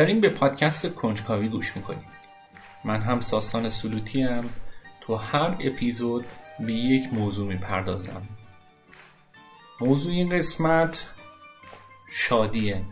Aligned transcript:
داریم 0.00 0.20
به 0.20 0.28
پادکست 0.28 0.94
کنجکاوی 0.94 1.48
گوش 1.48 1.76
می‌کنیم. 1.76 2.04
من 2.84 3.02
هم 3.02 3.20
ساستان 3.20 3.70
سلوتی 3.70 4.22
هم 4.22 4.50
تو 5.00 5.14
هر 5.14 5.56
اپیزود 5.60 6.24
به 6.60 6.72
یک 6.72 7.12
موضوع 7.12 7.46
می‌پردازم. 7.46 8.22
موضوع 9.80 10.12
این 10.12 10.38
قسمت 10.38 11.08
شادیه. 12.12 12.82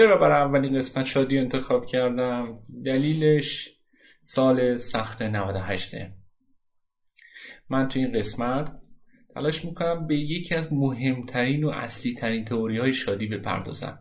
چرا 0.00 0.16
برای 0.16 0.42
اولین 0.42 0.78
قسمت 0.78 1.04
شادی 1.04 1.38
انتخاب 1.38 1.86
کردم؟ 1.86 2.58
دلیلش 2.84 3.76
سال 4.20 4.76
سخت 4.76 5.22
98 5.22 5.94
من 7.70 7.88
تو 7.88 7.98
این 7.98 8.12
قسمت 8.18 8.80
تلاش 9.34 9.64
می‌کنم 9.64 10.06
به 10.06 10.16
یکی 10.16 10.54
از 10.54 10.72
مهمترین 10.72 11.64
و 11.64 11.68
اصلی 11.68 12.14
ترین 12.14 12.44
تئوری 12.44 12.78
های 12.78 12.92
شادی 12.92 13.26
بپردازم 13.26 13.98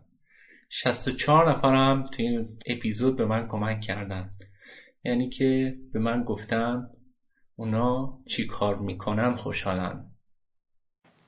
64 0.69 1.51
نفرم 1.51 2.05
تو 2.05 2.23
این 2.23 2.57
اپیزود 2.65 3.17
به 3.17 3.25
من 3.25 3.47
کمک 3.47 3.81
کردن. 3.81 4.29
یعنی 5.03 5.29
که 5.29 5.77
به 5.93 5.99
من 5.99 6.23
گفتن 6.23 6.89
اونا 7.55 8.19
چی 8.27 8.47
کار 8.47 8.79
می‌کنن 8.79 9.35
خوشحالن. 9.35 10.11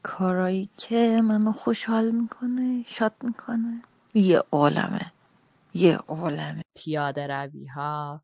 کارایی 0.04 0.70
که 0.78 1.22
منو 1.23 1.52
خوشحال 1.52 2.12
می‌کنه 2.12 2.84
شاد 2.88 3.14
می‌کنه. 3.23 3.82
یه 4.14 4.44
عالمه. 4.52 5.12
یه 5.73 5.98
عالمه. 5.98 6.62
پیاده 6.76 7.28
روی 7.28 7.67
ها 7.67 8.22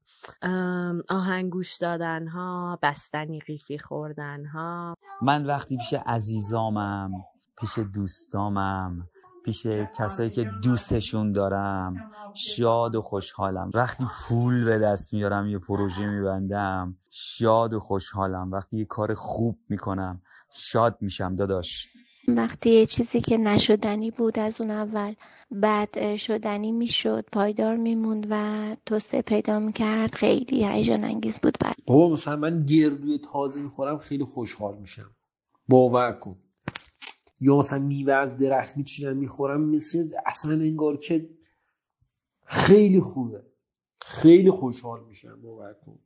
آهنگوش 1.09 1.77
دادن 1.77 2.27
ها 2.27 2.79
بستنی 2.81 3.39
قیفی 3.39 3.79
خوردن 3.79 4.45
ها 4.45 4.97
من 5.21 5.45
وقتی 5.45 5.77
پیش 5.77 5.93
عزیزامم 5.93 7.11
پیش 7.59 7.79
دوستامم 7.79 9.07
پیش 9.45 9.65
کسایی 9.65 10.29
که 10.29 10.43
دوستشون 10.63 11.31
دارم 11.31 12.11
شاد 12.33 12.95
و 12.95 13.01
خوشحالم. 13.01 13.71
وقتی 13.73 14.05
پول 14.27 14.65
به 14.65 14.79
دست 14.79 15.13
میارم 15.13 15.47
یه 15.47 15.59
پروژه 15.59 16.05
میبندم 16.05 16.95
شاد 17.09 17.73
و 17.73 17.79
خوشحالم. 17.79 18.51
وقتی 18.51 18.77
یه 18.77 18.85
کار 18.85 19.13
خوب 19.13 19.59
می‌کنم 19.69 20.21
شاد 20.51 20.97
میشم 21.01 21.35
داداش. 21.35 21.87
وقتی 22.27 22.69
یه 22.69 22.85
چیزی 22.85 23.21
که 23.21 23.37
نشدنی 23.37 24.11
بود 24.11 24.39
از 24.39 24.61
اون 24.61 24.71
اول 24.71 25.13
بعد 25.51 26.15
شدنی 26.15 26.71
می‌شد 26.71 27.25
پایدار 27.31 27.75
میموند 27.75 28.27
و 28.29 28.75
توسعه 28.85 29.21
پیدا 29.21 29.59
می‌کرد 29.59 30.15
خیلی 30.15 30.65
هیجان 30.65 31.03
انگیز 31.03 31.39
بود 31.39 31.57
بعد 31.61 31.75
بابا 31.85 32.13
مثلا 32.13 32.35
من 32.35 32.65
گردوی 32.65 33.17
تازه 33.17 33.61
می‌خورم 33.61 33.97
خیلی 33.97 34.23
خوشحال 34.23 34.77
میشم. 34.77 35.15
باور 35.67 36.11
کن. 36.11 36.37
یا 37.39 37.57
مثلا 37.57 37.79
میوه 37.79 38.13
از 38.13 38.37
درخت 38.37 38.77
میچینم 38.77 39.17
می‌خورم 39.17 39.61
مثل 39.61 40.09
اصلا 40.25 40.53
انگار 40.53 40.97
که 40.97 41.29
خیلی 42.45 43.01
خوبه. 43.01 43.43
خیلی 44.01 44.51
خوشحال 44.51 45.03
میشم 45.03 45.41
باور 45.41 45.73
کن. 45.73 45.99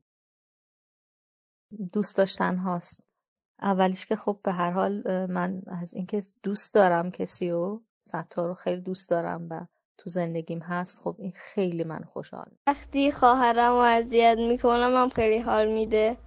دوست 1.94 2.18
داشتن 2.18 2.58
هاست. 2.58 3.11
اولیش 3.62 4.06
که 4.06 4.16
خب 4.16 4.40
به 4.44 4.52
هر 4.52 4.72
حال 4.72 5.04
من 5.26 5.62
از 5.68 5.94
اینکه 5.94 6.22
دوست 6.44 6.74
دارم 6.74 7.12
کسی 7.12 7.52
و 7.52 7.80
ستار 8.02 8.48
رو 8.48 8.54
خیلی 8.54 8.82
دوست 8.82 9.10
دارم 9.10 9.48
و 9.50 9.66
تو 9.98 10.10
زندگیم 10.10 10.60
هست 10.60 11.02
خب 11.04 11.16
این 11.20 11.34
خیلی 11.36 11.84
من 11.84 12.04
خوشحال 12.04 12.52
وقتی 12.68 13.12
خواهرم 13.12 13.72
رو 13.72 13.78
اذیت 13.78 14.38
می‌کنم 14.38 14.92
هم 14.96 15.10
خیلی 15.10 15.38
حال 15.38 15.74
میده. 15.74 16.18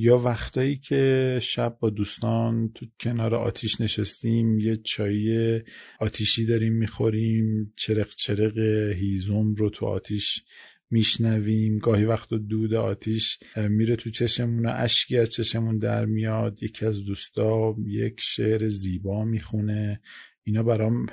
یا 0.00 0.18
وقتایی 0.18 0.76
که 0.76 1.38
شب 1.42 1.76
با 1.80 1.90
دوستان 1.90 2.72
تو 2.74 2.86
کنار 3.00 3.34
آتیش 3.34 3.80
نشستیم 3.80 4.58
یه 4.58 4.76
چای 4.76 5.60
آتیشی 6.00 6.46
داریم 6.46 6.72
می‌خوریم 6.72 7.72
چرق 7.76 8.08
چرق 8.08 8.58
هیزم 8.94 9.54
رو 9.54 9.70
تو 9.70 9.86
آتیش 9.86 10.44
میشنویم. 10.90 11.78
گاهی 11.78 12.04
وقت 12.04 12.28
دود 12.28 12.74
آتیش 12.74 13.38
میره 13.56 13.96
تو 13.96 14.10
چشمون 14.10 14.66
و 14.66 14.72
اشکی 14.76 15.18
از 15.18 15.30
چشمون 15.30 15.78
در 15.78 16.04
میاد. 16.04 16.62
یکی 16.62 16.86
از 16.86 17.04
دوستا 17.04 17.76
یک 17.86 18.20
شعر 18.20 18.68
زیبا 18.68 19.24
می‌خونه. 19.24 20.00
اینا 20.44 20.62
برام 20.62 21.06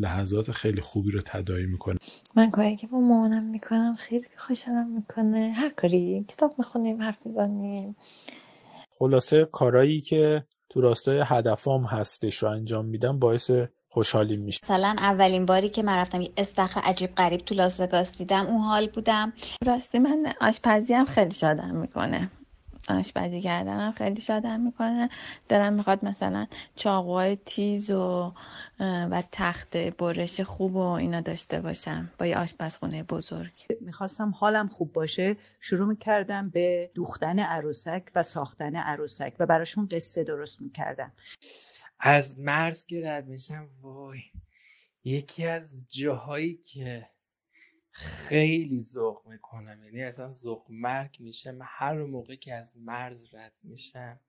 لحظات 0.00 0.50
خیلی 0.52 0.80
خوبی 0.80 1.10
رو 1.10 1.20
تدایی 1.20 1.66
می‌کنه. 1.66 1.98
من 2.36 2.50
کاری 2.50 2.76
که 2.76 2.86
با 2.86 3.00
مامانم 3.00 3.50
می‌کنم 3.50 3.96
خیلی 3.98 4.26
خوشحالم 4.36 4.94
می‌کنه. 4.94 5.52
هر 5.56 5.70
کاری 5.70 6.24
کتاب 6.28 6.54
می‌خونیم 6.58 7.02
حرف 7.02 7.18
می‌زنیم. 7.26 7.96
خلاصه 8.98 9.48
کارایی 9.52 10.00
که 10.00 10.44
تو 10.70 10.80
راستای 10.80 11.22
هدفام 11.26 11.84
هستش 11.84 12.42
رو 12.42 12.48
انجام 12.48 12.86
میدم 12.86 13.18
باعث 13.18 13.50
خوشحالی 13.88 14.36
میشه. 14.36 14.60
مثلا 14.62 14.96
اولین 14.98 15.46
باری 15.46 15.68
که 15.68 15.82
من 15.82 15.96
رفتم 15.96 16.20
یه 16.20 16.32
استخر 16.36 16.80
عجیب 16.80 17.14
غریب 17.14 17.40
تو 17.40 17.54
لاس 17.54 17.80
وگاس 17.80 18.18
دیدم 18.18 18.46
اون 18.46 18.60
حال 18.60 18.86
بودم. 18.86 19.32
راستی 19.66 19.98
من 19.98 20.32
آشپزی 20.40 20.94
هم 20.94 21.04
خیلی 21.04 21.32
شادم 21.32 21.74
می‌کنه. 21.74 22.30
آشپزی 22.88 23.40
کردنم 23.40 23.92
خیلی 23.92 24.20
شادم 24.20 24.60
می‌کنه. 24.60 25.08
دلم 25.48 25.72
می‌خواد 25.72 26.04
مثلا 26.04 26.46
چاقوهای 26.76 27.38
تیز 27.46 27.90
و 27.90 28.32
و 28.80 29.22
تخت 29.32 29.76
برش 29.76 30.40
خوب 30.40 30.76
و 30.76 30.80
اینا 30.80 31.20
داشته 31.20 31.60
باشم 31.60 32.10
با 32.18 32.26
یه 32.26 32.38
آشپزخونه 32.38 33.02
بزرگ. 33.02 33.52
می‌خواستم 33.80 34.30
حالم 34.30 34.68
خوب 34.68 34.92
باشه. 34.92 35.36
شروع 35.60 35.88
می‌کردم 35.88 36.50
به 36.50 36.90
دوختن 36.94 37.38
عروسک 37.38 38.02
و 38.14 38.22
ساختن 38.22 38.76
عروسک 38.76 39.32
و 39.38 39.46
براشون 39.46 39.88
قصه 39.92 40.24
درست 40.24 40.62
می‌کردم. 40.62 41.12
از 42.00 42.38
مرز 42.38 42.84
که 42.84 43.02
رد 43.04 43.26
میشم 43.26 43.70
وای. 43.80 44.20
یکی 45.04 45.46
از 45.46 45.76
جاهایی 45.88 46.56
که 46.56 47.08
خیلی 47.90 48.82
ذوق 48.82 49.28
می‌کنم 49.28 49.84
یعنی 49.84 50.02
اصلا 50.02 50.32
ذوق 50.32 50.66
مرگ 50.68 51.16
میشم 51.20 51.58
هر 51.62 52.02
موقع 52.02 52.34
که 52.34 52.54
از 52.54 52.76
مرز 52.76 53.34
رد 53.34 53.54
میشم. 53.62 54.20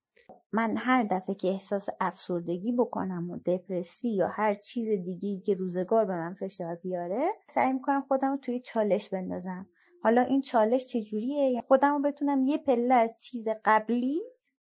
من 0.54 0.78
هر 0.78 1.04
دفعه 1.04 1.36
که 1.36 1.48
احساس 1.48 1.90
افسردگی 2.00 2.72
بکنم 2.72 3.30
و 3.30 3.38
دپرسی 3.38 4.10
یا 4.10 4.28
هر 4.28 4.54
چیز 4.54 4.90
دیگی 4.90 5.42
که 5.46 5.54
روزگار 5.54 6.06
به 6.06 6.16
من 6.16 6.34
فشار 6.34 6.76
بیاره 6.76 7.28
سعی 7.50 7.74
می‌کنم 7.74 8.02
خودم 8.08 8.32
رو 8.32 8.38
توی 8.38 8.60
چالش 8.60 9.10
بندازم. 9.10 9.70
حالا 10.04 10.22
این 10.22 10.42
چالش 10.42 10.88
چجوریه؟ 10.88 11.62
خودم 11.68 11.94
رو 11.94 12.02
بتونم 12.02 12.44
یه 12.44 12.58
پله 12.58 12.94
از 12.94 13.16
چیز 13.22 13.48
قبلی 13.66 14.22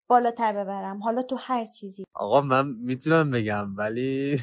بالاتر 0.08 0.52
ببرم. 0.52 1.04
حالا 1.04 1.22
تو 1.24 1.36
هر 1.40 1.66
چیزی. 1.66 2.04
آقا 2.14 2.42
من 2.42 2.76
می‌تونم 2.82 3.32
بگم 3.32 3.76
ولی 3.78 4.40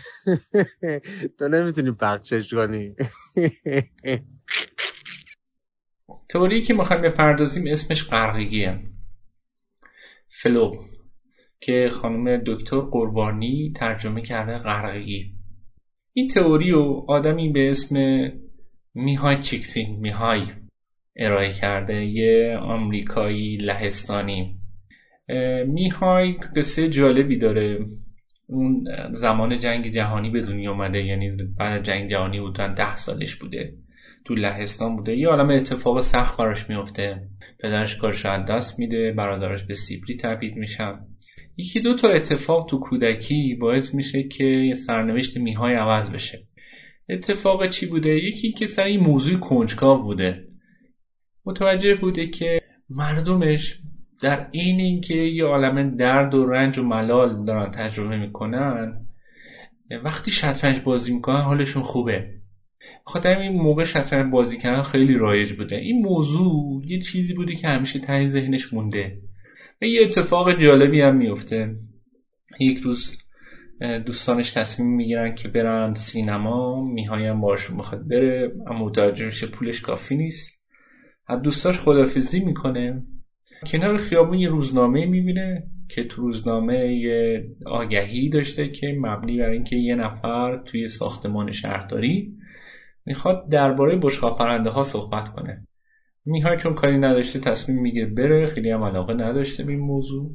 تو 1.38 1.48
نمی‌تونی 1.48 1.93
پخشش 1.93 2.54
کنی. 2.54 2.95
تئوری 6.30 6.62
که 6.62 6.74
می‌خوایم 6.74 7.03
بپردازیم 7.03 7.65
اسمش 7.66 8.09
غرقگیه 8.09 8.80
فلو 10.28 10.84
که 11.60 11.89
خانم 11.92 12.42
دکتر 12.47 12.80
قربانی 12.80 13.72
ترجمه 13.77 14.21
کرده 14.21 14.59
غرقگی 14.59 15.34
این 16.13 16.28
تئوری 16.28 16.71
رو 16.71 17.04
آدمی 17.09 17.48
به 17.48 17.71
اسم 17.71 17.97
میهای 18.95 19.42
چیکسین 19.42 20.01
میهای 20.01 20.42
ارائه 21.16 21.53
کرده 21.53 22.04
یه 22.04 22.59
آمریکایی 22.63 23.56
لهستانی. 23.56 24.59
میهای 25.66 26.32
قصه 26.32 26.88
جالبی 26.88 27.38
داره. 27.38 27.78
اون 28.47 28.84
زمان 29.12 29.59
جنگ 29.59 29.92
جهانی 29.92 30.30
به 30.30 30.42
دنیا 30.42 30.71
اومده 30.71 31.04
یعنی 31.04 31.36
بعد 31.59 31.84
جنگ 31.84 32.10
جهانی 32.10 32.41
بودن 32.41 32.74
ده 32.74 32.97
سالش 32.97 33.36
بوده. 33.36 33.74
تو 34.24 34.34
لهستان 34.34 34.97
بوده. 34.97 35.16
یه 35.16 35.28
عالم 35.28 35.50
اتفاق 35.50 36.00
سخت 36.00 36.36
براش 36.36 36.71
میفته 36.71 37.28
پدرش 37.60 37.97
کارش 37.97 38.27
از 38.27 38.47
دست 38.47 38.78
میده 38.78 39.12
برادرش 39.12 39.65
به 39.65 39.74
سیبری 39.74 40.16
تبدیل 40.16 40.54
میشن. 40.54 40.94
یکی 41.56 41.80
دو 41.80 41.94
تا 41.94 42.09
اتفاق 42.09 42.66
تو 42.71 42.78
کودکی 42.78 43.54
باعث 43.60 43.94
میشه 43.94 44.22
که 44.22 44.74
سرنوشت 44.86 45.36
میهای 45.36 45.74
عوض 45.74 46.12
بشه. 46.12 46.47
اتفاق 47.09 47.68
چی 47.68 47.86
بوده؟ 47.86 48.10
یکی 48.10 48.53
که 48.53 48.66
سر 48.66 48.84
این 48.84 49.00
موضوع 49.00 49.38
کنجکاو 49.38 50.03
بوده. 50.03 50.44
متوجه 51.47 51.94
بوده 51.94 52.27
که 52.27 52.60
مردمش 52.91 53.80
در 54.22 54.47
این 54.51 54.81
اینکه 54.81 55.15
یه 55.15 55.45
عالم 55.45 55.97
درد 55.97 56.34
و 56.34 56.47
رنج 56.47 56.78
و 56.78 56.83
ملال 56.83 57.45
دارن 57.45 57.71
تجربه 57.71 58.17
می‌کنن 58.17 59.07
وقتی 60.05 60.31
شطرنج 60.31 60.81
بازی 60.81 61.15
می‌کنن 61.15 61.41
حالشون 61.41 61.83
خوبه. 61.83 62.34
خاطر 63.05 63.37
این 63.37 63.53
موقع 63.53 63.84
شطرنج 63.84 64.33
بازی 64.33 64.57
کردن 64.57 64.83
خیلی 64.83 65.15
رایج 65.15 65.53
بوده. 65.53 65.77
این 65.77 66.03
موضوع 66.03 66.83
یه 66.87 67.01
چیزی 67.01 67.34
بوده 67.34 67.55
که 67.55 67.69
همیشه 67.69 67.99
ته 67.99 68.25
ذهنش 68.25 68.72
مونده. 68.72 69.19
و 69.83 69.84
یه 69.84 70.03
اتفاق 70.03 70.63
جالبی 70.63 71.01
هم 71.01 71.16
میفته 71.16 71.77
یک 72.61 72.78
روز 72.78 73.19
دوستانش 74.07 74.53
تصمیم 74.53 74.97
می‌گیرن 74.97 75.34
که 75.34 75.49
برن 75.49 75.95
سینما. 75.95 76.84
میهایم 76.84 77.41
باشون 77.41 77.77
بخواد 77.77 78.09
بره 78.09 78.53
اما 78.66 78.84
متوجه 78.84 79.27
میشه 79.27 79.47
پولش 79.47 79.81
کافی 79.81 80.16
نیست. 80.16 80.65
از 81.27 81.43
دوستاش 81.43 81.78
خدافزی 81.78 82.45
می‌کنه. 82.45 83.03
کنار 83.66 83.97
خیابون 83.97 84.39
یه 84.39 84.48
روزنامه 84.48 85.07
می‌بینه 85.07 85.62
که 85.89 86.04
تو 86.04 86.22
روزنامه 86.22 86.95
یه 86.95 87.48
آگهی 87.66 88.28
داشته 88.28 88.68
که 88.68 88.97
مبنی 89.01 89.39
بر 89.39 89.51
اینکه 89.51 89.77
یه 89.77 89.95
نفر 89.95 90.62
توی 90.66 90.89
ساختمان 90.89 91.53
شهرداری 91.53 92.36
می‌خواد 93.07 93.48
درباره 93.48 93.97
بشقاب 93.97 94.39
پرنده 94.39 94.71
ها 94.71 94.83
صحبت 94.83 95.28
کنه. 95.28 95.66
میهای 96.24 96.57
چون 96.57 96.74
کاری 96.74 96.98
نداشته 96.98 97.39
تصمیم 97.39 97.83
میگه 97.83 98.07
بره 98.07 98.47
خیلی 98.47 98.71
هم 98.71 98.83
علاقه 98.83 99.15
نداشته 99.15 99.65
به 99.65 99.72
این 99.72 99.80
موضوع. 99.80 100.30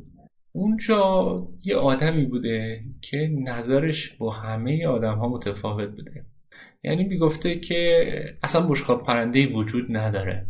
اونجا 0.51 1.47
یه 1.65 1.75
آدمی 1.75 2.25
بوده 2.25 2.81
که 3.01 3.29
نظرش 3.43 4.13
با 4.17 4.31
همه 4.31 4.87
آدم 4.87 5.17
ها 5.17 5.29
متفاوت 5.29 5.89
بوده. 5.89 6.25
یعنی 6.83 7.03
می‌گفته 7.03 7.59
که 7.59 8.05
اصلا 8.43 8.67
بشقاب 8.67 9.03
پرنده 9.03 9.47
وجود 9.47 9.85
نداره. 9.89 10.47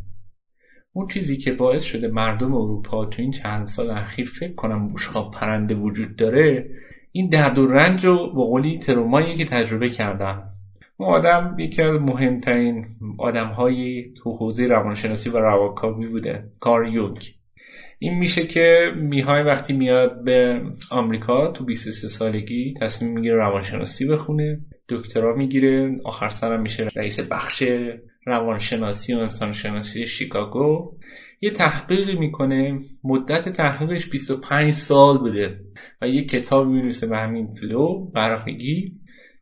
اون 0.97 1.07
چیزی 1.07 1.37
که 1.37 1.51
باعث 1.51 1.83
شده 1.83 2.07
مردم 2.07 2.55
اروپا 2.55 3.05
تو 3.05 3.21
این 3.21 3.31
چند 3.31 3.65
سال 3.65 3.89
اخیر 3.89 4.25
فکر 4.39 4.53
کنم 4.53 4.93
بشقاب 4.93 5.31
پرنده 5.31 5.75
وجود 5.75 6.15
داره 6.15 6.69
این 7.11 7.29
درد 7.29 7.57
و 7.57 7.67
رنج 7.67 8.05
و 8.05 8.33
با 8.33 8.45
قولی 8.45 8.79
ترومایی 8.79 9.35
که 9.35 9.45
تجربه 9.45 9.89
کردن 9.89 10.43
اون 10.97 11.09
آدم 11.09 11.55
یکی 11.59 11.81
از 11.81 12.01
مهمترین 12.01 12.85
آدم 13.17 13.47
های 13.47 14.13
تو 14.17 14.31
حوزه 14.31 14.67
روانشناسی 14.67 15.29
و 15.29 15.37
روانکاوی 15.37 16.07
بوده 16.07 16.43
کار 16.59 16.87
یونگ. 16.87 17.19
این 17.99 18.19
میشه 18.19 18.47
که 18.47 18.91
میهای 18.95 19.43
وقتی 19.43 19.73
میاد 19.73 20.23
به 20.23 20.61
آمریکا 20.91 21.51
تو 21.51 21.65
23 21.65 22.07
سالگی 22.07 22.73
تصمیم 22.81 23.11
می‌گیره 23.11 23.35
روانشناسی 23.35 24.05
بخونه 24.07 24.59
دکترا 24.89 25.35
می‌گیره 25.35 25.99
آخر 26.05 26.29
سرم 26.29 26.61
میشه 26.61 26.87
رئیس 26.95 27.19
بخش 27.19 27.63
روانشناسی 28.25 29.13
و 29.13 29.17
انسانشناسی 29.17 30.05
شیکاگو 30.05 30.97
یه 31.41 31.51
تحقیقی 31.51 32.15
می‌کنه. 32.15 32.79
مدت 33.03 33.49
تحقیقش 33.49 34.09
25 34.09 34.73
سال 34.73 35.17
بوده 35.17 35.59
و 36.01 36.07
یه 36.07 36.25
کتاب 36.25 36.67
می‌نویسه 36.67 37.07
به 37.07 37.17
همین 37.17 37.53
فلو 37.53 38.05
برقیگی 38.05 38.93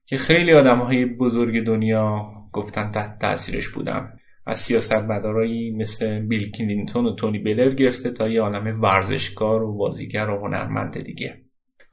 که 0.06 0.18
خیلی 0.18 0.53
آدم 0.53 0.80
های 0.80 1.06
بزرگ 1.06 1.65
دنیا 1.65 2.31
گفتن 2.53 2.91
تحت 2.91 3.19
تاثیرش 3.19 3.68
بودن. 3.68 4.13
از 4.45 4.59
سیاستمدارایی 4.59 5.71
مثل 5.71 6.19
بیل 6.19 6.51
کلینتون 6.51 7.06
و 7.06 7.15
تونی 7.15 7.39
بلر 7.39 7.75
گرفته 7.75 8.12
تا 8.12 8.29
یه 8.29 8.41
عالم 8.41 8.81
ورزشکار 8.81 9.63
و 9.63 9.77
بازیگر 9.77 10.29
و 10.29 10.39
هنرمند 10.39 11.03
دیگه. 11.03 11.41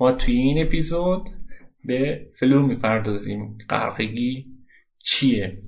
ما 0.00 0.12
توی 0.12 0.34
این 0.34 0.66
اپیزود 0.66 1.28
به 1.84 2.26
flow 2.38 2.66
می‌پردازیم. 2.66 3.58
غرقگی 3.70 4.46
چیه؟ 4.98 5.62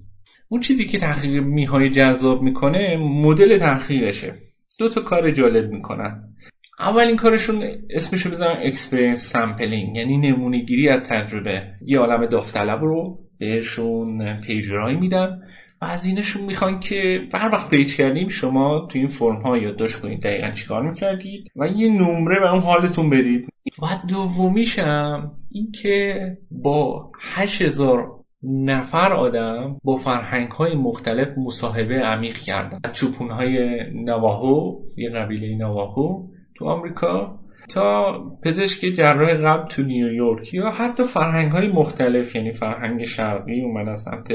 اون 0.53 0.61
چیزی 0.61 0.85
که 0.85 0.99
تحقیق 0.99 1.43
میهالی 1.43 1.91
جذاب 1.91 2.43
می‌کنه 2.43 2.97
مدل 2.97 3.59
تحقیقشه. 3.59 4.35
دو 4.79 4.89
تا 4.89 5.01
کار 5.01 5.31
جالب 5.31 5.71
می‌کنن. 5.71 6.35
اولین 6.81 7.17
کارشون 7.17 7.63
اسمشو 7.91 8.31
می‌ذارن 8.31 8.57
experience 8.63 9.33
sampling 9.33 9.97
یعنی 9.97 10.19
نمونه 10.19 10.59
گیری 10.59 10.89
از 10.89 11.01
تجربه. 11.01 11.63
یه 11.87 11.99
عالم 11.99 12.27
داوطلب 12.27 12.81
رو 12.81 13.19
بهشون 13.39 14.41
pager 14.41 14.81
ایی 14.81 14.97
میدن 14.97 15.41
و 15.83 15.85
از 15.85 16.07
اینشون 16.07 16.45
می‌خوان 16.45 16.81
که 16.81 17.21
هر 17.35 17.51
وقت 17.53 17.71
پیج 17.71 17.97
کردیم 17.97 18.29
شما 18.29 18.89
تو 18.91 18.99
این 18.99 19.09
فرم 19.09 19.43
ها 19.43 19.59
یادداشت 19.59 20.01
کنید 20.01 20.23
دقیقا 20.23 20.51
چیکار 20.51 20.89
می‌کردید 20.89 21.45
و 21.57 21.67
یه 21.67 21.89
نمره 21.89 22.41
به 22.41 22.53
اون 22.53 22.63
حالتون 22.63 23.11
بدید. 23.11 23.49
و 23.83 23.87
دومیشم 24.09 25.33
این 25.51 25.73
که 25.73 26.17
با 26.51 27.11
8000 27.21 28.22
نفر 28.45 29.13
آدم 29.13 29.77
با 29.85 29.97
فرهنگ 29.97 30.51
های 30.51 30.75
مختلف 30.75 31.29
مصاحبه 31.39 31.95
عمیق 31.95 32.37
کردن. 32.37 32.79
چوپون 32.93 33.31
های 33.31 33.81
نواهو 33.95 34.81
یه 34.97 35.11
قبیله 35.11 35.57
نواهو 35.57 36.27
تو 36.57 36.65
آمریکا 36.65 37.39
تا 37.75 38.19
پزشک 38.45 38.87
جراح 38.87 39.35
قلب 39.35 39.69
تو 39.69 39.83
نیویورک 39.83 40.55
یا 40.55 40.71
حتی 40.71 41.05
فرهنگ 41.05 41.53
های 41.53 41.69
مختلف 41.69 42.35
یعنی 42.35 42.53
فرهنگ 42.53 43.05
شرقی 43.05 43.61
اومد 43.61 43.89
از 43.89 44.01
سمت 44.01 44.29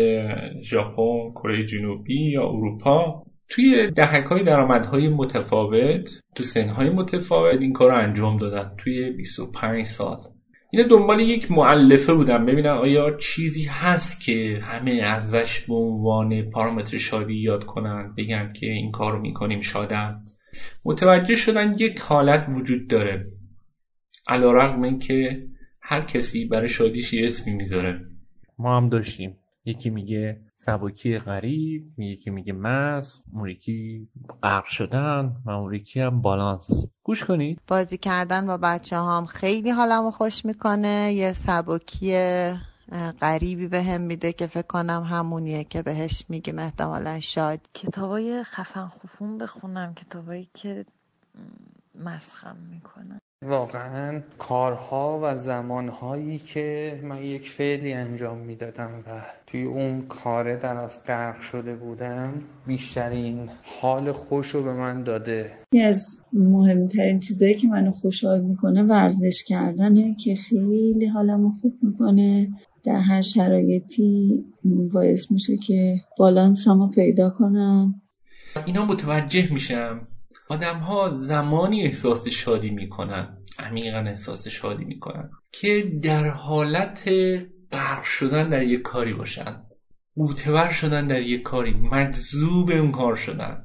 ژاپن، 0.62 1.32
کره 1.36 1.66
جنوبی 1.66 2.32
یا 2.32 2.44
اروپا. 2.44 3.24
توی 3.50 3.92
دهک 3.92 4.26
های 4.26 4.44
درآمدهای 4.44 5.08
متفاوت 5.08 6.22
تو 6.36 6.44
سن 6.44 6.70
های 6.70 6.90
متفاوت 6.90 7.62
این 7.62 7.74
کار 7.74 7.92
رو 7.92 7.98
انجام 7.98 8.38
دادن 8.38 8.72
توی 8.78 9.12
25 9.12 9.86
سال. 9.86 10.18
اینا 10.72 10.88
دنبال 10.88 11.20
یک 11.20 11.52
معلفه 11.52 12.14
بودن 12.14 12.46
ببینن 12.46 12.70
آیا 12.70 13.18
چیزی 13.18 13.66
هست 13.66 14.22
که 14.22 14.60
همه 14.64 14.92
ازش 14.92 15.60
به 15.60 15.76
عنوان 15.76 16.42
پارامتر 16.42 16.98
شادی 16.98 17.36
یاد 17.36 17.66
کنن 17.66 18.14
بگن 18.18 18.54
که 18.54 18.66
این 18.66 18.92
کار 18.92 19.12
رو 19.14 19.22
می‌کنیم 19.22 19.62
شادم. 19.62 20.26
متوجه 20.86 21.36
شدن 21.36 21.74
یک 21.80 22.00
حالت 22.00 22.46
وجود 22.50 22.88
داره. 22.88 23.32
علا 24.28 24.52
رقم 24.52 24.82
این 24.84 25.00
که 25.00 25.48
هر 25.82 26.02
کسی 26.02 26.46
برای 26.46 26.68
شادیش 26.70 27.14
یه 27.14 27.26
اسمی 27.26 27.54
می‌ذاره. 27.54 28.02
ما 28.60 28.78
هم 28.78 28.90
داشتیم. 28.90 29.38
یکی 29.66 29.90
میگه 29.90 30.40
سبکی 30.60 31.18
غریب 31.18 32.00
یکی 32.00 32.30
میگه 32.30 32.54
مز 32.54 33.18
اون 33.34 33.50
یکی 33.50 34.08
غرق 34.44 34.66
شدن 34.66 35.36
و 35.46 35.50
اون 35.50 35.74
یکی 35.74 36.02
هم 36.02 36.22
بالانس. 36.22 36.88
گوش 37.04 37.24
کنید 37.24 37.62
بازی 37.68 37.98
کردن 37.98 38.48
با 38.48 38.58
بچه 38.58 38.96
هم 38.96 39.26
خیلی 39.26 39.70
حالمو 39.70 40.12
خوش 40.12 40.46
می‌کنه. 40.46 41.14
یه 41.14 41.34
سبکی 41.34 42.14
غریبی 43.22 43.68
به 43.68 43.84
هم 43.84 44.02
میده 44.02 44.34
که 44.34 44.48
فکر 44.48 44.68
کنم 44.68 45.04
همونیه 45.04 45.64
که 45.64 45.82
بهش 45.82 46.26
میگیم 46.30 46.60
احتمالا 46.60 47.20
شاد. 47.20 47.60
کتابای 47.74 48.44
خفن 48.44 48.88
خفون 48.88 49.38
بخونم 49.38 49.94
کتابایی 49.94 50.50
که 50.54 50.86
مسخم 51.96 52.58
می‌کنن 52.72 53.20
واقعا 53.46 54.22
کارها 54.38 55.20
و 55.24 55.36
زمانهایی 55.36 56.38
که 56.38 57.00
من 57.04 57.24
یک 57.24 57.50
فعلی 57.50 57.94
انجام 57.94 58.38
می‌دادم 58.38 59.04
و 59.08 59.22
توی 59.48 59.64
اون 59.64 60.02
کاره 60.02 60.56
در 60.56 60.78
از 60.78 61.04
غرق 61.06 61.42
شده 61.42 61.76
بودم 61.76 62.34
بیشترین 62.68 63.50
حال 63.82 64.12
خوش 64.12 64.50
رو 64.50 64.64
به 64.64 64.74
من 64.74 65.04
داده. 65.04 65.52
یکی 65.74 65.84
از 65.84 66.18
مهمترین 66.34 67.20
چیزایی 67.20 67.56
که 67.56 67.68
منو 67.68 67.92
خوشحال 67.92 68.42
می‌کنه 68.42 68.84
ورزش 68.84 69.44
کردنه 69.48 70.16
که 70.24 70.36
خیلی 70.36 71.08
حالمو 71.14 71.52
خوب 71.62 71.74
می‌کنه. 71.82 72.50
در 72.86 73.00
هر 73.00 73.22
شرایطی 73.22 74.46
باعث 74.94 75.32
میشه 75.32 75.54
که 75.68 75.96
بالانسمو 76.18 76.88
پیدا 76.88 77.30
کنم. 77.30 78.02
اینا 78.66 78.86
متوجه 78.86 79.54
میشم 79.54 80.08
آدم 80.50 80.80
ها 80.80 81.10
زمانی 81.10 81.86
احساس 81.86 82.28
شادی 82.28 82.70
می‌کنن 82.70 83.38
عمیقا 83.60 84.00
احساس 84.00 84.48
شادی 84.48 84.86
می‌کنن 84.86 85.30
که 85.52 85.92
در 86.04 86.28
حالت 86.30 87.10
غرق 87.72 88.04
شدن 88.04 88.50
در 88.50 88.64
یک 88.64 88.82
کاری 88.82 89.14
باشن 89.14 89.64
معتبر 90.18 90.70
شدن 90.70 91.08
در 91.08 91.22
یک 91.22 91.42
کاری 91.42 91.72
مجذوب 91.74 92.70
اون 92.70 92.92
کار 92.92 93.16
شدن. 93.16 93.64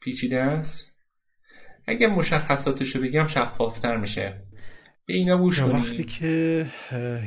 پیچیده 0.00 0.36
است؟ 0.42 0.92
اگر 1.86 2.06
مشخصاتشو 2.10 3.00
بگم 3.02 3.26
شفافتر 3.26 3.96
میشه. 3.96 4.42
به 5.06 5.14
اینا 5.14 5.38
گوش 5.38 5.62
وقتی 5.62 6.04
که 6.04 6.66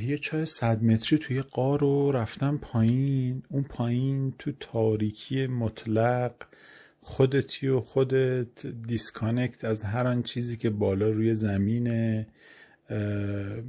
یه 0.02 0.18
چای 0.18 0.46
صد 0.46 0.84
متری 0.84 1.20
توی 1.20 1.42
قار 1.42 1.80
رو 1.80 2.12
رفتم 2.12 2.58
پایین 2.58 3.44
اون 3.50 3.64
پایین 3.64 4.34
تو 4.40 4.52
تاریکی 4.60 5.48
مطلق 5.48 6.36
خودتی 7.02 7.68
و 7.68 7.80
خودت 7.80 8.68
disconnect 8.68 9.66
از 9.66 9.82
هر 9.82 10.08
آن 10.08 10.24
چیزی 10.24 10.58
که 10.58 10.70
بالا 10.70 11.10
روی 11.10 11.36
زمینه 11.36 12.28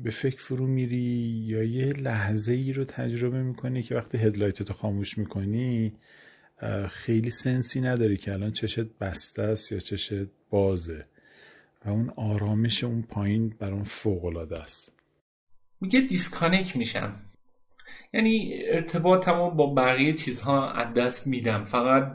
به 0.02 0.10
فکر 0.12 0.42
فرو 0.42 0.66
میری 0.66 1.44
یا 1.46 1.62
یه 1.62 1.92
لحظه 1.92 2.52
ای 2.52 2.72
رو 2.72 2.84
تجربه 2.84 3.42
می‌کنی 3.42 3.82
که 3.82 3.94
وقتی 3.94 4.18
headlight 4.18 4.64
تو 4.64 4.74
خاموش 4.74 5.18
می‌کنی 5.18 5.92
خیلی 6.88 7.30
sense 7.30 7.72
ی 7.72 7.80
نداری 7.80 8.16
که 8.16 8.32
الان 8.32 8.52
چشت 8.52 8.80
بسته 8.80 9.42
است 9.42 9.72
یا 9.72 9.78
چشت 9.78 10.12
بازه 10.50 11.06
و 11.84 11.90
اون 11.90 12.10
آرامش 12.16 12.84
اون 12.84 13.02
پایین 13.02 13.54
برام 13.58 13.84
فوق 13.84 14.24
العاده 14.24 14.58
است. 14.58 14.92
میگه 15.80 16.00
disconnect 16.00 16.76
میشم. 16.76 17.20
یعنی 18.14 18.52
ارتباطمو 18.64 19.50
با 19.50 19.74
بقیه 19.74 20.14
چیزها 20.14 20.70
از 20.70 20.94
دست 20.94 21.26
میدم. 21.26 21.64
فقط 21.64 22.12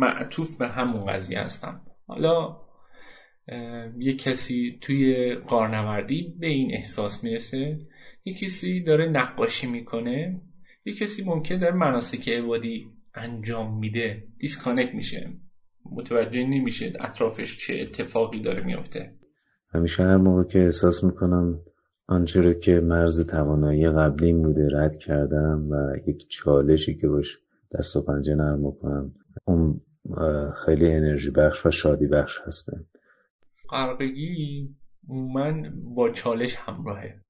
معطوف 0.00 0.56
به 0.56 0.68
همون 0.68 1.06
قضیه 1.06 1.40
هستم. 1.40 1.80
حالا 2.06 2.56
یه 3.98 4.16
کسی 4.16 4.78
توی 4.80 5.34
قارنوردی 5.34 6.34
به 6.40 6.46
این 6.46 6.74
احساس 6.74 7.24
می‌رسه. 7.24 7.78
یه 8.24 8.34
کسی 8.34 8.82
داره 8.82 9.08
نقاشی 9.08 9.66
می‌کنه. 9.66 10.40
یه 10.84 10.94
کسی 10.94 11.24
ممکن 11.24 11.58
داره 11.58 11.74
مناسک 11.74 12.28
عبادی 12.28 12.86
انجام 13.14 13.78
میده. 13.78 14.24
دیسکانکت 14.38 14.94
میشه. 14.94 15.30
متوجه 15.92 16.44
نمیشه 16.44 16.92
اطرافش 17.00 17.66
چه 17.66 17.74
اتفاقی 17.82 18.40
داره 18.40 18.64
میفته 18.64 19.12
همیشه 19.74 20.02
هر 20.02 20.16
موقع 20.16 20.44
که 20.44 20.58
احساس 20.58 21.04
می‌کنم 21.04 21.60
آنچه 22.08 22.40
رو 22.40 22.52
که 22.52 22.80
مرز 22.80 23.26
توانایی 23.26 23.90
قبلیم 23.90 24.42
بوده 24.42 24.68
رد 24.72 24.96
کردم 24.96 25.70
و 25.70 25.96
یک 26.06 26.28
چالشی 26.28 26.94
که 26.94 27.08
باش 27.08 27.38
دست 27.78 27.96
و 27.96 28.02
پنجه 28.02 28.34
نرم 28.34 28.62
بکنم 28.62 29.14
اون 29.44 29.80
خیلی 30.64 30.92
انرژی 30.92 31.30
بخش 31.30 31.66
و 31.66 31.70
شادی 31.70 32.06
بخش 32.06 32.40
هست 32.46 32.70
بهم. 32.70 32.86
غرقگی 33.70 34.68
من 35.08 35.72
با 35.94 36.10
چالش 36.10 36.56
همراهه. 36.56 37.20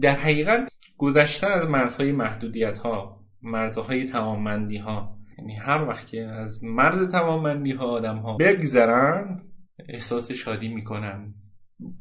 در 0.00 0.14
حقیقت 0.14 0.68
گذشتن 0.98 1.46
از 1.46 1.68
مرزهای 1.68 2.12
محدودیت 2.12 2.78
ها 2.78 3.24
مرزهای 3.42 4.06
توانمندی 4.06 4.76
ها 4.76 5.18
یعنی 5.38 5.56
هر 5.56 5.88
وقت 5.88 6.06
که 6.06 6.22
از 6.22 6.64
مرز 6.64 7.12
توانمندی 7.12 7.72
ها 7.72 7.86
آدم 7.86 8.16
ها 8.16 8.36
بگذرن 8.36 9.42
احساس 9.88 10.32
شادی 10.32 10.68
می‌کنن. 10.68 11.34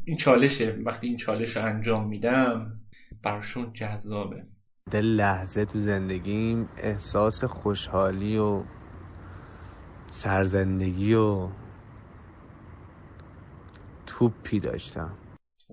این 0.06 0.18
چالشه. 0.18 0.72
وقتی 0.86 1.08
این 1.08 1.18
چالش 1.18 1.58
رو 1.58 1.66
انجام 1.66 2.08
میدم 2.08 2.80
برشون 3.24 3.74
جذابه. 3.74 4.48
در 4.92 5.02
لحظه 5.02 5.66
تو 5.66 5.80
زندگیم 5.80 6.70
احساس 6.78 7.44
خوشحالی 7.44 8.38
و 8.38 8.64
سرزندگی 10.08 11.14
و 11.14 11.50
توپی 14.06 14.60
داشتم. 14.60 15.18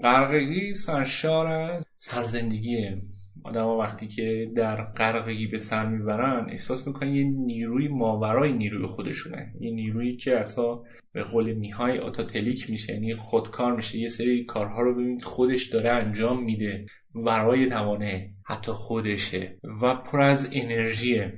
غرقگی 0.03 0.75
سرشار 0.75 1.47
از 1.47 1.85
سرزندگیه. 1.97 3.03
آدم 3.45 3.67
وقتی 3.67 4.09
که 4.09 4.51
در 4.57 4.85
غرقگی 4.85 5.47
به 5.47 5.59
سر 5.59 5.87
می‌برن 5.87 6.47
احساس 6.51 6.87
می‌کنن 6.87 7.15
یه 7.15 7.25
نیروی 7.25 7.89
ماورای 7.89 8.53
نیروی 8.53 8.87
خودشونه. 8.87 9.55
یه 9.61 9.71
نیرویی 9.71 10.17
که 10.17 10.39
اصلا 10.39 10.79
به 11.13 11.23
قول 11.23 11.53
میهای 11.53 11.99
آتاتلیک 11.99 12.71
میشه. 12.71 12.93
یعنی 12.93 13.15
خودکار 13.15 13.77
میشه. 13.77 13.99
یه 13.99 14.09
سری 14.09 14.45
کارها 14.45 14.83
رو 14.83 14.95
ببینید 14.95 15.25
خودش 15.25 15.67
داره 15.67 15.91
انجام 15.91 16.45
میده. 16.45 16.87
ورای 17.15 17.67
توانه 17.67 18.31
حتی 18.45 18.73
خودشه. 18.73 19.57
و 19.83 19.95
پر 19.95 20.21
از 20.21 20.49
انرژیه. 20.53 21.33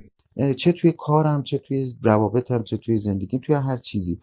چه 0.57 0.73
توی 0.73 0.93
کارم 0.99 1.43
چه 1.43 1.59
توی 1.59 1.93
روابطم 2.03 2.63
چه 2.63 2.77
توی 2.77 2.97
زندگیم 2.97 3.41
توی 3.45 3.55
هر 3.55 3.77
چیزی. 3.77 4.19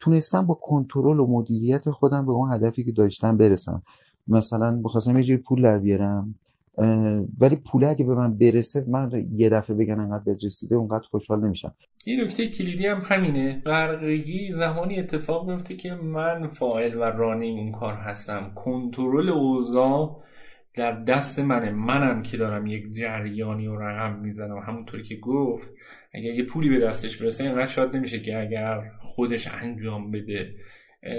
تونستم 0.00 0.46
با 0.46 0.54
کنترل 0.54 1.20
و 1.20 1.26
مدیریت 1.26 1.90
خودم 1.90 2.26
به 2.26 2.32
اون 2.32 2.52
هدفی 2.52 2.84
که 2.84 2.92
داشتم 2.92 3.36
برسم. 3.36 3.82
مثلا 4.28 4.80
بخواستم 4.84 5.16
یه 5.16 5.22
جای 5.22 5.36
پول 5.36 5.62
در 5.62 5.78
بیارم. 5.78 6.34
ولی 7.40 7.56
پول 7.56 7.84
اگه 7.84 8.04
به 8.04 8.14
من 8.14 8.38
برسه 8.38 8.84
من 8.88 9.26
یه 9.32 9.48
دفعه 9.48 9.76
بگن 9.76 10.00
انقدر 10.00 10.24
بهت 10.24 10.44
رسیده 10.44 10.74
اونقدر 10.74 11.04
خوشحال 11.10 11.44
نمیشم. 11.44 11.74
یه 12.06 12.24
نکته 12.24 12.48
کلیدی 12.48 12.86
هم 12.86 13.02
همینه. 13.04 13.62
غرقگی 13.66 14.52
زمانی 14.52 14.98
اتفاق 14.98 15.50
میفته 15.50 15.76
که 15.76 15.94
من 15.94 16.46
فاعل 16.48 16.94
و 16.94 17.02
رانی 17.02 17.50
اون 17.50 17.72
کار 17.72 17.94
هستم. 17.94 18.52
کنترل 18.54 19.28
اوضاع 19.28 20.22
در 20.76 21.04
دست 21.04 21.38
منه. 21.38 21.70
منم 21.70 22.22
که 22.22 22.36
دارم 22.36 22.66
یک 22.66 22.92
جریانی 22.92 23.66
و 23.66 23.76
رقم 23.76 24.18
می‌زنم. 24.20 24.58
همونطوری 24.58 25.02
که 25.02 25.16
گفت 25.16 25.68
اگر 26.14 26.34
یه 26.34 26.44
پولی 26.44 26.68
به 26.68 26.86
دستش 26.86 27.16
برسه 27.16 27.44
اینقدر 27.44 27.66
شاد 27.66 27.96
نمیشه 27.96 28.20
که 28.20 28.40
اگر 28.40 28.90
خودش 29.00 29.48
انجام 29.62 30.10
بده. 30.10 30.54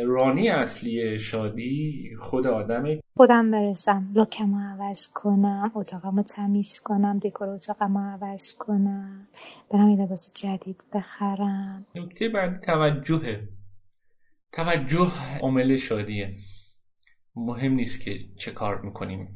رانی 0.06 0.50
اصلی 0.50 1.20
شادی 1.20 2.10
خود 2.22 2.48
آدمه. 2.48 3.00
خودم 3.18 3.52
برسم 3.52 4.12
لوکمو 4.16 4.60
عوض 4.60 5.08
کنم 5.08 5.72
اتاقمو 5.76 6.24
تمیز 6.24 6.82
کنم 6.86 7.20
دکور 7.20 7.50
اتاقمو 7.50 8.00
عوض 8.00 8.54
کنم 8.54 9.28
برم 9.72 9.90
یه 9.90 9.98
لباس 9.98 10.34
جدید 10.36 10.84
بخرم. 10.94 11.86
نکته 11.96 12.30
بعد 12.30 12.62
توجهه. 12.62 13.50
توجه 14.52 15.40
عامل 15.42 15.78
شادیه. 15.78 16.36
مهم 17.36 17.74
نیست 17.74 18.02
که 18.02 18.20
چه 18.38 18.52
کار 18.52 18.82
می‌کنیم. 18.82 19.36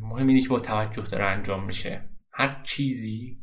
مهم 0.00 0.26
اینه 0.26 0.40
که 0.40 0.48
با 0.48 0.60
توجه 0.60 1.02
داره 1.02 1.24
انجام 1.24 1.64
میشه. 1.66 2.08
هر 2.30 2.62
چیزی 2.64 3.38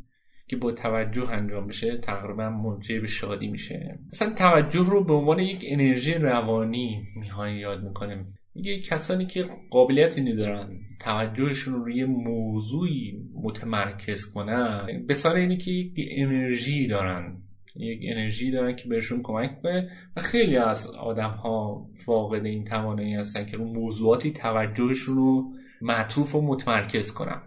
که 0.48 0.56
با 0.56 0.72
توجه 0.72 1.30
انجام 1.30 1.68
بشه 1.68 1.98
تقریبا 1.98 2.50
منجر 2.50 3.00
به 3.00 3.08
شادی 3.08 3.48
میشه. 3.48 4.00
مثلا 4.10 4.34
توجه 4.34 4.90
رو 4.90 5.04
به 5.04 5.14
عنوان 5.14 5.40
یک 5.40 5.66
انرژی 5.68 6.14
روانی 6.14 7.04
میهای 7.16 7.58
یاد 7.58 7.84
می‌کنیم. 7.84 8.34
میگه 8.56 8.82
کسانی 8.82 9.26
که 9.26 9.46
قابلیتی 9.70 10.22
ندارن 10.22 10.80
توجهشون 11.02 11.74
رو 11.74 11.84
روی 11.84 12.06
موضوعی 12.06 13.22
متمرکز 13.44 14.34
کنن 14.34 14.88
به 15.08 15.14
سال 15.14 15.36
اینی 15.36 15.58
که 15.58 15.72
یک 15.72 15.94
انرژی 15.98 16.88
دارن. 16.88 17.38
یک 17.76 18.00
انرژی 18.04 18.52
دارن 18.52 18.76
که 18.76 18.90
بهشون 18.90 19.22
کمک 19.24 19.62
کنه 19.62 19.90
و 20.16 20.22
خیلی 20.22 20.58
از 20.58 20.88
آدم 20.88 21.30
ها 21.30 21.88
فاقد 22.06 22.46
این 22.46 22.64
توانایی 22.64 23.14
هستن 23.14 23.46
که 23.46 23.58
رو 23.58 23.66
موضوعاتی 23.66 24.32
توجهشون 24.32 25.16
رو 25.16 25.54
معطوف 25.82 26.36
و 26.36 26.42
متمرکز 26.42 27.14
کنن. 27.14 27.42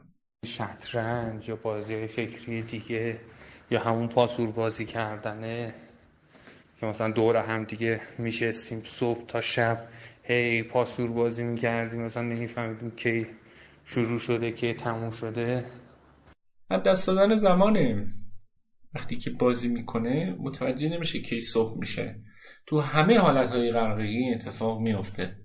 شطرنج 0.47 1.49
یا 1.49 1.57
بازی 1.57 1.95
های 1.95 2.07
فکری 2.07 2.63
دیگه 2.63 3.19
یا 3.71 3.81
همون 3.81 4.09
پاسور 4.09 4.51
بازی 4.51 4.85
کردنه 4.85 5.75
که 6.81 6.87
مثلا 6.87 7.11
دور 7.11 7.37
هم 7.37 7.65
دیگه 7.65 8.01
میشستیم 8.19 8.81
صبح 8.85 9.27
تا 9.27 9.41
شب 9.41 9.89
هی 10.23 10.63
پاسور 10.63 11.11
بازی 11.11 11.45
می‌کردیم 11.45 12.03
مثلا 12.03 12.23
نمیفهمیدیم 12.23 12.91
کی 12.91 13.27
شروع 13.85 14.19
شده 14.19 14.53
کی 14.53 14.75
تموم 14.75 15.11
شده. 15.11 15.65
از 16.71 16.83
دست 16.83 17.07
دادن 17.07 17.37
زمانه. 17.37 18.07
وقتی 18.95 19.17
که 19.17 19.31
بازی 19.31 19.69
می‌کنه 19.69 20.37
متوجه 20.41 20.89
نمیشه 20.89 21.21
کی 21.21 21.41
صبح 21.41 21.79
میشه. 21.79 22.17
تو 22.67 22.81
همه 22.81 23.19
حالت 23.19 23.51
های 23.51 23.71
غرقگی 23.71 24.35
اتفاق 24.35 24.81
میفته 24.81 25.37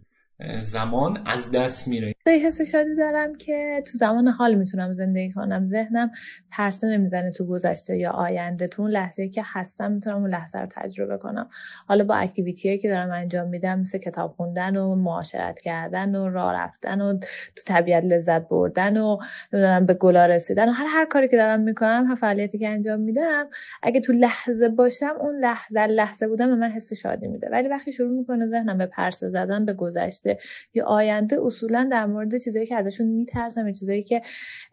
زمان 0.59 1.27
از 1.27 1.51
دست 1.51 1.87
میره. 1.87 2.15
یه 2.31 2.47
حس 2.47 2.61
شادی 2.61 2.95
دارم 2.95 3.35
که 3.35 3.83
تو 3.91 3.97
زمان 3.97 4.27
حال 4.27 4.55
می‌تونم 4.55 4.91
زندگی 4.93 5.31
کنم. 5.31 5.65
ذهنم 5.65 6.11
پرسه 6.51 6.87
نمی‌زنه 6.87 7.31
تو 7.31 7.45
گذشته 7.45 7.97
یا 7.97 8.11
آینده. 8.11 8.67
تو 8.67 8.81
اون 8.81 8.91
لحظه 8.91 9.27
که 9.29 9.41
هستم 9.45 9.91
می‌تونم 9.91 10.17
اون 10.17 10.29
لحظه 10.29 10.59
رو 10.59 10.67
تجربه 10.71 11.17
کنم. 11.17 11.49
حالا 11.87 12.03
با 12.03 12.15
اکتیویتی 12.15 12.67
هایی 12.67 12.79
که 12.79 12.89
دارم 12.89 13.11
انجام 13.11 13.47
میدم 13.47 13.79
مثل 13.79 13.97
کتاب 13.97 14.31
خوندن 14.31 14.75
و 14.77 14.95
معاشرت 14.95 15.59
کردن 15.59 16.15
و 16.15 16.29
راه 16.29 16.53
رفتن 16.53 17.01
و 17.01 17.17
تو 17.55 17.63
طبیعت 17.65 18.03
لذت 18.03 18.49
بردن 18.49 18.97
و 18.97 19.17
نمی‌دونم 19.53 19.85
به 19.85 19.93
گلا 19.93 20.25
رسیدن 20.25 20.69
و 20.69 20.71
هر 20.71 20.85
هر 20.89 21.05
کاری 21.05 21.27
که 21.27 21.37
دارم 21.37 21.59
می‌کنم 21.59 22.05
هر 22.09 22.15
فعالیتی 22.15 22.57
که 22.57 22.69
انجام 22.69 22.99
میدم 22.99 23.47
اگه 23.83 23.99
تو 23.99 24.13
لحظه 24.13 24.69
باشم 24.69 25.15
اون 25.19 25.35
لحظه 25.39 25.87
لحظه 25.87 26.27
بودم 26.27 26.47
به 26.47 26.55
من 26.55 26.69
حس 26.69 26.93
شادی 26.93 27.27
میده. 27.27 27.49
ولی 27.51 27.67
وقتی 27.67 27.93
شروع 27.93 28.17
می‌کنه 28.17 28.47
ذهنم 28.47 28.77
به 28.77 28.85
پرسه 28.85 29.29
زدن 29.29 29.65
به 29.65 29.73
گذشته 29.73 30.37
یا 30.73 30.85
آینده 30.85 31.37
اصولا 31.45 31.89
در 31.91 32.05
چیزایی 32.29 32.65
که 32.65 32.75
ازشون 32.75 33.07
میترسم 33.07 33.67
یا 33.67 33.73
چیزایی 33.73 34.03
که 34.03 34.21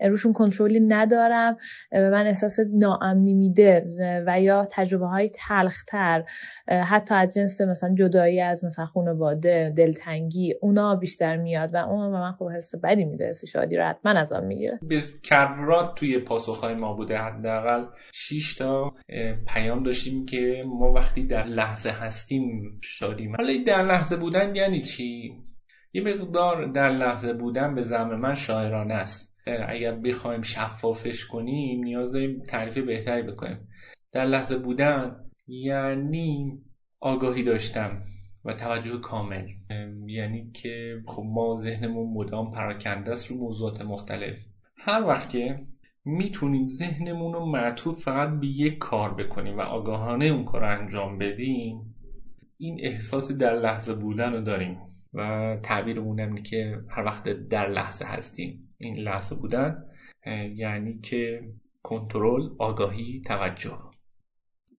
روشون 0.00 0.32
کنترلی 0.32 0.80
ندارم 0.80 1.56
به 1.90 2.10
من 2.10 2.26
احساس 2.26 2.58
ناامنی 2.74 3.34
میده 3.34 3.86
و 4.26 4.40
یا 4.40 4.68
تجربه 4.70 5.06
های 5.06 5.30
تلختر 5.34 6.24
حتی 6.68 7.14
از 7.14 7.34
جنس 7.34 7.60
مثلا 7.60 7.94
جدایی 7.94 8.40
از 8.40 8.64
مثلا 8.64 8.86
خانواده 8.86 9.72
دلتنگی 9.76 10.54
اونا 10.60 10.96
بیشتر 10.96 11.36
میاد 11.36 11.74
و 11.74 11.76
اون 11.76 12.10
به 12.10 12.18
من 12.18 12.32
خوب 12.32 12.50
حس 12.50 12.74
بدی 12.74 13.04
میده 13.04 13.28
حس 13.28 13.44
شادی 13.44 13.76
رو 13.76 13.84
حتما 13.84 14.12
از 14.12 14.32
آن 14.32 14.44
می‌گیره. 14.44 14.78
به 14.82 15.02
کررات 15.22 15.94
توی 15.94 16.18
پاسخهای 16.18 16.74
ما 16.74 16.94
بوده 16.94 17.18
حداقل 17.18 17.84
6 18.12 18.54
تا 18.54 18.94
پیام 19.54 19.82
داشتیم 19.82 20.26
که 20.26 20.64
ما 20.66 20.92
وقتی 20.92 21.26
در 21.26 21.44
لحظه 21.44 21.90
هستیم 21.90 22.78
شادیم. 22.82 23.36
حالا 23.36 23.52
در 23.66 23.82
لحظه 23.82 24.16
بودن 24.16 24.56
یعنی 24.56 24.82
چی؟ 24.82 25.34
یه 25.98 26.04
مقدار 26.04 26.66
در 26.66 26.88
لحظه 26.88 27.32
بودن 27.32 27.74
به 27.74 27.82
زم 27.82 28.14
من 28.14 28.34
شاعرانه 28.34 28.94
است. 28.94 29.36
اگر 29.68 29.92
بخوایم 29.92 30.42
شفافش 30.42 31.26
کنیم 31.26 31.84
نیاز 31.84 32.12
داریم 32.12 32.42
تعریف 32.48 32.78
بهتری 32.78 33.22
بکنیم. 33.22 33.68
در 34.12 34.24
لحظه 34.24 34.58
بودن 34.58 35.16
یعنی 35.46 36.58
آگاهی 37.00 37.44
داشتم 37.44 38.02
و 38.44 38.52
توجه 38.52 39.00
کامل. 39.00 39.46
یعنی 40.06 40.50
که 40.50 41.02
خب 41.06 41.22
ما 41.26 41.56
ذهنمون 41.56 42.12
مدام 42.14 42.52
پراکنده 42.52 43.12
است 43.12 43.26
رو 43.30 43.36
موضوعات 43.36 43.82
مختلف. 43.82 44.36
هر 44.76 45.02
وقت 45.02 45.30
که 45.30 45.60
می‌تونیم 46.04 46.68
ذهنمون 46.68 47.32
رو 47.32 47.46
معطوف 47.46 48.02
فقط 48.02 48.40
به 48.40 48.46
یک 48.46 48.78
کار 48.78 49.14
بکنیم 49.14 49.58
و 49.58 49.60
آگاهانه 49.60 50.24
اون 50.24 50.44
کار 50.44 50.60
رو 50.60 50.80
انجام 50.80 51.18
بدیم 51.18 51.94
این 52.58 52.78
احساس 52.82 53.32
در 53.32 53.52
لحظه 53.52 53.94
بودن 53.94 54.32
رو 54.32 54.40
داریم. 54.40 54.87
و 55.14 55.56
تعبیرمون 55.62 56.20
اینه 56.20 56.42
که 56.42 56.78
هر 56.88 57.04
وقت 57.04 57.28
در 57.28 57.68
لحظه 57.68 58.04
هستیم 58.04 58.74
این 58.78 58.96
لحظه 58.96 59.34
بودن 59.34 59.84
یعنی 60.54 60.98
که 61.02 61.42
کنترل 61.82 62.48
آگاهی 62.58 63.22
توجه. 63.26 63.78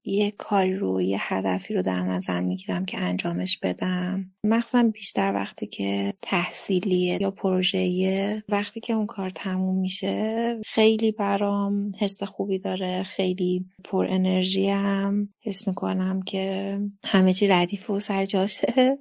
یه 0.04 0.32
کاری 0.32 0.76
رو 0.76 1.02
یه 1.02 1.18
هدفی 1.22 1.74
رو 1.74 1.82
در 1.82 2.04
نظر 2.04 2.42
می‌گیرم 2.42 2.86
که 2.86 3.02
انجامش 3.02 3.58
بدم. 3.58 4.26
مخصوصا 4.44 4.84
بیشتر 4.84 5.32
وقتی 5.36 5.68
که 5.68 6.14
تحصیلیه 6.22 7.18
یا 7.22 7.32
پروژهیه 7.32 8.44
وقتی 8.50 8.80
که 8.80 8.94
اون 8.94 9.06
کار 9.06 9.30
تموم 9.30 9.80
میشه 9.80 10.56
خیلی 10.66 11.12
برام 11.12 11.92
حس 12.00 12.24
خوبی 12.24 12.60
داره 12.60 13.04
خیلی 13.04 13.66
پر 13.84 14.06
انرژی 14.10 14.70
هم 14.70 15.30
حس 15.42 15.68
می‌کنم 15.68 16.22
که 16.22 16.78
همه 17.06 17.34
چی 17.34 17.48
ردیف 17.48 17.90
و 17.90 18.00
سر 18.00 18.26
جاشه. 18.26 18.98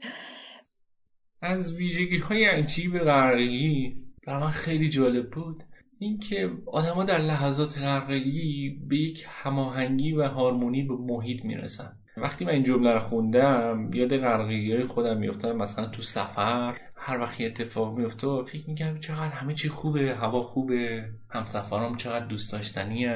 از 1.41 1.75
ویژگی 1.75 2.19
های 2.19 2.45
عجیب 2.45 2.99
غرقگی 2.99 3.97
برای 4.27 4.41
من 4.41 4.51
خیلی 4.51 4.89
جالب 4.89 5.31
بود 5.31 5.65
اینکه 5.99 6.51
آدما 6.67 7.05
در 7.05 7.19
لحظات 7.19 7.79
غرقگی 7.79 8.79
به 8.89 8.97
یک 8.97 9.27
هماهنگی 9.29 10.13
و 10.13 10.29
هارمونی 10.29 10.83
به 10.83 10.95
محیط 10.97 11.45
می‌رسن 11.45 11.93
وقتی 12.17 12.45
من 12.45 12.53
این 12.53 12.63
جمله 12.63 12.93
رو 12.93 12.99
خوندم 12.99 13.91
یاد 13.95 14.17
غرقگی 14.17 14.73
های 14.73 14.85
خودم 14.85 15.17
میفتم 15.17 15.53
مثلا 15.53 15.87
تو 15.87 16.03
سفر 16.03 16.77
هر 16.97 17.21
وقت 17.21 17.41
اتفاق 17.41 17.99
میفته 17.99 18.27
فکر 18.47 18.69
میگم 18.69 18.99
چقدر 18.99 19.29
همه 19.29 19.55
چی 19.55 19.69
خوبه 19.69 20.17
هوا 20.21 20.43
خوبه 20.43 21.05
همسفرام 21.31 21.97
چقدر 21.97 22.27
دوست 22.27 22.53
داشتنی. 22.53 23.07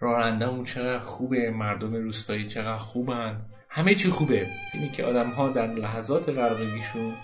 رانندهمون 0.00 0.64
چقدر 0.64 0.98
خوبه 0.98 1.50
مردم 1.50 1.94
روستایی 1.94 2.48
چقدر 2.48 2.76
خوبن 2.76 3.40
همه 3.70 3.94
چی 3.94 4.08
خوبه 4.08 4.46
اینی 4.74 4.88
که 4.88 5.04
آدم 5.04 5.30
ها 5.30 5.48
در 5.48 5.66
لحظات 5.66 6.28
غرقگیشون 6.28 7.14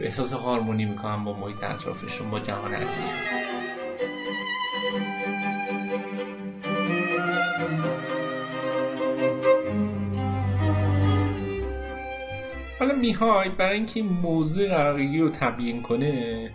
احساس 0.00 0.32
هارمونی 0.32 0.84
می‌کنن 0.84 1.24
با 1.24 1.32
محیط 1.40 1.64
اطرافشون 1.64 2.30
با 2.30 2.40
جهان 2.40 2.74
هستیشون 2.74 3.44
حالا 12.78 12.94
می‌خواد 12.94 13.56
برای 13.56 13.76
اینکه 13.76 14.00
این 14.00 14.08
موضوع 14.08 14.68
غرقگی 14.68 15.18
رو 15.18 15.30
تبیین 15.30 15.82
کنه 15.82 16.50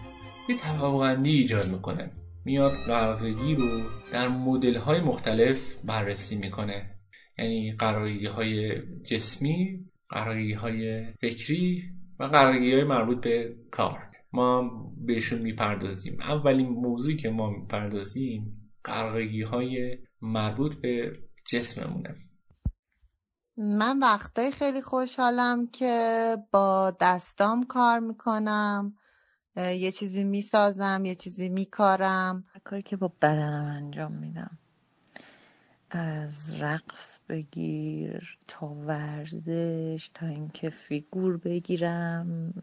یه 0.49 0.55
طبقه‌بندی 0.57 1.29
ایجاد 1.29 1.67
می‌کنه. 1.71 2.11
میاد 2.45 2.73
غرقگی 2.87 3.55
رو 3.55 3.81
در 4.11 4.27
مدل 4.27 4.77
های 4.77 5.01
مختلف 5.01 5.75
بررسی 5.83 6.35
می‌کنه. 6.35 6.89
یعنی 7.37 7.71
قرارگی 7.71 8.25
های 8.25 8.81
جسمی 9.03 9.79
قرارگی 10.09 10.53
های 10.53 11.05
فکری 11.21 11.83
و 12.19 12.23
قرارگی 12.23 12.73
های 12.73 12.83
مربوط 12.83 13.23
به 13.23 13.55
کار. 13.71 13.99
ما 14.33 14.69
بهشون 15.05 15.41
می‌پردازیم. 15.41 16.21
اولین 16.21 16.69
موضوعی 16.69 17.17
که 17.17 17.29
ما 17.29 17.49
می‌پردازیم 17.49 18.71
قرارگی 18.83 19.41
های 19.41 19.97
مربوط 20.21 20.71
به 20.81 21.11
جسممونه. 21.51 22.15
من 23.57 23.99
وقتایی 23.99 24.51
خیلی 24.51 24.81
خوشحالم 24.81 25.67
که 25.67 26.35
با 26.51 26.97
دستام 27.01 27.63
کار 27.63 27.99
می‌کنم. 27.99 28.93
یه 29.55 29.91
چیزی 29.91 30.23
می‌سازم 30.23 31.03
یه 31.05 31.15
چیزی 31.15 31.49
میکارم. 31.49 32.43
کاری 32.63 32.83
که 32.83 32.97
با 32.97 33.07
بدنم 33.21 33.83
انجام 33.83 34.11
میدم. 34.11 34.57
از 35.91 36.61
رقص 36.61 37.19
بگیر 37.29 38.37
تا 38.47 38.67
ورزش 38.67 40.09
تا 40.13 40.27
اینکه 40.27 40.69
فیگور 40.69 41.37
بگیرم. 41.37 42.53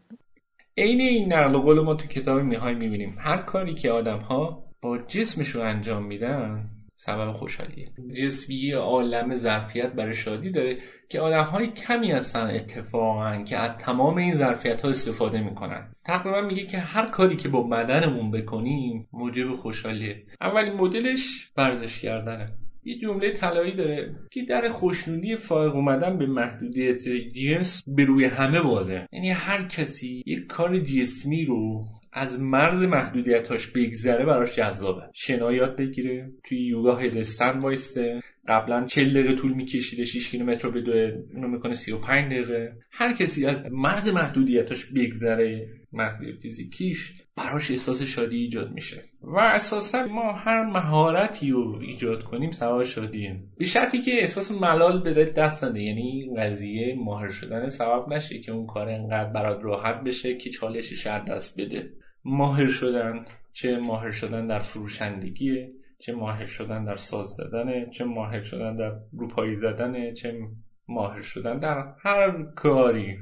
عین 0.77 1.01
این 1.01 1.33
نقل 1.33 1.55
و 1.55 1.61
قول 1.61 1.79
ما 1.79 1.95
تو 1.95 2.07
کتاب 2.07 2.41
میهای 2.41 2.75
می‌بینیم. 2.75 3.15
هر 3.19 3.37
کاری 3.37 3.73
که 3.73 3.91
آدم 3.91 4.19
ها 4.19 4.63
با 4.81 4.97
جسمشون 4.97 5.61
انجام 5.61 6.05
میدن 6.05 6.69
سبب 6.95 7.31
خوشحالیه. 7.31 7.91
جسمی 8.13 8.55
یه 8.55 8.77
عالم 8.77 9.37
ظرفیت 9.37 9.93
برای 9.93 10.15
شادی 10.15 10.51
داره 10.51 10.77
که 11.09 11.19
آدم 11.19 11.43
های 11.43 11.71
کمی 11.71 12.11
هستن 12.11 12.47
اتفاقا 12.47 13.43
که 13.43 13.57
از 13.57 13.77
تمام 13.77 14.17
این 14.17 14.35
ظرفیت 14.35 14.81
ها 14.81 14.89
استفاده 14.89 15.41
می‌کنن. 15.41 15.91
تقریبا 16.05 16.41
میگه 16.41 16.65
که 16.65 16.77
هر 16.77 17.09
کاری 17.09 17.35
که 17.35 17.49
با 17.49 17.63
بدنمون 17.63 18.31
بکنیم 18.31 19.07
موجب 19.13 19.53
خوشحالیه. 19.53 20.23
اولین 20.41 20.73
مدلش 20.73 21.51
ورزش 21.57 21.99
کردنه. 21.99 22.53
یه 22.87 22.97
جمله 22.97 23.31
طلایی 23.31 23.75
داره 23.75 24.15
که 24.31 24.43
در 24.43 24.69
خوشنودی 24.69 25.35
فائق 25.35 25.75
اومدن 25.75 26.17
به 26.17 26.25
محدودیت 26.25 27.07
جنس 27.09 27.83
به 27.87 28.05
روی 28.05 28.25
همه 28.25 28.61
بازه 28.61 29.07
یعنی 29.11 29.29
هر 29.29 29.63
کسی 29.63 30.23
یک 30.25 30.47
کار 30.47 30.79
جسمی 30.79 31.45
رو 31.45 31.85
از 32.13 32.41
مرز 32.41 32.83
محدودیتاش 32.83 33.67
بگذره 33.67 34.25
براش 34.25 34.55
جذابه. 34.55 35.01
شنا 35.13 35.67
بگیره 35.67 36.31
توی 36.43 36.59
یوگا 36.59 36.95
هدستن 36.95 37.59
وایسته. 37.59 38.21
قبلا 38.47 38.85
40 38.85 39.13
دقیقه 39.13 39.33
طول 39.33 39.53
میکشیده 39.53 40.03
6 40.03 40.29
کیلومتر 40.29 40.67
رو 40.67 40.73
بدوه 40.73 41.23
اونو 41.33 41.47
می‌کنه 41.47 41.73
35 41.73 42.31
دقیقه. 42.31 42.73
هر 42.91 43.13
کسی 43.13 43.45
از 43.45 43.57
مرز 43.71 44.09
محدودیتاش 44.09 44.85
بگذره 44.85 45.67
محدودیت 45.91 46.39
فیزیکیش 46.39 47.13
براش 47.37 47.71
احساس 47.71 48.01
شادی 48.01 48.37
ایجاد 48.37 48.71
میشه. 48.71 49.03
و 49.21 49.39
اساسا 49.39 50.05
ما 50.05 50.31
هر 50.31 50.63
مهارتی 50.63 51.51
رو 51.51 51.79
ایجاد 51.81 52.23
کنیم 52.23 52.51
سبب 52.51 52.83
شادیه 52.83 53.39
به 53.57 53.65
شرطی 53.65 54.01
که 54.01 54.11
احساس 54.11 54.51
ملال 54.51 55.03
به 55.03 55.23
دست 55.23 55.63
نده. 55.63 55.81
یعنی 55.81 56.29
قضیه 56.37 56.95
ماهر 56.95 57.29
شدن 57.29 57.69
سبب 57.69 58.13
نشه 58.13 58.39
که 58.39 58.51
اون 58.51 58.67
کار 58.67 58.89
انقدر 58.89 59.29
برات 59.29 59.59
راحت 59.63 60.03
بشه 60.03 60.37
که 60.37 60.49
چالشش 60.49 61.07
دست 61.07 61.61
بده. 61.61 61.89
ماهر 62.23 62.67
شدن 62.67 63.25
چه؟ 63.53 63.77
ماهر 63.77 64.11
شدن 64.11 64.47
در 64.47 64.59
فروشندگیه. 64.59 65.71
چه 65.99 66.13
ماهر 66.13 66.45
شدن 66.45 66.85
در 66.85 66.95
ساز 66.95 67.27
زدنه 67.27 67.89
چه 67.89 68.05
ماهر 68.05 68.43
شدن 68.43 68.75
در 68.75 68.91
روپایی 69.13 69.55
زدنه 69.55 70.13
چه 70.13 70.39
ماهر 70.87 71.21
شدن 71.21 71.59
در 71.59 71.93
هر 72.03 72.43
کاری. 72.55 73.17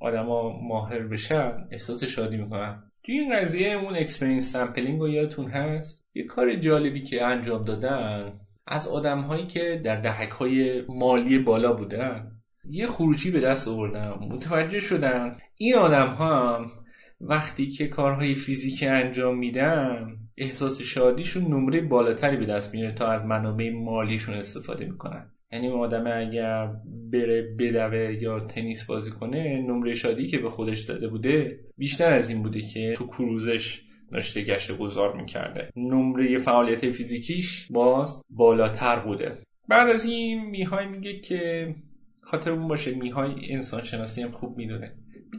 آدما 0.00 0.60
ماهر 0.68 1.02
بشن 1.06 1.52
احساس 1.70 2.04
شادی 2.04 2.36
می‌کنن. 2.36 2.82
توی 3.02 3.18
این 3.18 3.36
قضیه 3.36 3.72
اون 3.72 3.96
experience 3.96 4.52
sampling 4.52 5.00
رو 5.00 5.08
یادتون 5.08 5.50
هست؟ 5.50 6.06
یه 6.14 6.24
کار 6.24 6.54
جالبی 6.54 7.02
که 7.02 7.24
انجام 7.24 7.64
دادن 7.64 8.32
از 8.66 8.88
آدم 8.88 9.20
هایی 9.20 9.46
که 9.46 9.80
در 9.84 10.00
دهک 10.00 10.30
های 10.30 10.82
مالی 10.88 11.38
بالا 11.38 11.72
بودن 11.72 12.30
یه 12.64 12.86
خروجی 12.86 13.30
به 13.30 13.40
دست 13.40 13.68
آوردن 13.68 14.08
متوجه 14.08 14.80
شدن. 14.80 15.36
این 15.56 15.74
آدم 15.74 16.06
ها 16.06 16.56
هم 16.56 16.70
وقتی 17.20 17.70
که 17.70 17.88
کارهای 17.88 18.34
فیزیکی 18.34 18.86
انجام 18.86 19.38
میدن 19.38 20.16
احساس 20.40 20.80
شادیشون 20.82 21.44
نمره 21.44 21.80
بالاتری 21.80 22.36
به 22.36 22.46
دست 22.46 22.74
میاره 22.74 22.94
تا 22.94 23.06
از 23.06 23.24
منابع 23.24 23.70
مالیشون 23.70 24.34
استفاده 24.34 24.84
می‌کنن. 24.84 25.30
یعنی 25.52 25.68
آدم 25.68 26.06
اگر 26.06 26.72
بره 27.12 27.56
بدوه 27.58 28.22
یا 28.22 28.40
تنیس 28.40 28.86
بازی 28.86 29.10
کنه 29.10 29.62
نمره 29.62 29.94
شادی 29.94 30.26
که 30.26 30.38
به 30.38 30.48
خودش 30.48 30.80
داده 30.80 31.08
بوده 31.08 31.60
بیشتر 31.78 32.12
از 32.12 32.30
این 32.30 32.42
بوده 32.42 32.60
که 32.60 32.94
تو 32.96 33.06
کروزش 33.06 33.82
داشته 34.12 34.42
گشت 34.42 34.78
گذار 34.78 35.16
می‌کرده. 35.16 35.70
نمره 35.76 36.38
فعالیت 36.38 36.90
فیزیکیش 36.90 37.66
باز 37.70 38.22
بالاتر 38.30 38.98
بوده. 38.98 39.38
بعد 39.68 39.88
از 39.88 40.04
این 40.04 40.50
میهای 40.50 40.86
میگه 40.86 41.20
که 41.20 41.74
خاطر 42.22 42.52
اون 42.52 42.68
باشه 42.68 42.94
میهای 42.94 43.32
انسان 43.54 43.82
شناسی 43.82 44.22
هم 44.22 44.30
خوب 44.30 44.56
می‌دونه. 44.56 44.92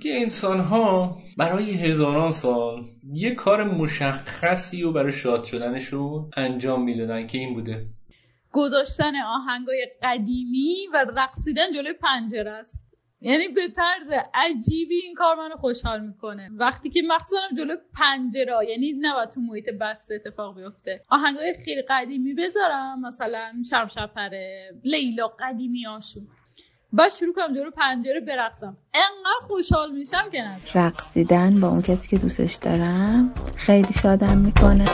میگه 0.04 0.20
انسان 0.22 0.60
ها 0.60 1.18
برای 1.38 1.72
هزاران 1.72 2.32
سال 2.32 2.86
یه 3.14 3.36
کار 3.36 3.64
مشخصی 3.64 4.82
رو 4.82 4.92
برای 4.92 5.12
شاد 5.12 5.44
شدنش 5.44 5.86
رو 5.86 6.30
انجام 6.38 6.84
می‌دادن 6.84 7.28
که 7.28 7.38
این 7.38 7.54
بوده. 7.54 7.86
گذاشتن 8.52 9.16
آهنگای 9.16 9.88
قدیمی 10.04 10.76
و 10.94 11.06
رقصیدن 11.16 11.74
جلوی 11.76 11.94
پنجره 11.94 12.52
است. 12.52 12.84
یعنی 13.22 13.48
به 13.48 13.68
طرز 13.68 14.20
عجیبی 14.34 14.96
این 14.96 15.16
کار 15.16 15.36
منو 15.36 15.56
خوشحال 15.56 16.06
می‌کنه. 16.06 16.50
وقتی 16.58 16.90
که 16.90 17.02
مخصوصا 17.08 17.42
جلو 17.58 17.76
پنجره 18.00 18.70
یعنی 18.70 18.94
نباید 19.02 19.30
تو 19.30 19.42
محیط 19.42 19.70
بسته 19.82 20.16
اتفاق 20.16 20.56
بیفته 20.56 21.02
آهنگای 21.10 21.54
خیلی 21.66 21.82
قدیمی 21.90 22.34
بذارم 22.34 23.02
مثلا 23.02 23.54
شرم 23.70 23.88
شپره 23.88 24.72
لیلا 24.84 25.28
قدیمی 25.40 25.84
هاشون 25.84 26.28
با 26.94 27.10
شروع 27.10 27.34
کنم 27.34 27.54
جلو 27.56 27.72
پنجره 27.72 28.20
برقصم. 28.20 28.78
انقدر 28.94 29.48
خوشحال 29.48 29.92
میشم 29.92 30.30
که 30.32 30.42
نه 30.42 30.58
رقصیدن 30.74 31.60
با 31.60 31.68
اون 31.68 31.82
کسی 31.82 32.10
که 32.10 32.18
دوستش 32.18 32.56
دارم 32.56 33.34
خیلی 33.56 33.94
شادم 33.94 34.38
می‌کنه. 34.38 34.86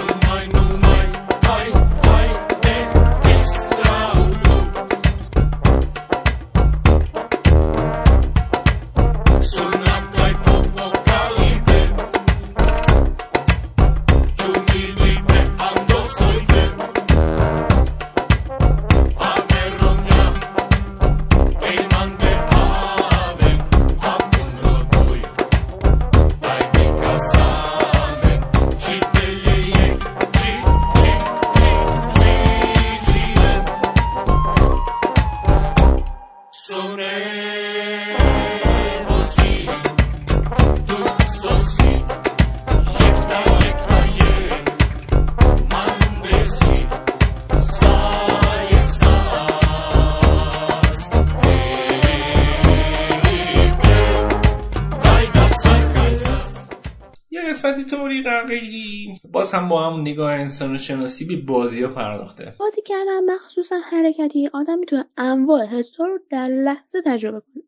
باز 59.38 59.54
هم 59.54 59.70
با 59.70 59.90
هم 59.90 60.02
نگاه 60.02 60.32
انسان 60.32 60.78
شناسی 60.78 61.26
به 61.26 61.36
بازی 61.36 61.84
ها 61.84 61.94
پرداخته. 61.94 62.54
بازی 62.60 62.82
کردن 62.82 63.36
مخصوصا 63.36 63.76
حرکتی 63.92 64.50
آدم 64.54 64.80
می‌تونه 64.80 65.06
انواع 65.18 65.66
حسا 65.66 66.06
رو 66.06 66.20
در 66.32 66.48
لحظه 66.48 67.02
تجربه 67.06 67.40
کنه. 67.40 67.64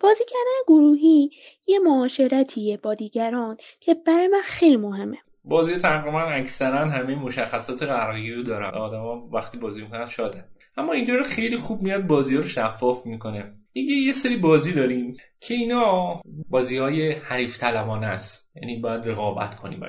بازی 0.00 0.24
کردن 0.24 0.64
گروهی 0.66 1.30
یه 1.66 1.78
معاشرتیه 1.78 2.76
با 2.76 2.94
دیگران 2.94 3.56
که 3.80 3.94
برای 3.94 4.28
من 4.28 4.40
خیلی 4.44 4.76
مهمه. 4.76 5.18
بازی 5.44 5.76
تقریبا 5.76 6.20
اکثرا 6.20 6.90
همه 6.90 7.14
مشخصات 7.14 7.82
قرقی 7.82 8.32
رو 8.32 8.42
دارن. 8.42 8.74
آدما 8.74 9.28
وقتی 9.32 9.58
بازی 9.58 9.82
می‌کنن 9.82 10.08
شاده. 10.08 10.44
اما 10.76 10.92
اینجا 10.92 11.22
خیلی 11.22 11.56
خوب 11.56 11.82
میاد 11.82 12.06
بازی 12.06 12.36
رو 12.36 12.42
شفاف 12.42 13.06
می‌کنه. 13.06 13.52
دیگه 13.72 13.94
یه 13.94 14.12
سری 14.12 14.36
بازی 14.36 14.72
داریم 14.72 15.16
که 15.40 15.54
اینا 15.54 16.20
بازی 16.50 16.78
های 16.78 17.12
حریف 17.12 17.60
طلبانه 17.60 18.06
است. 18.06 18.50
یعنی 18.56 18.80
باید 18.80 19.08
رقابت 19.08 19.54
کنی 19.54 19.76
با 19.76 19.86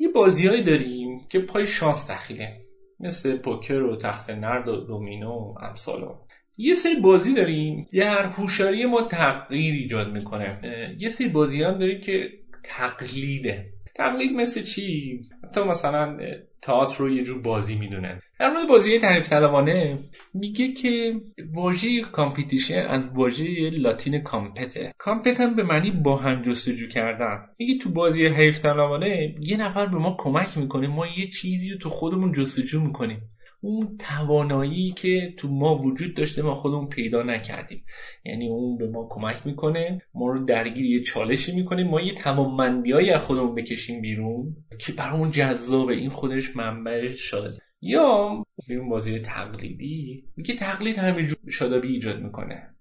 یه 0.00 0.08
بازیهایی 0.08 0.62
داریم 0.62 1.26
که 1.28 1.38
پای 1.38 1.66
شانس 1.66 2.10
دخیله. 2.10 2.60
مثل 3.00 3.36
پوکر 3.36 3.82
و 3.82 3.96
تخت 3.96 4.30
نرد 4.30 4.68
و 4.68 4.76
دومینو 4.76 5.32
و 5.32 5.54
امثال. 5.62 6.14
یه 6.58 6.74
سری 6.74 7.00
بازی 7.00 7.34
داریم 7.34 7.86
در 7.92 8.26
هوشیاری 8.26 8.86
ما 8.86 9.02
تغییر 9.02 9.74
ایجاد 9.74 10.12
می‌کنه. 10.12 10.60
یه 10.98 11.08
سری 11.08 11.28
بازی 11.28 11.62
هم 11.62 11.78
داریم 11.78 12.00
که 12.00 12.30
تقلیده. 12.64 13.72
تقلید 13.96 14.32
مثل 14.32 14.62
چی؟ 14.62 15.20
حتی 15.44 15.60
مثلا 15.62 16.18
تئاتر 16.62 16.98
رو 16.98 17.10
یه 17.10 17.22
جور 17.22 17.42
بازی 17.42 17.76
می‌دونن. 17.76 18.20
در 18.40 18.50
مورد 18.50 18.68
بازی 18.68 18.98
تعریف 18.98 19.28
طلبانه 19.28 19.98
میگه 20.34 20.72
که 20.72 21.20
واژه 21.54 22.00
competition 22.00 22.78
از 22.78 23.08
واژه 23.14 23.70
لاتین 23.70 24.18
compete. 24.18 24.92
compete 24.98 25.40
هم 25.40 25.56
به 25.56 25.62
معنی 25.62 25.90
با 25.90 26.16
هم 26.16 26.42
جستجو 26.42 26.88
کردن. 26.88 27.38
میگه 27.58 27.78
تو 27.78 27.90
بازی 27.90 28.26
حریف 28.26 28.62
طلبانه 28.62 29.34
یه 29.40 29.56
نفر 29.56 29.86
به 29.86 29.96
ما 29.96 30.16
کمک 30.18 30.58
می‌کنه 30.58 30.86
ما 30.86 31.06
یه 31.06 31.28
چیزی 31.28 31.70
رو 31.70 31.78
تو 31.78 31.90
خودمون 31.90 32.32
جستجو 32.32 32.80
می‌کنیم. 32.80 33.22
اون 33.60 33.96
توانایی 33.98 34.92
که 34.92 35.34
تو 35.36 35.48
ما 35.48 35.78
وجود 35.78 36.14
داشته 36.14 36.42
ما 36.42 36.54
خودمون 36.54 36.88
پیدا 36.88 37.22
نکردیم. 37.22 37.84
یعنی 38.24 38.48
اون 38.48 38.78
به 38.78 38.86
ما 38.90 39.08
کمک 39.10 39.46
می‌کنه 39.46 40.02
ما 40.14 40.30
رو 40.30 40.44
درگیر 40.44 40.86
یه 40.86 41.02
چالشی 41.02 41.52
می‌کنه 41.52 41.84
ما 41.84 42.00
یه 42.00 42.14
توانمندی 42.14 42.92
از 42.92 43.20
خودمون 43.20 43.54
بکشیم 43.54 44.00
بیرون 44.00 44.56
که 44.78 44.92
برامون 44.92 45.30
جذابه. 45.30 45.94
این 45.94 46.10
خودش 46.10 46.56
منبع 46.56 47.14
شادیه. 47.16 48.44
اون 48.68 48.88
بازی 48.88 49.18
تقلیدی؟ 49.18 50.24
میگه 50.36 50.54
تقلید 50.54 50.98
همینجور 50.98 51.38
شادابی 51.50 51.88
ایجاد 51.88 52.20
می‌کنه. 52.20 52.74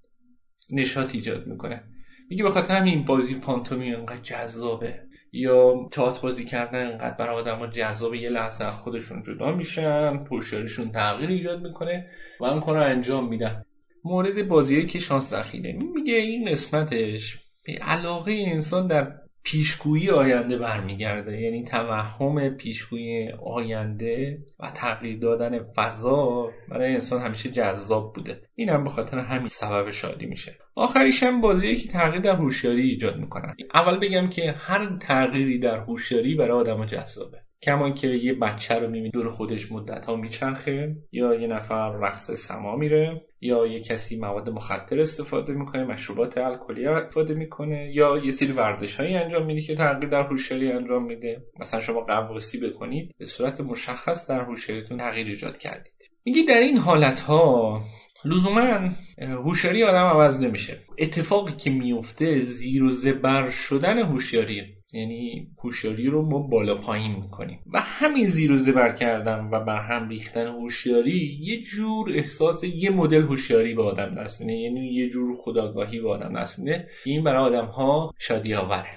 نشاط 0.73 1.15
ایجاد 1.15 1.47
می‌کنه. 1.47 1.83
میگه 2.29 2.43
به 2.43 2.49
خاطر 2.49 2.75
همین 2.75 3.05
بازی 3.05 3.35
پانتومی 3.35 3.93
انقدر 3.93 4.21
جذابه. 4.21 4.99
یا 5.31 5.89
تئاتر 5.91 6.21
بازی 6.21 6.45
کردن 6.45 6.91
انقدر 6.91 7.17
برای 7.17 7.35
آدم 7.35 7.67
جذاب 7.67 8.15
یه 8.15 8.29
لحظه 8.29 8.71
خودشون 8.71 9.23
جدا 9.23 9.51
میشن 9.51 10.17
پرشاریشون 10.17 10.91
تغییر 10.91 11.29
ایجاد 11.29 11.61
می‌کنه 11.61 12.09
و 12.41 12.59
کار 12.59 12.75
رو 12.75 12.83
انجام 12.83 13.29
میدن. 13.29 13.65
مورد 14.03 14.47
بازیایی 14.47 14.85
که 14.85 14.99
شانس 14.99 15.33
دخیله 15.33 15.79
میگه 15.95 16.13
این 16.13 16.51
قسمتش 16.51 17.37
به 17.65 17.73
علاقه 17.73 18.45
انسان 18.47 18.87
در 18.87 19.18
پیشگویی 19.43 20.09
آینده 20.09 20.57
برمیگرده. 20.57 21.41
یعنی 21.41 21.63
توهم 21.63 22.49
پیشگویی 22.49 23.31
آینده 23.31 24.37
و 24.59 24.71
تغییر 24.75 25.19
دادن 25.19 25.59
فضا 25.75 26.51
برای 26.69 26.93
انسان 26.93 27.21
همیشه 27.21 27.51
جذاب 27.51 28.13
بوده. 28.13 28.41
این 28.55 28.69
هم 28.69 28.83
به 28.83 28.89
خاطر 28.89 29.19
همین 29.19 29.47
سبب 29.47 29.91
شادی 29.91 30.25
میشه. 30.25 30.55
آخریش 30.75 31.23
هم 31.23 31.41
بازیه 31.41 31.75
که 31.75 31.87
تغییر 31.87 32.21
در 32.21 32.35
هوشیاری 32.35 32.81
ایجاد 32.81 33.17
می‌کنن. 33.17 33.55
اول 33.73 33.99
بگم 33.99 34.29
که 34.29 34.55
هر 34.57 34.97
تغییری 34.97 35.59
در 35.59 35.77
هوشیاری 35.77 36.35
برای 36.35 36.59
آدم 36.59 36.85
جذابه. 36.85 37.37
کما 37.61 37.91
که 37.91 38.07
یه 38.07 38.33
بچه 38.33 38.75
رو 38.75 38.87
می‌بینی 38.87 39.09
دور 39.09 39.29
خودش 39.29 39.71
مدت 39.71 40.05
ها 40.05 40.15
میچرخه 40.15 40.95
یا 41.11 41.35
یه 41.35 41.47
نفر 41.47 41.89
رقص 41.89 42.31
سما 42.31 42.75
میره 42.75 43.21
یا 43.41 43.67
یه 43.67 43.79
کسی 43.79 44.17
مواد 44.17 44.49
مخدر 44.49 44.99
استفاده 44.99 45.53
می‌کنه 45.53 45.83
مشروبات 45.83 46.37
الکلی 46.37 46.85
استفاده 46.85 47.33
می‌کنه 47.33 47.91
یا 47.93 48.17
یه 48.17 48.31
سری 48.31 48.51
ورزش 48.51 48.95
هایی 48.95 49.15
انجام 49.15 49.45
میده 49.45 49.61
که 49.61 49.75
تغییر 49.75 50.09
در 50.09 50.23
هوشیاری 50.23 50.71
انجام 50.71 51.05
میده. 51.05 51.43
مثلا 51.59 51.79
شما 51.79 52.01
قواسی 52.01 52.59
بکنید 52.59 53.15
به 53.17 53.25
صورت 53.25 53.61
مشخص 53.61 54.29
در 54.29 54.41
هوشیاریتون 54.41 54.97
تغییر 54.97 55.27
ایجاد 55.27 55.57
کردید. 55.57 56.11
میگی 56.25 56.43
در 56.43 56.57
این 56.57 56.77
حالت 56.77 57.19
ها 57.19 57.81
لزوما 58.25 58.89
هوشیاری 59.17 59.83
آدم 59.83 60.05
عوض 60.05 60.41
نمیشه. 60.41 60.77
اتفاقی 60.97 61.53
که 61.53 61.69
میفته 61.69 62.39
زیر 62.39 62.83
و 62.83 62.89
زبر 62.89 63.49
شدن 63.49 63.99
هوشیاری. 63.99 64.78
یعنی 64.93 65.47
هوشیاری 65.63 66.07
رو 66.07 66.21
ما 66.21 66.39
بالا 66.39 66.75
پایین 66.75 67.15
می‌کنیم. 67.15 67.59
و 67.73 67.79
همین 67.81 68.27
زیر 68.27 68.51
و 68.51 68.57
زبر 68.57 68.91
کردن 68.91 69.49
و 69.51 69.59
بر 69.59 69.81
هم 69.81 70.09
ریختن 70.09 70.47
هوشیاری 70.47 71.39
یه 71.41 71.63
جور 71.63 72.11
احساس 72.15 72.63
یه 72.63 72.89
مدل 72.89 73.21
هوشیاری 73.21 73.73
به 73.73 73.83
آدم 73.83 74.23
دست 74.23 74.41
میده 74.41 74.53
یعنی 74.53 74.93
یه 74.93 75.09
جور 75.09 75.35
خداگاهی 75.35 75.99
به 75.99 76.09
آدم 76.09 76.41
دست 76.41 76.59
میده 76.59 76.87
این 77.05 77.23
برای 77.23 77.45
آدم 77.45 77.65
ها 77.65 78.13
شادی 78.19 78.53
آوره 78.53 78.89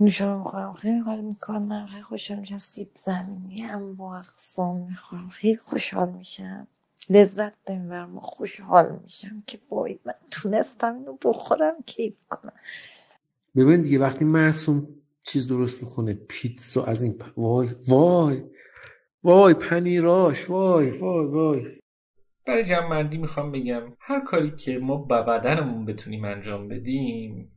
نوشابه 0.00 0.38
می‌خورم. 0.38 0.72
خیلی 0.72 0.98
حال 0.98 1.20
می‌کنم. 1.20 1.86
خیلی 1.86 2.02
خوشحال 2.02 2.38
میشم 2.38 2.58
سیب 2.58 2.88
زمینی 2.94 3.62
هم 3.62 3.96
با 3.96 4.16
اقسام 4.16 4.86
می‌خورم. 4.88 5.28
خیلی 5.28 5.56
خوشحال 5.56 6.08
میشم. 6.08 6.66
لذت 7.10 7.52
بمیرم 7.66 8.16
و 8.16 8.20
خوشحال 8.20 8.98
میشم 9.02 9.42
که 9.46 9.58
وای 9.70 9.98
من 10.04 10.12
تونستم 10.30 10.94
اینو 10.94 11.16
بخورم. 11.24 11.74
کیف 11.86 12.14
کنم. 12.30 12.52
ببین 13.56 13.82
دیگه 13.82 13.98
وقتی 13.98 14.24
معصوم 14.24 14.88
چیز 15.22 15.48
درست 15.48 15.82
می‌کنه 15.82 16.14
پیتزا 16.28 16.84
از 16.84 17.02
این 17.02 17.18
پ... 17.18 17.38
وای 17.38 17.68
وای 17.88 18.42
وای 19.22 19.54
پنیراش 19.54 20.50
وای 20.50 20.90
وای 20.90 21.26
وای. 21.26 21.80
برای 22.46 22.64
جمع 22.64 23.02
می‌خوام 23.02 23.52
بگم 23.52 23.82
هر 24.00 24.24
کاری 24.24 24.50
که 24.50 24.78
ما 24.78 24.96
با 24.96 25.22
بدنمون 25.22 25.84
بتونیم 25.84 26.24
انجام 26.24 26.68
بدیم 26.68 27.52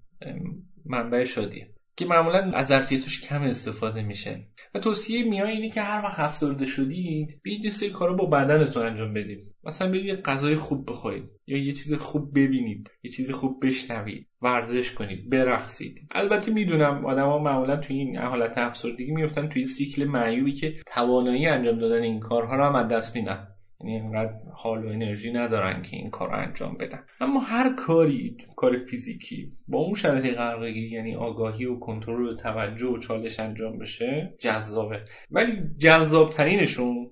منبع 0.86 1.24
شادیه. 1.24 1.74
که 1.96 2.06
معمولا 2.06 2.52
از 2.52 2.68
ظرفیتش 2.68 3.22
کم 3.22 3.42
استفاده 3.42 4.02
میشه. 4.02 4.48
و 4.76 4.80
توصیه 4.80 5.24
میای 5.24 5.52
اینه 5.52 5.70
که 5.70 5.82
هر 5.82 6.06
وقت 6.06 6.20
افسرده 6.20 6.66
شدید 6.66 7.40
بیاید 7.44 7.66
یه 7.66 7.72
سری 7.72 7.90
کارا 7.90 8.14
با 8.14 8.26
بدنتون 8.26 8.86
انجام 8.86 9.14
بدید. 9.14 9.54
مثلا 9.64 9.92
برید 9.92 10.06
یه 10.06 10.16
غذای 10.16 10.56
خوب 10.56 10.90
بخورید 10.90 11.24
یا 11.48 11.58
یه 11.58 11.74
چیز 11.74 11.94
خوب 11.94 12.32
ببینید 12.40 12.92
یه 13.04 13.12
چیز 13.12 13.32
خوب 13.32 13.66
بشنوید 13.66 14.28
ورزش 14.42 14.92
کنید 14.92 15.30
برقصید. 15.30 16.08
البته 16.12 16.52
می‌دونم 16.54 17.06
آدما 17.06 17.40
معمولا 17.40 17.78
توی 17.78 17.96
این 17.96 18.18
حالت 18.18 18.58
افسردگی 18.58 19.12
میفتن 19.12 19.50
توی 19.50 19.66
سیکل 19.66 20.04
معیوبی 20.04 20.54
که 20.54 20.74
توانایی 20.94 21.48
انجام 21.48 21.80
دادن 21.80 22.02
این 22.02 22.20
کارها 22.20 22.56
رو 22.56 22.66
هم 22.66 22.76
از 22.76 22.88
دست 22.88 23.16
میدن. 23.16 23.48
یعنی 23.84 24.02
اینقدر 24.02 24.34
حال 24.54 24.86
و 24.86 24.88
انرژی 24.88 25.32
ندارن 25.32 25.82
که 25.82 25.98
این 25.98 26.10
کار 26.10 26.30
رو 26.30 26.38
انجام 26.38 26.78
بدن. 26.78 27.00
اما 27.22 27.40
هر 27.40 27.76
کاری 27.76 28.38
کار 28.56 28.78
فیزیکی 28.78 29.52
با 29.68 29.80
اون 29.80 29.94
شرایط 29.94 30.26
قرقگی 30.26 30.90
یعنی 30.90 31.16
آگاهی 31.16 31.66
و 31.66 31.80
کنترل 31.80 32.26
و 32.26 32.36
توجه 32.36 32.88
و 32.88 32.98
چالش 32.98 33.40
انجام 33.40 33.78
بشه 33.78 34.34
جذابه. 34.40 35.02
ولی 35.32 35.58
جذاب 35.78 36.30
ترینشون 36.30 37.10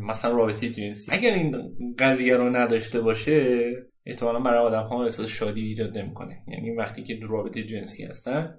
مثلا 0.00 0.36
رابطه 0.36 0.70
جنسی. 0.70 1.12
اگر 1.12 1.34
این 1.34 1.54
قضیه 1.98 2.36
رو 2.36 2.56
نداشته 2.56 3.00
باشه 3.00 3.70
احتمالا 4.06 4.40
برای 4.40 4.66
آدم 4.66 4.82
ها 4.88 5.04
احساس 5.04 5.28
شادی 5.28 5.60
ایجاد 5.60 5.98
نمی‌کنه. 5.98 6.42
یعنی 6.48 6.70
وقتی 6.70 7.04
که 7.04 7.18
رابطه 7.22 7.62
جنسی 7.62 8.04
هستن 8.04 8.54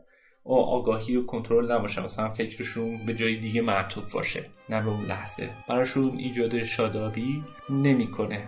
آگاهی 0.56 1.16
و 1.16 1.26
کنترل 1.26 1.72
نباشه. 1.72 2.04
مثلا 2.04 2.30
فکرشون 2.30 3.06
به 3.06 3.14
جای 3.14 3.36
دیگه 3.36 3.62
معطوف 3.62 4.14
باشه. 4.14 4.46
نه 4.70 4.82
به 4.82 4.90
اون 4.90 5.06
لحظه. 5.06 5.50
براشون 5.70 6.18
ایجاد 6.18 6.64
شادابی 6.64 7.44
نمی‌کنه. 7.70 8.48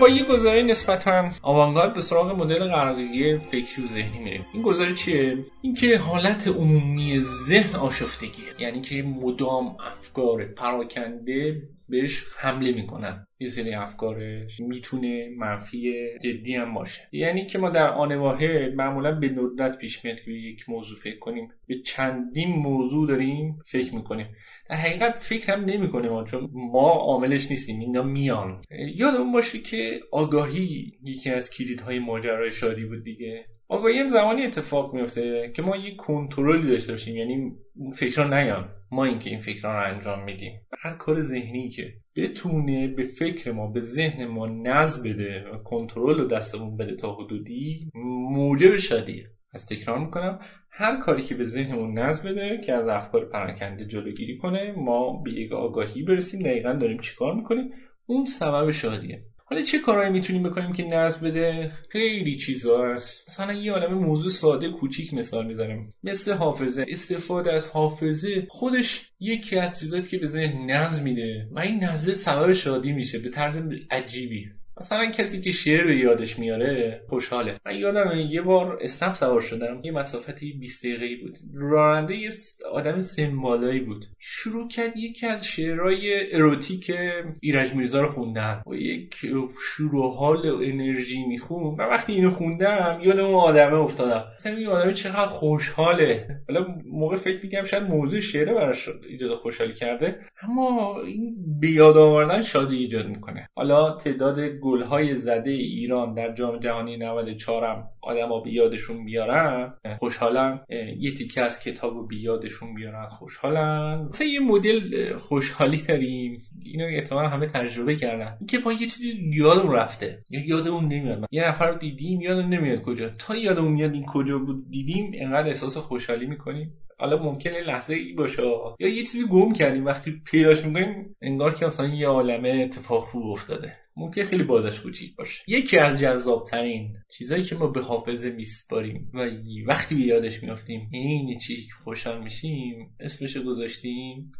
با 0.00 0.08
یه 0.08 0.24
گزاره 0.24 0.62
نسبتا 0.62 1.30
آوانگارد 1.42 1.94
به 1.94 2.00
سراغ 2.00 2.38
مدل 2.38 2.64
قرارگیری 2.64 3.38
فکری 3.38 3.84
و 3.84 3.86
ذهنی 3.86 4.18
میریم. 4.18 4.46
این 4.52 4.62
گزاره 4.62 4.94
چیه؟ 4.94 5.38
اینکه 5.62 5.98
حالت 5.98 6.48
عمومی 6.48 7.20
ذهن 7.20 7.76
آشفتگیه. 7.76 8.46
یعنی 8.58 8.80
که 8.80 9.02
مدام 9.02 9.76
افکار 9.96 10.44
پراکنده 10.44 11.62
بهش 11.88 12.24
حمله 12.36 12.72
می‌کنن. 12.72 13.26
یه 13.40 13.48
سری 13.48 13.74
افکارش 13.74 14.60
می‌تونه 14.60 15.28
منفی 15.38 15.94
جدی 16.24 16.54
هم 16.54 16.74
باشه. 16.74 17.08
یعنی 17.12 17.46
که 17.46 17.58
ما 17.58 17.70
در 17.70 17.90
آن 17.90 18.14
واحد 18.14 18.74
معمولا 18.74 19.12
به 19.12 19.28
ندرت 19.28 19.78
پیش 19.78 20.04
میاد 20.04 20.20
که 20.24 20.30
یک 20.30 20.68
موضوع 20.68 20.98
فکر 20.98 21.18
کنیم. 21.18 21.48
به 21.66 21.80
چندین 21.80 22.48
موضوع 22.48 23.08
داریم 23.08 23.58
فکر 23.66 23.94
می‌کنیم. 23.94 24.26
در 24.68 24.76
حقیقت 24.76 25.18
فکر 25.18 25.52
هم 25.52 25.64
نمی‌کنیم 25.64 26.24
چون 26.24 26.50
ما 26.52 26.90
عاملش 26.90 27.50
نیستیم 27.50 27.80
اینا 27.80 28.02
میان. 28.02 28.62
یادمون 28.94 29.32
باشه 29.32 29.58
که 29.58 30.00
آگاهی 30.12 30.92
یکی 31.02 31.30
از 31.30 31.50
کلیدهای 31.50 31.98
ماجرای 31.98 32.52
شادی 32.52 32.84
بود 32.84 33.04
دیگه. 33.04 33.44
آگاهی 33.68 33.98
هم 33.98 34.08
زمانی 34.08 34.42
اتفاق 34.42 34.94
میفته 34.94 35.52
که 35.56 35.62
ما 35.62 35.76
یه 35.76 35.96
کنترلی 35.96 36.68
داشته 36.68 36.92
باشیم 36.92 37.16
یعنی 37.16 37.52
فکرها 37.94 38.40
نیان. 38.40 38.68
ما 38.90 39.04
اینکه 39.04 39.30
این 39.30 39.40
فکرها 39.40 39.72
رو 39.72 39.94
انجام 39.94 40.24
میدیم. 40.24 40.52
هر 40.78 40.94
کار 40.94 41.20
ذهنی 41.20 41.68
که 41.68 41.92
بتونه 42.16 42.88
به 42.88 43.02
فکر 43.04 43.52
ما 43.52 43.66
به 43.66 43.80
ذهن 43.80 44.24
ما 44.24 44.46
نظم 44.46 45.02
بده 45.02 45.44
و 45.52 45.58
کنترل 45.58 46.18
رو 46.18 46.24
دستمون 46.24 46.76
بده 46.76 46.96
تا 46.96 47.14
حدودی 47.14 47.90
موجب 48.30 48.76
شادیه. 48.76 49.30
از 49.52 49.66
تکرار 49.66 49.98
می‌کنم. 49.98 50.40
هر 50.70 51.00
کاری 51.00 51.22
که 51.22 51.34
به 51.34 51.44
ذهنمون 51.44 51.98
نظم 51.98 52.30
بده 52.30 52.60
که 52.66 52.72
از 52.72 52.88
افکار 52.88 53.28
پراکنده 53.28 53.86
جلوگیری 53.86 54.38
کنه 54.38 54.72
ما 54.72 55.22
به 55.24 55.32
یک 55.32 55.52
آگاهی 55.52 56.02
برسیم 56.02 56.40
دقیقا 56.40 56.72
داریم 56.72 57.00
چیکار 57.00 57.34
می‌کنیم؟ 57.34 57.70
اون 58.06 58.24
سبب 58.24 58.70
شادیه. 58.70 59.22
حالا 59.44 59.62
چه 59.62 59.78
کارهایی 59.78 60.10
می‌تونیم 60.10 60.42
بکنیم 60.42 60.72
که 60.72 60.84
نظم 60.84 61.26
بده؟ 61.26 61.72
خیلی 61.90 62.36
چیزا 62.36 62.92
هست. 62.92 63.28
مثلا 63.28 63.52
یه 63.52 63.72
عالم 63.72 63.94
موضوع 63.94 64.30
ساده 64.30 64.70
کوچیک 64.70 65.14
مثال 65.14 65.46
می‌زنیم 65.46 65.94
مثل 66.02 66.32
حافظه. 66.32 66.84
استفاده 66.88 67.52
از 67.52 67.68
حافظه 67.68 68.46
خودش 68.50 69.10
یکی 69.20 69.56
از 69.56 69.80
چیزاست 69.80 70.10
که 70.10 70.18
به 70.18 70.26
ذهن 70.26 70.70
نظم 70.70 71.02
میده. 71.02 71.48
و 71.52 71.58
این 71.58 71.84
نظم 71.84 72.12
سبب 72.12 72.52
شادی 72.52 72.92
میشه. 72.92 73.18
به 73.18 73.30
طرز 73.30 73.62
عجیبی. 73.90 74.46
مثلا 74.80 75.10
کسی 75.10 75.40
که 75.40 75.52
شعر 75.52 75.86
به 75.86 75.96
یادش 75.96 76.38
میاره 76.38 77.00
خوشحاله. 77.08 77.54
من 77.66 77.76
یادم 77.76 78.18
یه 78.30 78.42
بار 78.42 78.78
اسنپ 78.80 79.14
سوار 79.14 79.40
شدم 79.40 79.80
یه 79.84 79.92
مسافتی 79.92 80.52
20 80.52 80.86
دقیقه‌ای 80.86 81.16
بود. 81.16 81.38
راننده 81.54 82.16
یه 82.16 82.30
آدم 82.72 83.02
سنبالایی 83.02 83.80
بود. 83.80 84.04
شروع 84.18 84.68
کرد 84.68 84.96
یکی 84.96 85.26
از 85.26 85.44
شعرهای 85.44 86.34
اروتیک 86.36 86.92
ایرج 87.40 87.74
میرزا 87.74 88.00
رو 88.00 88.06
خوندن. 88.06 88.62
و 88.66 88.74
یک 88.74 89.14
شور 89.60 89.94
و 89.94 90.10
حال 90.10 90.50
و 90.50 90.62
انرژی 90.62 91.26
میخون 91.26 91.76
و 91.78 91.82
وقتی 91.82 92.12
اینو 92.12 92.30
خوندم 92.30 93.00
یاد 93.02 93.18
اون 93.18 93.34
آدمه 93.34 93.78
افتادم. 93.78 94.24
مثلا 94.34 94.56
این 94.56 94.66
آدمه 94.66 94.92
چقدر 94.92 95.26
خوشحاله. 95.26 96.26
حالا 96.48 96.66
موقع 96.92 97.16
فکر 97.16 97.40
میگم 97.42 97.64
شاید 97.64 97.82
موضوع 97.82 98.20
شعره 98.20 98.54
براش 98.54 98.88
ایجاد 99.08 99.34
خوشحالی 99.34 99.72
کرده. 99.72 100.20
اما 100.42 101.00
این 101.00 101.36
بیاد 101.60 101.96
آوردن 101.96 102.42
شادی 102.42 102.76
ایجاد 102.76 103.08
می‌کنه. 103.08 103.48
حالا 103.54 103.96
تعداد 103.96 104.38
گلهای 104.68 105.16
زده 105.16 105.50
ایران 105.50 106.14
در 106.14 106.32
جام 106.32 106.58
جهانی 106.58 106.96
94 106.96 107.64
هم 107.64 107.88
آدما 108.02 108.40
به 108.40 108.52
یادشون 108.52 108.96
میارن 108.96 109.74
خوشحالن. 109.98 110.60
یه 110.98 111.14
تیکه 111.14 111.42
از 111.42 111.60
کتاب 111.60 111.94
رو 111.94 112.06
به 112.06 112.16
یادشون 112.16 112.68
میارن 112.68 113.08
خوشحالن. 113.08 114.08
مثلا 114.08 114.26
یه 114.26 114.40
مدل 114.40 115.16
خوشحالی 115.16 115.82
داریم. 115.88 116.42
اینو 116.64 116.84
احتمالا 116.84 117.28
همه 117.28 117.46
تجربه 117.46 117.96
کردن. 117.96 118.36
اینکه 118.40 118.58
با 118.58 118.72
یه 118.72 118.78
چیزی 118.78 119.30
یادمون 119.32 119.74
رفته. 119.74 120.18
یا 120.30 120.46
یادمون 120.46 120.84
نمیاد. 120.84 121.24
یه 121.30 121.48
نفر 121.48 121.70
رو 121.70 121.78
دیدیم 121.78 122.20
یادمون 122.20 122.54
نمیاد 122.54 122.82
کجا. 122.82 123.08
تا 123.08 123.36
یادمون 123.36 123.72
میاد 123.72 123.92
این 123.92 124.06
کجا 124.06 124.38
بود 124.38 124.70
دیدیم 124.70 125.10
انقدر 125.14 125.48
احساس 125.48 125.76
خوشحالی 125.76 126.26
می‌کنیم. 126.26 126.72
حالا 126.98 127.22
ممکنه 127.22 127.60
لحظه 127.60 127.94
ای 127.94 128.12
باشه. 128.12 128.42
یا 128.78 128.88
یه 128.88 129.04
چیزی 129.04 129.26
گم 129.26 129.52
کردیم. 129.52 129.86
وقتی 129.86 130.22
پیداش 130.24 130.64
می‌کنیم 130.64 131.16
انگار 131.22 131.54
که 131.54 131.66
مثلا 131.66 131.86
یه 131.86 132.08
عالمه 132.08 132.48
اتفاق 132.48 133.04
خوب 133.04 133.26
افتاده. 133.26 133.72
ممکن 133.96 134.24
خیلی 134.24 134.42
بازش 134.42 134.80
کوچیک 134.80 135.16
باشه. 135.16 135.42
یکی 135.48 135.78
از 135.78 136.00
جذابترین 136.00 136.96
چیزایی 137.18 137.42
که 137.42 137.56
ما 137.56 137.66
به 137.66 137.80
حافظه 137.80 138.30
میسپاریم 138.30 139.10
و 139.14 139.30
وقتی 139.66 139.94
به 139.94 140.00
یادش 140.00 140.42
میافتیم 140.42 140.88
این 140.92 141.38
چی 141.38 141.68
خوشحال 141.84 142.22
میشیم 142.22 142.96
اسمش 143.00 143.36
گذاشتیم 143.36 144.32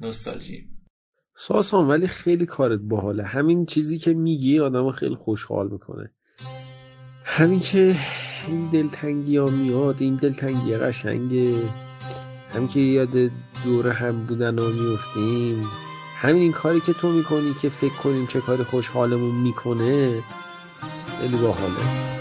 نوستالژی. 0.00 0.68
ساسان 1.36 1.88
ولی 1.88 2.06
خیلی 2.06 2.46
کارت 2.46 2.80
باحاله. 2.80 3.24
همین 3.24 3.66
چیزی 3.66 3.98
که 3.98 4.14
میگی 4.14 4.60
آدم 4.60 4.90
خیلی 4.90 5.14
خوشحال 5.14 5.68
می‌کنه. 5.72 6.10
همین 7.24 7.60
که 7.60 7.94
این 8.48 8.66
دلتنگی 8.66 9.36
ها 9.36 9.46
میاد 9.48 9.96
این 9.98 10.16
دلتنگی 10.16 10.76
قشنگه. 10.76 11.54
هم 12.54 12.68
که 12.68 12.80
یاد 12.80 13.30
دور 13.64 13.88
هم 13.88 14.26
بودن 14.26 14.58
ها 14.58 14.68
میفتیم. 14.68 15.66
همین 16.16 16.42
این 16.42 16.52
کاری 16.52 16.80
که 16.80 16.92
تو 16.92 17.12
می‌کنی 17.12 17.54
که 17.62 17.68
فکر 17.68 17.94
کنیم 17.94 18.26
چه 18.26 18.40
کار 18.40 18.64
خوشحالمون 18.64 19.34
می‌کنه 19.34 20.22
خیلی 21.20 21.36
باحاله. 21.36 22.19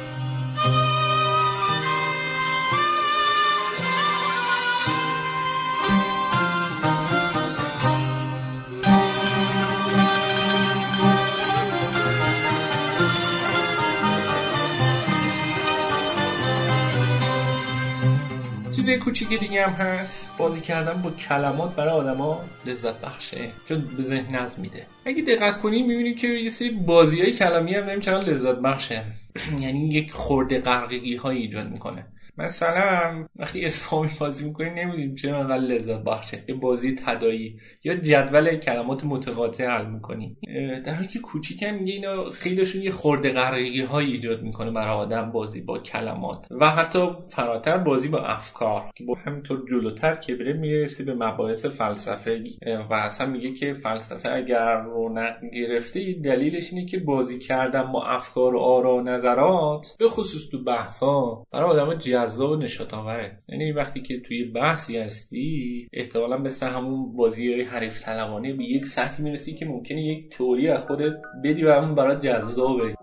چیز 18.89 18.99
کوچیک 18.99 19.39
دیگه 19.39 19.67
هم 19.67 19.85
هست. 19.85 20.31
بازی 20.37 20.61
کردن 20.61 21.01
با 21.01 21.11
کلمات 21.11 21.75
برای 21.75 21.93
آدما 21.93 22.41
لذت 22.65 23.01
بخشه 23.01 23.49
چون 23.65 23.81
به 23.97 24.03
ذهن 24.03 24.35
نظم 24.35 24.61
میده. 24.61 24.85
اگه 25.05 25.21
دقت 25.23 25.61
کنیم 25.61 25.87
می‌بینیم 25.87 26.15
که 26.15 26.27
یه 26.27 26.49
سری 26.49 26.69
بازی 26.69 27.21
های 27.21 27.33
کلامی 27.33 27.75
هم 27.75 27.85
داریم 27.85 27.99
چقدر 27.99 28.33
لذت 28.33 28.55
بخشه 28.55 29.03
یعنی 29.63 29.89
یک 29.89 30.11
خورده 30.11 30.59
قرقگی 30.59 31.15
های 31.15 31.37
ایجاد 31.37 31.69
می‌کنه. 31.69 32.05
مثلا 32.39 33.25
وقتی 33.35 33.65
اسفامی 33.65 34.09
بازی 34.19 34.47
می‌کنی 34.47 34.69
نمی‌دونیم 34.69 35.15
چه 35.15 35.29
انقدر 35.29 35.57
لذت 35.57 36.03
بخشه. 36.03 36.43
یه 36.47 36.55
بازی 36.55 36.95
تدایی 37.05 37.59
یا 37.83 37.95
جدول 37.95 38.57
کلمات 38.57 39.03
متقاطع 39.05 39.67
حل 39.67 39.85
می‌کنی. 39.85 40.37
در 40.85 40.93
حالی 40.93 41.07
که 41.07 41.19
کوچیکم 41.19 41.75
میگه 41.75 41.93
اینا 41.93 42.31
خیلیشون 42.31 42.81
یه 42.81 42.91
خورده 42.91 43.29
قرقگی 43.33 43.81
های 43.81 44.05
ایجاد 44.05 44.41
می‌کنه 44.41 44.71
برای 44.71 44.97
آدم 44.97 45.31
بازی 45.31 45.61
با 45.61 45.79
کلمات. 45.79 46.47
و 46.51 46.69
حتی 46.69 46.99
فراتر 47.29 47.77
بازی 47.77 48.09
با 48.09 48.19
افکار 48.19 48.83
که 48.95 49.03
با 49.05 49.15
همینطور 49.25 49.65
جلوتر 49.69 50.15
که 50.15 50.35
بره 50.35 50.53
می‌رسه 50.53 51.03
به 51.03 51.13
مباحث 51.13 51.65
فلسفه. 51.65 52.43
و 52.89 52.93
اصلا 52.93 53.27
میگه 53.27 53.53
که 53.53 53.73
فلسفه 53.73 54.29
اگر 54.29 54.81
رونق 54.81 55.35
گرفته 55.53 56.13
دلیلش 56.23 56.73
اینه 56.73 56.85
که 56.85 56.99
بازی 56.99 57.39
کردن 57.39 57.91
با 57.91 58.05
افکار 58.05 58.55
و 58.55 58.59
آرا 58.59 58.95
و 58.95 59.01
نظرات 59.01 59.95
به 59.99 60.07
خصوص 60.07 60.49
تو 60.51 60.63
بحثا 60.63 61.43
برای 61.51 61.69
آدم 61.69 61.99
جذاب 62.29 62.51
و 62.51 62.55
نشاط 62.55 62.93
آوره 62.93 63.31
یعنی 63.47 63.71
وقتی 63.71 64.01
که 64.01 64.19
توی 64.19 64.43
بحثی 64.43 64.97
هستی 64.97 65.87
احتمالا 65.93 66.37
مثل 66.37 66.67
همون 66.67 67.15
بازی 67.15 67.61
حریف 67.61 68.05
طلبانه 68.05 68.53
به 68.53 68.63
یک 68.63 68.85
سطحی 68.85 69.23
می‌رسی 69.23 69.53
که 69.53 69.65
ممکنه 69.65 70.01
یک 70.01 70.37
تئوری 70.37 70.67
از 70.67 70.87
خودت 70.87 71.13
بدی 71.43 71.63
و 71.63 71.73
همون 71.73 71.95
برات 71.95 72.21
جذابه. 72.21 72.95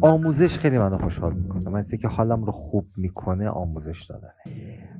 آموزش 0.00 0.58
خیلی 0.58 0.78
منو 0.78 0.98
خوشحال 0.98 1.32
می‌کنه. 1.32 1.70
من 1.70 1.86
که 2.02 2.08
حالم 2.08 2.44
رو 2.44 2.52
خوب 2.52 2.86
می‌کنه 2.96 3.48
آموزش 3.48 4.06
دادن 4.08 4.32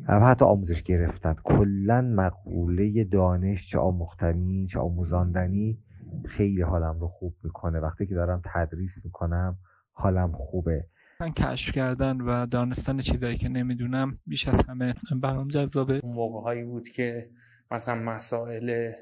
و 0.08 0.26
حتی 0.26 0.44
آموزش 0.44 0.82
گرفتن. 0.82 1.36
کلا 1.44 2.00
مقوله 2.00 3.04
دانش 3.04 3.70
چه 3.70 3.78
آموختنی 3.78 4.66
چه 4.72 4.78
آموزاندنی 4.78 5.78
خیلی 6.28 6.62
حالم 6.62 6.98
رو 7.00 7.08
خوب 7.08 7.34
می‌کنه. 7.42 7.78
وقتی 7.78 8.06
که 8.06 8.14
دارم 8.14 8.42
تدریس 8.54 9.04
می‌کنم 9.04 9.58
حالم 9.92 10.32
خوبه. 10.32 10.84
من 11.20 11.32
کشف 11.32 11.74
کردن 11.74 12.20
و 12.20 12.46
دانستن 12.46 12.98
چیزایی 12.98 13.36
که 13.36 13.48
نمی‌دونم 13.48 14.18
بیش 14.26 14.48
از 14.48 14.66
همه 14.68 14.94
برام 15.20 15.48
جذابه. 15.48 16.00
اون 16.02 16.14
موقع 16.14 16.64
بود 16.64 16.88
که 16.88 17.30
مثلا 17.70 17.94
مسائل 17.94 18.92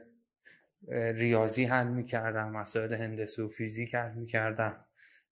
ریاضی 1.14 1.64
حل 1.64 1.88
می‌کردم 1.88 2.50
مسائل 2.50 2.94
هندسه 2.94 3.42
و 3.42 3.48
فیزیک 3.48 3.94
حل 3.94 4.14
می‌کردم. 4.14 4.76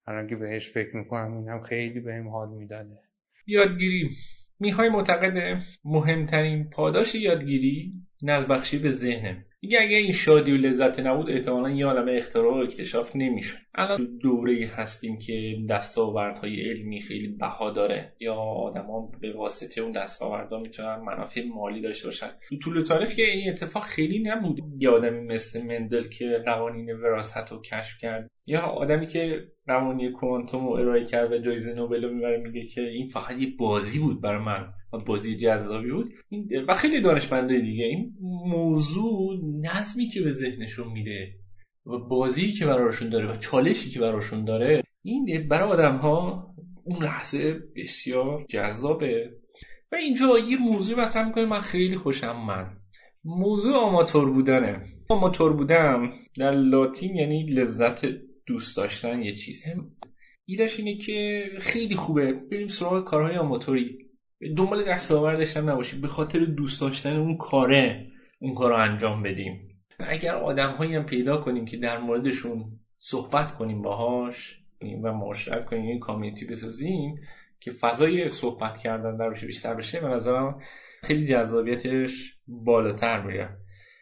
الان 0.07 0.27
که 0.27 0.35
بهش 0.35 0.71
فکر 0.71 0.97
می‌کنم 0.97 1.37
اینم 1.37 1.61
خیلی 1.61 1.99
بهم 1.99 2.27
حال 2.27 2.49
می‌داده. 2.49 2.99
یادگیری. 3.47 4.09
می‌خوای 4.59 4.89
معتقد 4.89 5.61
مهمترین 5.83 6.69
پاداش 6.69 7.15
یادگیری 7.15 7.93
نزبخشی 8.21 8.79
به 8.79 8.91
ذهنه. 8.91 9.45
میگه 9.61 9.79
اگه 9.81 9.97
این 9.97 10.11
شادی 10.11 10.51
و 10.51 10.55
لذت 10.55 10.99
نبود 10.99 11.29
احتمالا 11.29 11.69
یه 11.69 11.85
عالم 11.85 12.17
اختراع 12.17 12.53
و 12.53 12.63
اکتشاف 12.63 13.15
نمی‌شد. 13.15 13.57
الان 13.75 14.17
دوره 14.21 14.71
هستیم 14.75 15.19
که 15.19 15.57
دستاوردهای 15.69 16.69
علمی 16.69 17.01
خیلی 17.01 17.27
بها 17.27 17.71
داره. 17.71 18.13
یا 18.19 18.35
آدما 18.35 19.11
به 19.21 19.33
واسطه 19.33 19.81
اون 19.81 19.91
دستاوردها 19.91 20.59
می‌تونن 20.59 20.95
منافع 20.95 21.41
مالی 21.55 21.81
داشته 21.81 22.07
باشن. 22.07 22.29
تو 22.49 22.57
طول 22.57 22.83
تاریخ 22.83 23.15
که 23.15 23.23
این 23.23 23.49
اتفاق 23.49 23.83
خیلی 23.83 24.19
نبود. 24.19 24.59
یه 24.79 24.89
آدمی 24.89 25.19
مثل 25.27 25.65
مندل 25.65 26.07
که 26.07 26.41
قوانین 26.45 26.91
وراثت 26.91 27.51
رو 27.51 27.61
کشف 27.61 27.97
کرد. 27.97 28.31
یا 28.47 28.61
آدمی 28.61 29.07
که 29.07 29.47
قوانین 29.67 30.11
کوانتوم 30.11 30.65
رو 30.65 30.71
ارائه 30.71 31.05
کرد 31.05 31.31
و 31.31 31.37
جایزه 31.37 31.73
نوبل 31.73 32.03
رو 32.03 32.13
می‌بره 32.13 32.37
میگه 32.37 32.65
که 32.65 32.81
این 32.81 33.07
فقط 33.07 33.39
یه 33.39 33.47
بازی 33.59 33.99
بود 33.99 34.21
برای 34.21 34.43
من. 34.43 34.73
بازی 34.97 35.37
جذابی 35.37 35.91
بود. 35.91 36.13
و 36.67 36.73
خیلی 36.73 37.01
دانشمندای 37.01 37.61
دیگه. 37.61 37.85
این 37.85 38.13
موضوع 38.45 39.39
نظمی 39.61 40.07
که 40.07 40.21
به 40.21 40.31
ذهنشون 40.31 40.91
میده 40.91 41.35
و 41.85 41.97
بازی 41.97 42.51
که 42.51 42.65
براشون 42.65 43.09
داره 43.09 43.33
و 43.33 43.35
چالشی 43.37 43.89
که 43.89 43.99
براشون 43.99 44.45
داره 44.45 44.83
این 45.01 45.47
برای 45.47 45.69
آدم 45.69 45.97
ها 45.97 46.47
اون 46.83 47.03
لحظه 47.03 47.59
بسیار 47.75 48.45
جذابه. 48.49 49.31
و 49.91 49.95
اینجا 49.95 50.39
یه 50.39 50.57
موضوع 50.57 50.99
مطرح 50.99 51.27
می‌کنه. 51.27 51.45
من 51.45 51.59
خیلی 51.59 51.95
خوشم 51.95 52.45
من 52.47 52.77
موضوع 53.23 53.73
آماتور 53.73 54.31
بودنه. 54.31 54.85
آماتور 55.09 55.53
بودن 55.53 56.11
در 56.37 56.51
لاتین 56.51 57.15
یعنی 57.15 57.43
لذت 57.43 58.05
دوست 58.45 58.77
داشتن 58.77 59.21
یه 59.21 59.35
چیز. 59.35 59.63
ایدش 60.45 60.79
اینه 60.79 60.97
که 60.97 61.45
خیلی 61.59 61.95
خوبه. 61.95 62.33
بریم 62.33 62.67
سراغ 62.67 63.05
کارهای 63.05 63.37
آماتوری. 63.37 63.97
دنبال 64.57 64.83
دستاوردش 64.83 65.57
هم 65.57 65.69
نباشیم 65.69 66.01
به 66.01 66.07
خاطر 66.07 66.39
دوست 66.39 66.81
داشتن 66.81 67.15
اون 67.15 67.37
کاره 67.37 68.07
اون 68.39 68.55
کار 68.55 68.69
رو 68.69 68.75
انجام 68.75 69.23
بدیم. 69.23 69.69
اگر 69.99 70.35
آدم 70.35 70.71
هایی 70.71 70.95
هم 70.95 71.05
پیدا 71.05 71.37
کنیم 71.37 71.65
که 71.65 71.77
در 71.77 71.97
موردشون 71.97 72.79
صحبت 72.97 73.55
کنیم 73.55 73.81
باهاش 73.81 74.59
و 75.03 75.13
معاشرت 75.13 75.65
کنیم 75.65 75.87
این 75.87 75.99
کامیونیتی 75.99 76.45
بسازیم 76.45 77.15
که 77.59 77.71
فضای 77.71 78.29
صحبت 78.29 78.77
کردن 78.77 79.17
درش 79.17 79.45
بیشتر 79.45 79.73
بشه 79.73 79.99
به 79.99 80.07
نظرم 80.07 80.61
خیلی 81.03 81.27
جذابیتش 81.27 82.35
بالاتر 82.47 83.21
میره. 83.21 83.49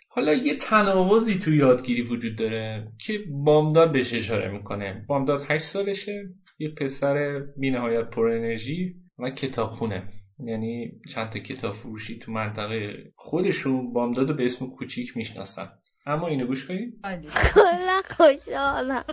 حالا 0.09 0.33
یه 0.33 0.55
تناوزی 0.55 1.39
تو 1.39 1.53
یادگیری 1.53 2.01
وجود 2.01 2.35
داره 2.35 2.91
که 2.97 3.19
بامداد 3.29 3.91
بهش 3.91 4.13
اشاره 4.13 4.51
می‌کنه. 4.51 5.05
بامداد 5.07 5.45
8 5.49 5.63
سالشه 5.63 6.29
یه 6.59 6.69
پسر 6.69 7.39
بینهایت 7.57 8.09
پر 8.09 8.29
انرژی 8.29 8.95
و 9.19 9.29
کتابخونه. 9.29 10.03
یعنی 10.39 10.91
چند 11.13 11.29
تا 11.29 11.39
کتاب 11.39 11.73
فروشی 11.73 12.19
تو 12.19 12.31
منطقه 12.31 13.11
خودشون 13.15 13.93
بامداد 13.93 14.35
به 14.37 14.45
اسم 14.45 14.67
کوچیک 14.67 15.17
می‌شناسن. 15.17 15.69
اما 16.05 16.27
اینو 16.27 16.45
گوش 16.45 16.65
کنید 16.65 17.05
کلا 17.53 18.01
خوشحالم. 18.17 19.05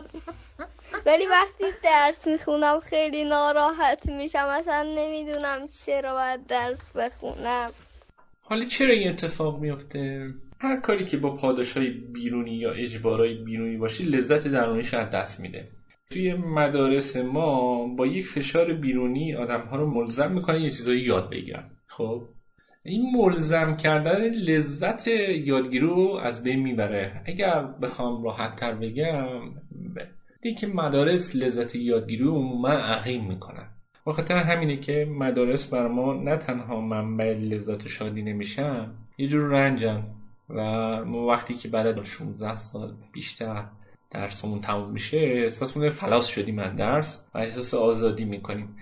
ولی 1.07 1.27
وقتی 1.27 1.65
درس 1.83 2.29
می‌خونم 2.29 2.81
خیلی 2.81 3.25
ناراحت 3.25 4.07
میشم. 4.07 4.47
اصلا 4.51 4.83
نمی‌دونم 4.83 5.67
چرا 5.87 6.15
باید 6.15 6.47
درس 6.47 6.93
بخونم. 6.93 7.71
حالا 8.41 8.65
چرا 8.65 8.93
این 8.93 9.09
اتفاق 9.09 9.61
میفته 9.61 10.29
هر 10.61 10.81
کاری 10.81 11.05
که 11.05 11.17
با 11.17 11.37
پاداش 11.37 11.77
های 11.77 11.91
بیرونی 11.91 12.55
یا 12.55 12.73
اجبارهای 12.73 13.35
بیرونی 13.35 13.77
باشه 13.77 14.05
لذت 14.05 14.49
درونیش 14.49 14.95
از 14.95 15.11
دست 15.11 15.41
میده. 15.41 15.69
توی 16.15 16.35
مدارس 16.35 17.17
ما 17.17 17.87
با 17.87 18.07
یک 18.07 18.27
فشار 18.27 18.73
بیرونی 18.73 19.35
آدم 19.35 19.61
ها 19.61 19.77
رو 19.77 19.91
ملزم 19.91 20.33
می‌کنه 20.33 20.61
یه 20.61 20.71
چیزایی 20.71 21.01
یاد 21.01 21.31
بگیرن. 21.31 21.71
خب؟ 21.87 22.23
این 22.83 23.17
ملزم 23.17 23.77
کردن 23.77 24.29
لذت 24.29 25.07
یادگیری 25.07 25.87
رو 25.87 26.21
از 26.23 26.43
بین 26.43 26.61
می‌بره. 26.61 27.23
اگر 27.27 27.63
بخوام 27.83 28.25
راحت 28.25 28.57
تر 28.57 28.75
بگم 28.75 29.41
که 30.59 30.67
مدارس 30.67 31.37
لذت 31.37 31.75
یادگیری 31.75 32.25
رو 32.25 32.35
عموما 32.35 32.69
عقیم 32.69 33.29
می‌کنن. 33.29 33.69
و 34.07 34.11
خاطر 34.11 34.37
همینه 34.37 34.77
که 34.77 35.09
مدارس 35.11 35.73
بر 35.75 35.89
ما 35.89 36.15
نه 36.15 36.37
تنها 36.37 36.81
منبع 36.81 37.33
لذت 37.33 37.89
شادی 37.89 38.23
نمیشن 38.23 38.91
یه 39.19 39.29
جور 39.29 39.51
رنجن. 39.51 40.07
و 40.49 40.63
ما 41.05 41.27
وقتی 41.27 41.55
که 41.55 41.69
بعد 41.69 41.87
از 41.87 42.07
16 42.07 42.57
سال 42.57 42.95
بیشتر 43.13 43.65
درسمون 44.15 44.61
تموم 44.61 44.91
میشه 44.91 45.17
احساس 45.17 45.77
می‌کنیم 45.77 45.93
فلاس 45.93 46.27
شدیم 46.27 46.59
از 46.59 46.77
درس 46.77 47.25
و 47.35 47.39
احساس 47.39 47.75
آزادی 47.75 48.25
می‌کنیم. 48.25 48.77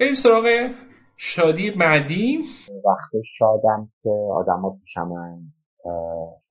بریم 0.00 0.14
سراغ 0.14 0.70
شادی 1.16 1.70
بعدی. 1.70 2.38
وقت 2.84 3.22
شادم 3.24 3.92
که 4.02 4.10
آدم 4.10 4.60
ها 4.60 4.70
پیشمن 4.70 5.38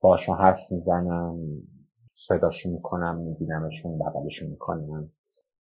باشون 0.00 0.38
حرف 0.38 0.60
می‌زنم 0.70 1.38
صداشون 2.14 2.72
می‌کنم 2.72 3.16
میبینمشون 3.16 3.98
بغلشون 3.98 4.48
می‌کنم 4.48 5.10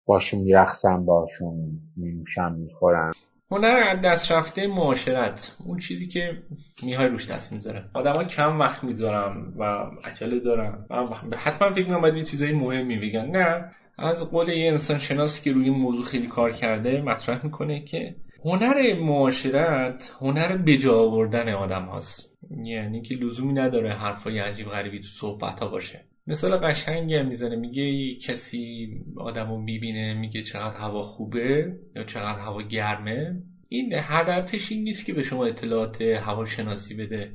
باشون 0.07 0.41
میرخصم 0.41 1.05
باشون 1.05 1.81
میموشم 1.97 2.53
می‌خورم. 2.53 3.13
هنر 3.51 3.77
از 3.91 4.01
دست 4.05 4.33
رفته 4.33 4.67
معاشرت. 4.67 5.57
اون 5.67 5.79
چیزی 5.79 6.09
که 6.09 6.43
میهای 6.83 7.09
روش 7.09 7.31
دست 7.31 7.53
می‌ذاره. 7.53 7.85
ها 7.95 8.25
کم 8.25 8.61
وقت 8.61 8.85
می‌ذارم 8.85 9.53
و 9.59 9.63
عجله 10.05 10.41
دارم 10.41 10.87
و 10.91 11.37
حتما 11.37 11.73
فکر 11.73 11.85
می‌کنم 11.85 12.01
باید 12.01 12.17
یه 12.17 12.25
چیزایی 12.25 12.53
مهمی 12.53 12.99
بگن. 12.99 13.27
نه. 13.27 13.73
از 13.99 14.31
قول 14.31 14.49
یه 14.49 14.71
انسان 14.71 14.99
شناسی 14.99 15.45
که 15.45 15.53
روی 15.53 15.65
این 15.65 15.79
موضوع 15.79 16.05
خیلی 16.05 16.27
کار 16.27 16.53
کرده 16.53 17.01
مطرح 17.01 17.45
می‌کنه 17.45 17.85
که 17.85 18.17
هنر 18.45 18.95
معاشرت 19.01 20.17
هنر 20.21 20.57
بجا 20.57 20.99
آوردن 21.01 21.49
آدم 21.49 21.83
هاست. 21.83 22.31
یعنی 22.65 23.03
که 23.03 23.15
لزومی 23.15 23.53
نداره 23.53 23.93
حرفای 23.93 24.39
عجیب 24.39 24.67
غریبی 24.67 25.01
تو 25.01 25.09
صحبت 25.09 25.61
ها 25.61 25.69
باشه. 25.69 26.05
مثال 26.27 26.57
قشنگی 26.57 27.15
هم 27.15 27.27
می‌زنه. 27.27 27.57
میگه 27.57 28.15
کسی 28.15 28.89
آدم 29.17 29.51
رو 29.51 29.59
می‌بینه 29.59 30.15
میگه 30.15 30.43
چقدر 30.43 30.77
هوا 30.77 31.03
خوبه 31.03 31.73
یا 31.97 32.05
چقدر 32.05 32.39
هوا 32.39 32.63
گرمه. 32.63 33.43
این 33.69 33.93
هدفش 33.95 34.73
این 34.73 34.85
نیست 34.85 35.07
که 35.07 35.13
به 35.13 35.23
شما 35.23 35.45
اطلاعات 35.45 36.03
هواشناسی 36.03 36.95
بده. 36.95 37.33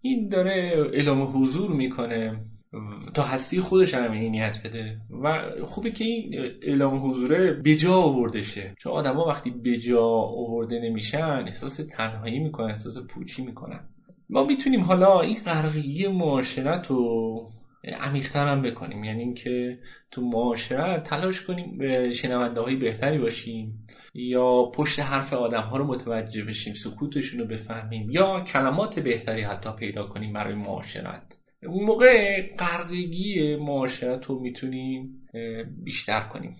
این 0.00 0.28
داره 0.28 0.72
اعلام 0.92 1.42
حضور 1.42 1.70
می‌کنه. 1.70 2.40
تا 3.14 3.22
هستی 3.22 3.60
خودش 3.60 3.94
هم 3.94 4.12
نیت 4.12 4.58
بده. 4.64 4.98
و 5.22 5.42
خوبه 5.64 5.90
که 5.90 6.04
این 6.04 6.34
اعلام 6.62 7.10
حضوره 7.10 7.52
بجا 7.52 7.94
آورده 7.94 8.42
شه 8.42 8.74
چون 8.78 8.92
آدما 8.92 9.26
وقتی 9.26 9.50
بجا 9.50 10.06
آورده 10.08 10.80
نمیشن 10.80 11.44
احساس 11.46 11.76
تنهایی 11.76 12.38
می‌کنن 12.38 12.70
احساس 12.70 13.06
پوچی 13.06 13.42
می‌کنن. 13.42 13.80
ما 14.30 14.44
می‌تونیم 14.44 14.80
حالا 14.80 15.20
این 15.20 15.36
غرقگی 15.46 16.08
معاشرت 16.08 16.86
رو 16.86 17.48
عمیقتر 17.84 18.48
هم 18.48 18.62
بکنیم. 18.62 19.04
یعنی 19.04 19.22
اینکه 19.22 19.78
تو 20.10 20.22
معاشرت 20.22 21.02
تلاش 21.02 21.44
کنیم 21.44 21.78
به 21.78 22.12
شنونده 22.12 22.60
های 22.60 22.76
بهتری 22.76 23.18
باشیم 23.18 23.86
یا 24.14 24.62
پشت 24.74 25.00
حرف 25.00 25.32
آدم 25.32 25.62
ها 25.62 25.76
رو 25.76 25.86
متوجه 25.86 26.44
بشیم 26.44 26.74
سکوتشون 26.74 27.40
رو 27.40 27.46
بفهمیم 27.46 28.10
یا 28.10 28.40
کلمات 28.40 28.98
بهتری 28.98 29.42
حتی 29.42 29.70
پیدا 29.78 30.06
کنیم 30.06 30.32
برای 30.32 30.54
معاشرت. 30.54 31.36
اون 31.66 31.84
موقع 31.84 32.42
قرقگی 32.58 33.56
معاشرت 33.56 34.24
رو 34.24 34.40
می‌تونیم 34.40 35.28
بیشتر 35.84 36.20
کنیم. 36.20 36.56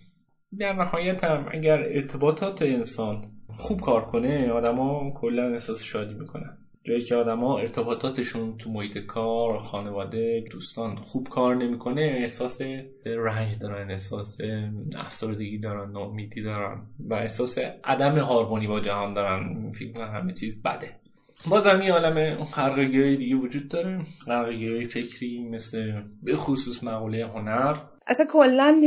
در 0.59 0.73
نهایت 0.73 1.25
هم 1.25 1.49
اگر 1.53 1.79
ارتباطات 1.79 2.63
انسان 2.63 3.25
خوب 3.49 3.81
کار 3.81 4.05
کنه 4.05 4.51
آدما 4.51 5.13
کلا 5.21 5.53
احساس 5.53 5.83
شادی 5.83 6.15
می‌کنن. 6.15 6.59
جایی 6.85 7.03
که 7.03 7.15
آدما 7.15 7.59
ارتباطاتشون 7.59 8.57
تو 8.59 8.71
محیط 8.71 8.99
کار 8.99 9.59
خانواده 9.59 10.45
دوستان 10.51 10.97
خوب 10.97 11.29
کار 11.29 11.57
نمی‌کنه 11.57 12.17
احساس 12.21 12.61
رنج 13.07 13.59
دارن 13.59 13.91
احساس 13.91 14.39
افسردگی 14.97 15.59
دارن 15.59 15.91
ناامیدی 15.91 16.43
دارن 16.43 16.83
و 16.99 17.15
احساس 17.15 17.59
عدم 17.85 18.19
هارمونی 18.19 18.67
با 18.67 18.81
جهان 18.81 19.15
دارن. 19.15 19.73
فکر 19.73 20.01
همه 20.01 20.35
چیز 20.35 20.63
بده. 20.63 21.01
باز 21.51 21.67
هم 21.67 21.81
این 21.81 21.91
عالم 21.91 22.45
خرقگی 22.45 23.17
دیگه 23.17 23.37
وجود 23.37 23.69
داره. 23.69 24.01
خرقگی 24.25 24.85
فکری 24.85 25.49
مثل 25.49 25.93
به 26.23 26.37
خصوص 26.37 26.85
مقوله 26.85 27.27
هنر. 27.27 27.77
اصلا 28.07 28.27
کلا 28.27 28.83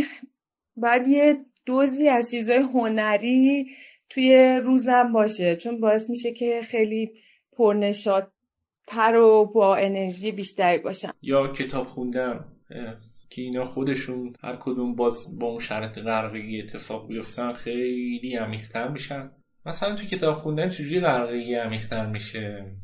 باید 0.76 1.08
یه 1.08 1.36
دوزی 1.66 2.08
از 2.08 2.32
چیزهای 2.32 2.60
هنری 2.74 3.66
توی 4.10 4.60
روزم 4.64 5.14
باشه 5.14 5.56
چون 5.56 5.80
باعث 5.80 6.10
میشه 6.10 6.34
که 6.34 6.62
خیلی 6.64 7.12
پرنشادتر 7.58 9.16
و 9.16 9.52
با 9.56 9.76
انرژی 9.76 10.32
بیشتری 10.32 10.78
باشن 10.78 11.10
یا 11.22 11.48
کتاب 11.48 11.88
خوندن 11.88 12.46
که 13.30 13.42
اینا 13.42 13.66
خودشون 13.66 14.34
هر 14.42 14.56
کدوم 14.56 14.96
باز 14.96 15.40
با 15.40 15.48
اون 15.48 15.60
شرط 15.60 16.00
غرقگی 16.00 16.62
اتفاق 16.62 17.08
بیفتن 17.08 17.54
خیلی 17.54 18.36
عمیقتر 18.36 18.88
میشن. 18.88 19.32
مثلا 19.66 19.96
تو 19.96 20.06
کتاب 20.06 20.34
خوندن 20.34 20.70
چجوری 20.70 21.00
غرقگی 21.00 21.56
عمیقتر 21.56 22.06
میشه؟ 22.06 22.76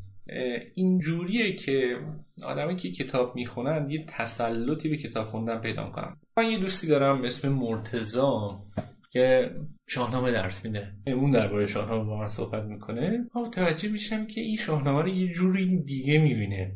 این 0.74 1.00
جوریه 1.00 1.56
که 1.56 1.98
آدمی 2.46 2.76
که 2.76 2.92
کتاب 2.92 3.36
می‌خونن 3.36 3.90
یه 3.90 4.06
تسلطی 4.08 4.90
به 4.90 4.98
کتاب 4.98 5.26
خوندن 5.26 5.62
پیدا 5.62 5.90
کنن 5.90 6.17
من 6.38 6.52
یه 6.52 6.58
دوستی 6.58 6.88
دارم 6.88 7.22
به 7.22 7.28
اسم 7.28 7.50
مرتزا 7.50 8.63
که 9.12 9.52
شاهنامه 9.90 10.31
درس 10.31 10.65
میده. 10.65 10.87
اون 11.08 11.31
درباره 11.31 11.67
شاهنامه 11.67 12.04
با 12.04 12.17
من 12.17 12.27
صحبت 12.27 12.63
می‌کنه. 12.63 13.25
ها 13.33 13.42
متوجه 13.42 13.90
میشم 13.90 14.27
که 14.27 14.42
این 14.42 14.58
شاهنامه 14.58 15.02
رو 15.02 15.08
یه 15.08 15.31
جوری 15.31 15.77
دیگه 15.77 16.17
می‌بینه. 16.17 16.71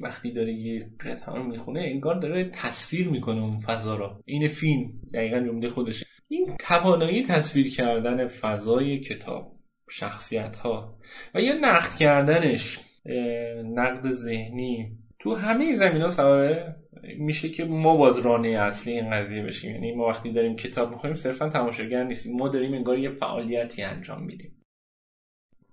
وقتی 0.00 0.32
داره 0.32 0.52
یه 0.52 0.90
قطعه 1.00 1.34
رو 1.34 1.42
می‌خونه 1.42 1.80
انگار 1.80 2.14
داره 2.14 2.50
تصویر 2.52 3.08
می‌کنه 3.08 3.42
اون 3.42 3.60
فضا 3.60 3.96
رو. 3.96 4.22
این 4.24 4.46
فیلم 4.46 4.92
دقیقا 5.14 5.40
جمله 5.40 5.68
خودشه. 5.68 6.06
این 6.28 6.56
توانایی 6.58 7.22
تصویر 7.22 7.70
کردن 7.74 8.28
فضای 8.28 8.98
کتاب 8.98 9.52
شخصیت 9.90 10.56
ها 10.56 10.98
و 11.34 11.40
یه 11.40 11.52
نقد 11.52 11.96
کردنش 11.98 12.78
نقد 13.64 14.10
ذهنی 14.10 14.98
تو 15.18 15.34
همه 15.34 15.72
زمین 15.72 16.02
ها 16.02 16.08
سبب 16.08 16.76
میشه 17.18 17.48
که 17.48 17.64
ما 17.64 17.96
باز 17.96 18.18
رانه 18.18 18.48
اصلی 18.48 18.92
این 18.92 19.10
قضیه 19.10 19.42
بشیم. 19.42 19.70
یعنی 19.70 19.92
ما 19.92 20.06
وقتی 20.06 20.32
داریم 20.32 20.56
کتاب 20.56 20.90
می‌خونیم 20.90 21.16
صرفا 21.16 21.48
تماشاگر 21.48 22.04
نیستیم. 22.04 22.36
ما 22.36 22.48
داریم 22.48 22.74
انگار 22.74 22.98
یه 22.98 23.10
فعالیتی 23.10 23.82
انجام 23.82 24.22
میدیم. 24.22 24.52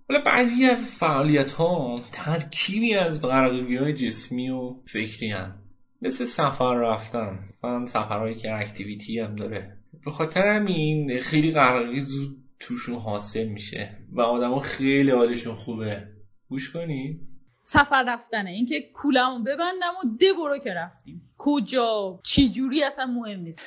حالا 0.09 0.23
بعضی 0.25 0.65
از 0.65 0.91
فعالیت 0.91 1.51
ها 1.51 2.01
ترکیبی 2.11 2.93
از 2.93 3.21
غرقگی 3.21 3.75
های 3.75 3.93
جسمی 3.93 4.49
و 4.49 4.75
فکری 4.85 5.29
هم. 5.29 5.55
مثل 6.01 6.25
سفر 6.25 6.73
رفتن. 6.73 7.39
و 7.63 7.85
سفرهایی 7.85 8.35
که 8.35 8.53
اکتیویتی 8.55 9.19
هم 9.19 9.35
داره. 9.35 9.77
به 10.05 10.11
خاطر 10.11 10.47
همین 10.47 11.19
خیلی 11.19 11.51
غرقگی 11.51 12.01
زود 12.01 12.37
توشون 12.59 12.95
حاصل 12.95 13.47
میشه 13.47 13.97
و 14.11 14.21
آدما 14.21 14.59
خیلی 14.59 15.11
حالشون 15.11 15.55
خوبه. 15.55 16.07
گوش 16.49 16.71
کنید 16.71 17.30
سفر 17.63 18.03
رفتنه. 18.07 18.49
اینکه 18.49 18.75
کولمو 18.93 19.39
ببندم 19.39 19.93
و 20.03 20.17
ده 20.19 20.33
برو 20.33 20.57
که 20.57 20.73
رفتیم. 20.73 21.21
کجا؟ 21.37 22.19
چی 22.23 22.49
جوری 22.49 22.83
اصلا 22.83 23.05
مهم 23.05 23.39
نیست. 23.39 23.61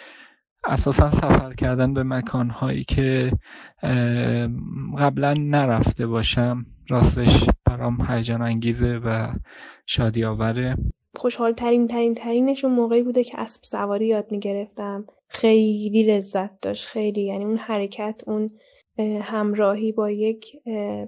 اساسا 0.65 1.11
سفر 1.11 1.55
کردن 1.55 1.95
به 1.95 2.03
مکانهایی 2.03 2.85
که 2.85 3.33
قبلا 4.99 5.35
نرفته 5.39 6.07
باشم 6.07 6.67
راستش 6.89 7.45
برام 7.65 7.99
هیجان 8.09 8.43
انگیزه 8.43 9.01
و 9.05 9.33
شادی 9.87 10.25
آوره 10.25 10.77
خوشحال 11.17 11.53
ترین 11.53 11.89
ترین 11.89 12.15
ترینش 12.15 12.65
اون 12.65 12.75
موقعی 12.75 13.03
بوده 13.03 13.25
که 13.25 13.41
اسب 13.41 13.61
سواری 13.65 14.07
یاد 14.07 14.27
می‌گرفتم. 14.31 15.05
خیلی 15.29 16.03
لذت 16.03 16.61
داشت 16.61 16.87
خیلی. 16.87 17.23
یعنی 17.23 17.45
اون 17.45 17.57
حرکت 17.57 18.23
اون 18.27 18.51
همراهی 19.23 19.93
با 19.93 20.11
یک 20.11 20.47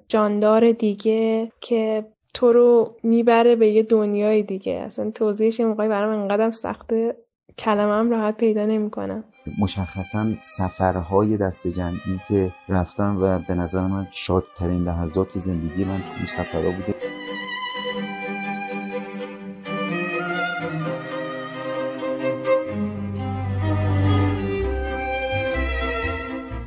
جاندار 0.08 0.72
دیگه 0.72 1.52
که 1.60 2.04
تو 2.36 2.52
رو 2.52 2.96
می‌بره 3.02 3.56
به 3.56 3.68
یه 3.68 3.82
دنیای 3.82 4.42
دیگه. 4.42 4.72
اصلا 4.72 5.10
توضیحش 5.10 5.60
یه 5.60 5.66
موقعی 5.66 5.88
برام 5.88 6.20
انقدر 6.20 6.50
سخته 6.50 7.16
کلمه 7.58 7.92
هم 7.94 8.10
راحت 8.10 8.36
پیدا 8.36 8.66
نمی‌کنم. 8.66 9.24
مشخصا 9.58 10.26
سفرهای 10.40 11.36
دست 11.36 11.66
جمعی 11.66 12.20
که 12.28 12.52
رفتم 12.68 13.18
و 13.22 13.38
به 13.38 13.54
نظر 13.54 13.80
من 13.80 14.06
شادترین 14.10 14.84
لحظات 14.84 15.38
زندگی 15.38 15.84
من 15.84 15.98
تو 15.98 16.04
اون 16.16 16.26
سفرها 16.26 16.70
بوده. 16.70 16.94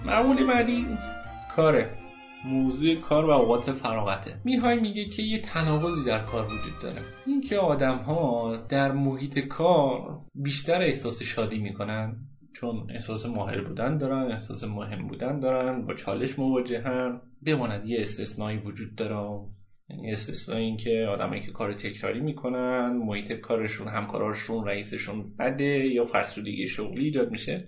معمولی 0.05 0.43
بعدی 0.43 0.87
کاره. 1.55 1.98
موضوع 2.45 2.95
کار 2.95 3.25
و 3.25 3.29
اوقات 3.29 3.71
فراغته. 3.71 4.41
میهای 4.43 4.79
میگه 4.79 5.05
که 5.05 5.23
یه 5.23 5.41
تناقضی 5.41 6.03
در 6.05 6.19
کار 6.19 6.45
وجود 6.45 6.79
داره. 6.81 7.01
اینکه 7.25 7.57
آدم 7.57 7.97
ها 7.97 8.55
در 8.69 8.91
محیط 8.91 9.39
کار 9.39 10.19
بیشتر 10.35 10.81
احساس 10.81 11.23
شادی 11.23 11.59
می‌کنن 11.59 12.15
چون 12.53 12.87
احساس 12.89 13.25
ماهر 13.25 13.61
بودن 13.61 13.97
دارن 13.97 14.31
احساس 14.31 14.63
مهم 14.63 15.07
بودن 15.07 15.39
دارن 15.39 15.85
با 15.85 15.93
چالش 15.93 16.39
مواجهن 16.39 17.21
بماند 17.45 17.89
یه 17.89 18.01
استثنایی 18.01 18.57
وجود 18.57 18.95
داره. 18.97 19.39
یعنی 19.89 20.11
استثنا 20.11 20.55
این 20.55 20.77
که 20.77 21.07
آدمایی 21.09 21.41
که 21.41 21.51
کار 21.51 21.73
تکراری 21.73 22.19
می‌کنن 22.19 22.89
محیط 23.05 23.31
کارشون 23.33 23.87
همکاراشون 23.87 24.67
رئیسشون 24.67 25.35
بده 25.39 25.85
یا 25.87 26.05
فرسودگی 26.05 26.67
شغلی 26.67 27.05
ایجاد 27.05 27.31
میشه. 27.31 27.67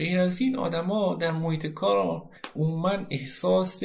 غیر 0.00 0.20
از 0.20 0.40
این 0.40 0.56
آدما 0.56 1.18
در 1.20 1.30
محیط 1.30 1.66
کار 1.66 2.22
عموما 2.56 2.92
احساس 3.10 3.82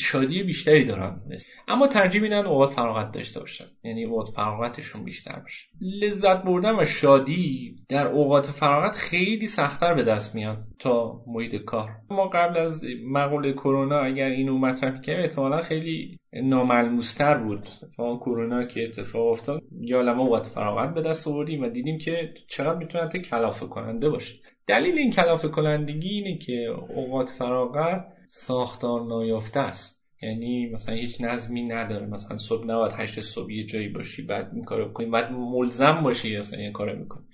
شادی 0.00 0.42
بیشتری 0.42 0.84
دارن. 0.84 1.20
اما 1.68 1.86
ترجیح 1.86 2.22
میدن 2.22 2.46
اوقات 2.46 2.70
فراغت 2.70 3.12
داشته 3.12 3.40
باشن. 3.40 3.64
یعنی 3.84 4.04
اوقات 4.04 4.28
فراغتشون 4.34 5.04
بیشتر 5.04 5.40
باشه. 5.40 5.68
لذت 6.02 6.42
بردن 6.42 6.80
و 6.80 6.84
شادی 6.84 7.76
در 7.88 8.06
اوقات 8.06 8.46
فراغت 8.46 8.96
خیلی 8.96 9.46
سختتر 9.46 9.94
به 9.94 10.04
دست 10.04 10.34
میاد 10.34 10.58
تا 10.78 11.22
محیط 11.26 11.56
کار. 11.56 11.88
ما 12.10 12.28
قبل 12.28 12.58
از 12.58 12.84
مقوله 13.04 13.52
کرونا 13.52 13.98
اگر 14.00 14.26
اینو 14.26 14.58
مطرح 14.58 15.00
کنیم 15.02 15.20
احتمالا 15.20 15.60
خیلی 15.60 16.18
ناملموستر 16.32 17.38
بود. 17.38 17.68
اتفاقا 17.82 18.16
کرونا 18.16 18.64
که 18.64 18.84
اتفاق 18.84 19.26
افتاد 19.26 19.62
یا 19.80 20.00
لما 20.00 20.22
اوقات 20.22 20.46
فراغت 20.46 20.94
به 20.94 21.02
دست 21.02 21.28
آوردیم 21.28 21.62
و 21.62 21.68
دیدیم 21.68 21.98
که 21.98 22.34
چقدر 22.48 22.78
می‌تونه 22.78 23.08
کلافه 23.08 23.66
کننده 23.66 24.08
باشه. 24.08 24.34
دلیل 24.68 24.98
این 24.98 25.10
کلافه 25.10 25.48
کنندگی 25.48 26.08
اینه 26.08 26.38
که 26.38 26.66
اوقات 26.88 27.30
فراغت 27.30 28.06
ساختار 28.26 29.06
نایافته 29.06 29.60
است. 29.60 29.98
یعنی 30.22 30.66
مثلا 30.66 30.94
هیچ 30.94 31.20
نظمی 31.20 31.62
نداره. 31.62 32.06
مثلا 32.06 32.36
صبح 32.36 32.66
نباید 32.66 32.92
هشت 32.96 33.20
صبح 33.20 33.52
یه 33.52 33.64
جایی 33.64 33.88
باشی 33.88 34.22
بعد 34.22 34.50
این 34.54 34.64
کارو 34.64 34.88
بکنی 34.88 35.06
بعد 35.06 35.32
ملزم 35.32 36.00
باشی 36.04 36.36
اصلا 36.36 36.58
این 36.58 36.72
کارو 36.72 36.98
می‌کنی 36.98 37.24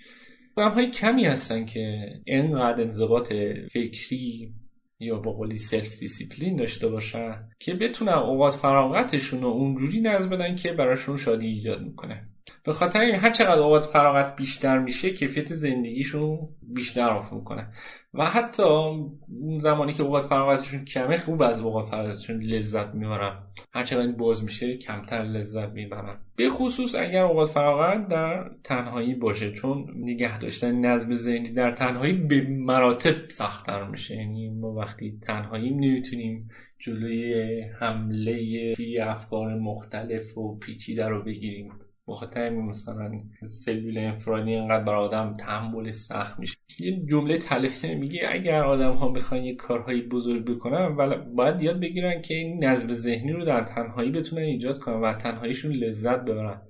آدم 0.57 0.75
های 0.75 0.91
کمی 0.91 1.25
هستن 1.25 1.65
که 1.65 2.09
اینقدر 2.25 2.83
انضباط 2.83 3.33
فکری 3.73 4.53
یا 5.01 5.19
به 5.19 5.33
قولی 5.33 5.59
self-discipline 5.59 6.57
داشته 6.57 6.89
باشن 6.89 7.49
که 7.59 7.75
بتونن 7.75 8.13
اوقات 8.13 8.55
فراغتشون 8.55 9.43
رو 9.43 9.49
اونجوری 9.49 10.01
نظم 10.01 10.31
بدن 10.31 10.57
که 10.57 10.73
براشون 10.73 11.17
شادی 11.17 11.47
ایجاد 11.47 11.83
می‌کنه. 11.83 12.29
به 12.65 12.73
خاطر 12.73 13.01
این 13.01 13.15
هر 13.15 13.31
چقدر 13.31 13.59
اوقات 13.59 13.85
فراغت 13.85 14.37
بیشتر 14.37 14.79
میشه 14.79 15.11
کیفیت 15.11 15.55
زندگیشون 15.55 16.39
بیشتر 16.63 17.11
افت 17.11 17.33
می‌کنه. 17.33 17.69
و 18.15 18.25
حتی 18.25 18.63
اون 18.63 19.59
زمانی 19.59 19.93
که 19.93 20.03
اوقات 20.03 20.25
فراغتشون 20.25 20.85
کمه 20.85 21.17
خوب 21.17 21.43
از 21.43 21.61
اوقات 21.61 21.89
فراغتشون 21.89 22.43
لذت 22.43 22.95
می‌برن. 22.95 23.39
هر 23.73 23.85
چقدر 23.85 24.13
باز 24.13 24.45
میشه 24.45 24.77
کمتر 24.77 25.23
لذت 25.23 25.69
می‌برن. 25.69 26.17
به 26.37 26.49
خصوص 26.49 26.95
اگر 26.95 27.23
اوقات 27.23 27.49
فراغت 27.49 28.09
در 28.09 28.51
تنهایی 28.65 29.15
باشه 29.15 29.53
چون 29.53 29.87
نگه 29.97 30.39
داشتن 30.39 30.81
نظم 30.81 31.17
ذهنی 31.17 31.53
در 31.53 31.73
تنهایی 31.73 32.13
به 32.13 32.47
مراتب 32.49 33.29
سختتر 33.29 33.85
میشه. 33.85 34.17
یعنی 34.17 34.51
ما 34.51 34.73
وقتی 34.73 35.19
تنهایی 35.23 35.71
نمی‌تونیم 35.71 36.51
جلوی 36.79 37.61
حمله 37.81 38.75
افکار 39.03 39.55
مختلف 39.55 40.39
و 40.39 40.59
پیچیده 40.59 41.09
رو 41.09 41.23
بگیریم. 41.23 41.73
بخاطر 42.09 42.47
همین 42.47 42.65
مثلا 42.65 43.13
سلول 43.43 43.99
انفرادی 43.99 44.53
اینقدر 44.55 44.85
بر 44.85 44.95
آدم 44.95 45.37
تحمل 45.37 45.89
سخت 45.89 46.39
میشه. 46.39 46.57
یه 46.81 47.07
جمله 47.11 47.39
تلفظی 47.39 47.95
میگه 47.95 48.21
اگر 48.29 48.63
آدم 48.63 48.93
ها 48.93 49.09
بخوان 49.09 49.45
یه 49.45 49.55
کارهایی 49.55 50.03
بزرگ 50.03 50.45
بکنن 50.45 50.97
باید 51.35 51.63
یاد 51.63 51.81
بگیرن 51.81 52.23
که 52.23 52.35
این 52.35 52.65
نظم 52.65 52.93
ذهنی 52.93 53.33
رو 53.33 53.45
در 53.45 53.65
تنهایی 53.65 54.11
بتونن 54.11 54.43
ایجاد 54.43 54.79
کنن 54.79 55.01
و 55.01 55.15
تنهاییشون 55.15 55.73
لذت 55.73 56.25
ببرن. 56.25 56.63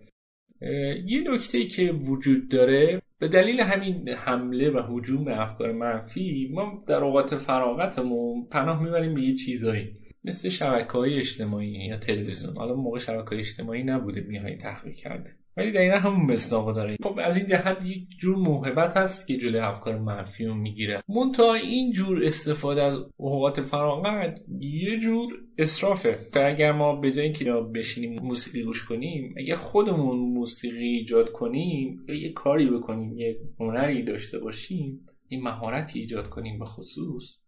یه 1.07 1.25
نکته 1.31 1.67
که 1.67 1.93
وجود 1.93 2.49
داره 2.49 3.03
به 3.19 3.29
دلیل 3.29 3.61
همین 3.61 4.09
حمله 4.09 4.71
و 4.71 4.83
حجوم 4.89 5.29
افکار 5.29 5.73
منفی 5.73 6.51
ما 6.53 6.85
در 6.87 7.05
اوقات 7.05 7.35
فراغتمون 7.37 8.47
پناه 8.51 8.83
می‌بریم 8.83 9.15
به 9.15 9.23
یه 9.23 9.35
چیزایی. 9.35 10.04
مثل 10.25 10.49
شبکه 10.49 10.93
های 10.93 11.19
اجتماعی 11.19 11.71
یا 11.71 11.97
تلویزیون. 11.97 12.57
حالا 12.57 12.75
موقع 12.75 12.99
شبکه 12.99 13.29
های 13.29 13.39
اجتماعی 13.39 13.83
نبوده 13.83 14.21
میهای 14.21 14.57
تحقیق 14.57 14.95
کرده. 14.95 15.31
ولی 15.57 15.73
دقیقا 15.73 15.97
همون 15.97 16.33
مصداق 16.33 16.75
داره. 16.75 16.97
خب 17.03 17.19
از 17.25 17.37
این 17.37 17.47
جهت 17.47 17.85
یک 17.85 18.09
جور 18.19 18.37
موهبت 18.37 18.97
هست 18.97 19.27
که 19.27 19.37
جلوی 19.37 19.61
افکار 19.61 19.99
منفی 19.99 20.45
رو 20.45 20.55
می‌گیره. 20.55 21.03
منتها 21.09 21.55
این 21.55 21.93
جور 21.93 22.25
استفاده 22.25 22.83
از 22.83 22.99
اوقات 23.17 23.61
فراغت 23.61 24.41
یه 24.61 24.99
جور 24.99 25.33
اصرافه 25.59 26.19
و 26.35 26.39
اگر 26.39 26.73
ما 26.73 26.97
به 26.97 27.13
جای 27.13 27.25
اینکه 27.25 27.53
بشینیم 27.75 28.23
موسیقی 28.23 28.63
گوش 28.63 28.85
کنیم 28.85 29.35
اگه 29.37 29.55
خودمون 29.55 30.19
موسیقی 30.19 30.89
ایجاد 30.89 31.33
کنیم 31.33 32.07
یه 32.09 32.33
کاری 32.33 32.71
بکنیم 32.71 33.19
یه 33.19 33.39
هنری 33.61 34.03
داشته 34.03 34.39
باشیم 34.39 35.01
این 35.29 35.43
مهارتی 35.43 36.01
ایجاد 36.01 36.29
کنیم 36.29 36.59
به 36.59 36.65
خصوص 36.65 37.39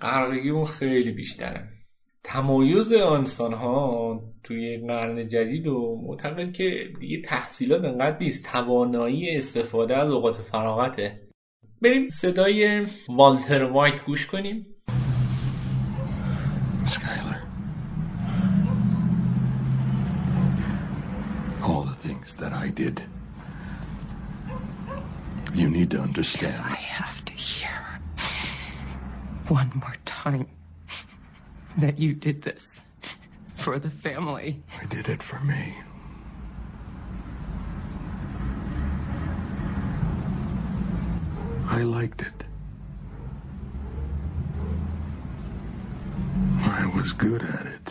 قرقگیمون 0.00 0.64
خیلی 0.64 1.12
بیشتره. 1.12 1.75
تمایز 2.28 2.92
انسان 2.92 3.52
ها 3.52 4.20
توی 4.42 4.78
قرن 4.78 5.28
جدید 5.28 5.66
و 5.66 6.02
معتقد 6.06 6.52
که 6.52 6.88
دیگه 7.00 7.22
تحصیلات 7.22 7.84
انقدر 7.84 8.16
نیست 8.20 8.46
توانایی 8.52 9.36
استفاده 9.36 9.96
از 9.96 10.10
اوقات 10.10 10.36
فراغته 10.36 11.20
بریم 11.82 12.08
صدای 12.08 12.86
والتر 13.08 13.64
وایت 13.64 14.04
گوش 14.04 14.26
کنیم 14.26 14.66
Skylar. 16.94 17.38
All 21.66 21.82
the 21.92 21.98
things 22.06 22.28
that 22.40 22.52
I 22.64 22.66
did. 22.82 22.96
You 25.60 25.68
need 25.76 25.90
to 25.94 25.98
understand. 26.08 26.58
I 26.76 26.78
have 27.00 27.18
to 27.28 27.32
hear 27.32 27.76
one 29.58 29.70
more 29.82 29.96
time 30.04 30.46
that 31.78 31.98
you 31.98 32.14
did 32.14 32.42
this 32.42 32.82
for 33.56 33.78
the 33.78 33.90
family. 33.90 34.62
I 34.80 34.86
did 34.86 35.08
it 35.08 35.22
for 35.22 35.40
me. 35.40 35.74
I 41.68 41.82
liked 41.82 42.22
it. 42.22 42.44
I 46.62 46.86
was 46.94 47.12
good 47.12 47.42
at 47.42 47.66
it. 47.66 47.85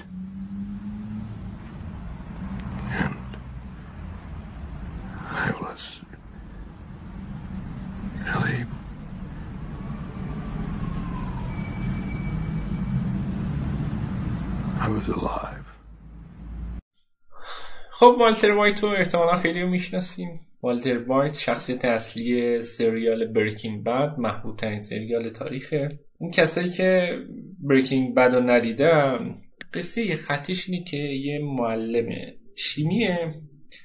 خب 18.06 18.18
والتر 18.20 18.52
وایت 18.52 18.84
رو 18.84 18.90
احتمالا 18.90 19.36
خیلی 19.36 19.62
رو 19.62 19.70
می‌شناسیم. 19.70 20.40
والتر 20.62 20.98
وایت 20.98 21.38
شخصیت 21.38 21.86
اصلی 21.86 22.62
سریال 22.62 23.26
بریکینگ 23.26 23.84
بد 23.84 24.16
محبوب 24.18 24.58
ترین 24.58 24.80
سریال 24.80 25.30
تاریخه. 25.30 26.00
اون 26.18 26.32
کسایی 26.32 26.70
که 26.70 27.20
بریکینگ 27.64 28.16
بد 28.16 28.36
رو 28.36 28.42
ندیدن 28.42 29.36
قصه 29.74 30.16
خطیش 30.16 30.70
اینه 30.70 30.84
که 30.84 30.98
یه 30.98 31.40
معلم 31.40 32.10
شیمیه 32.56 33.34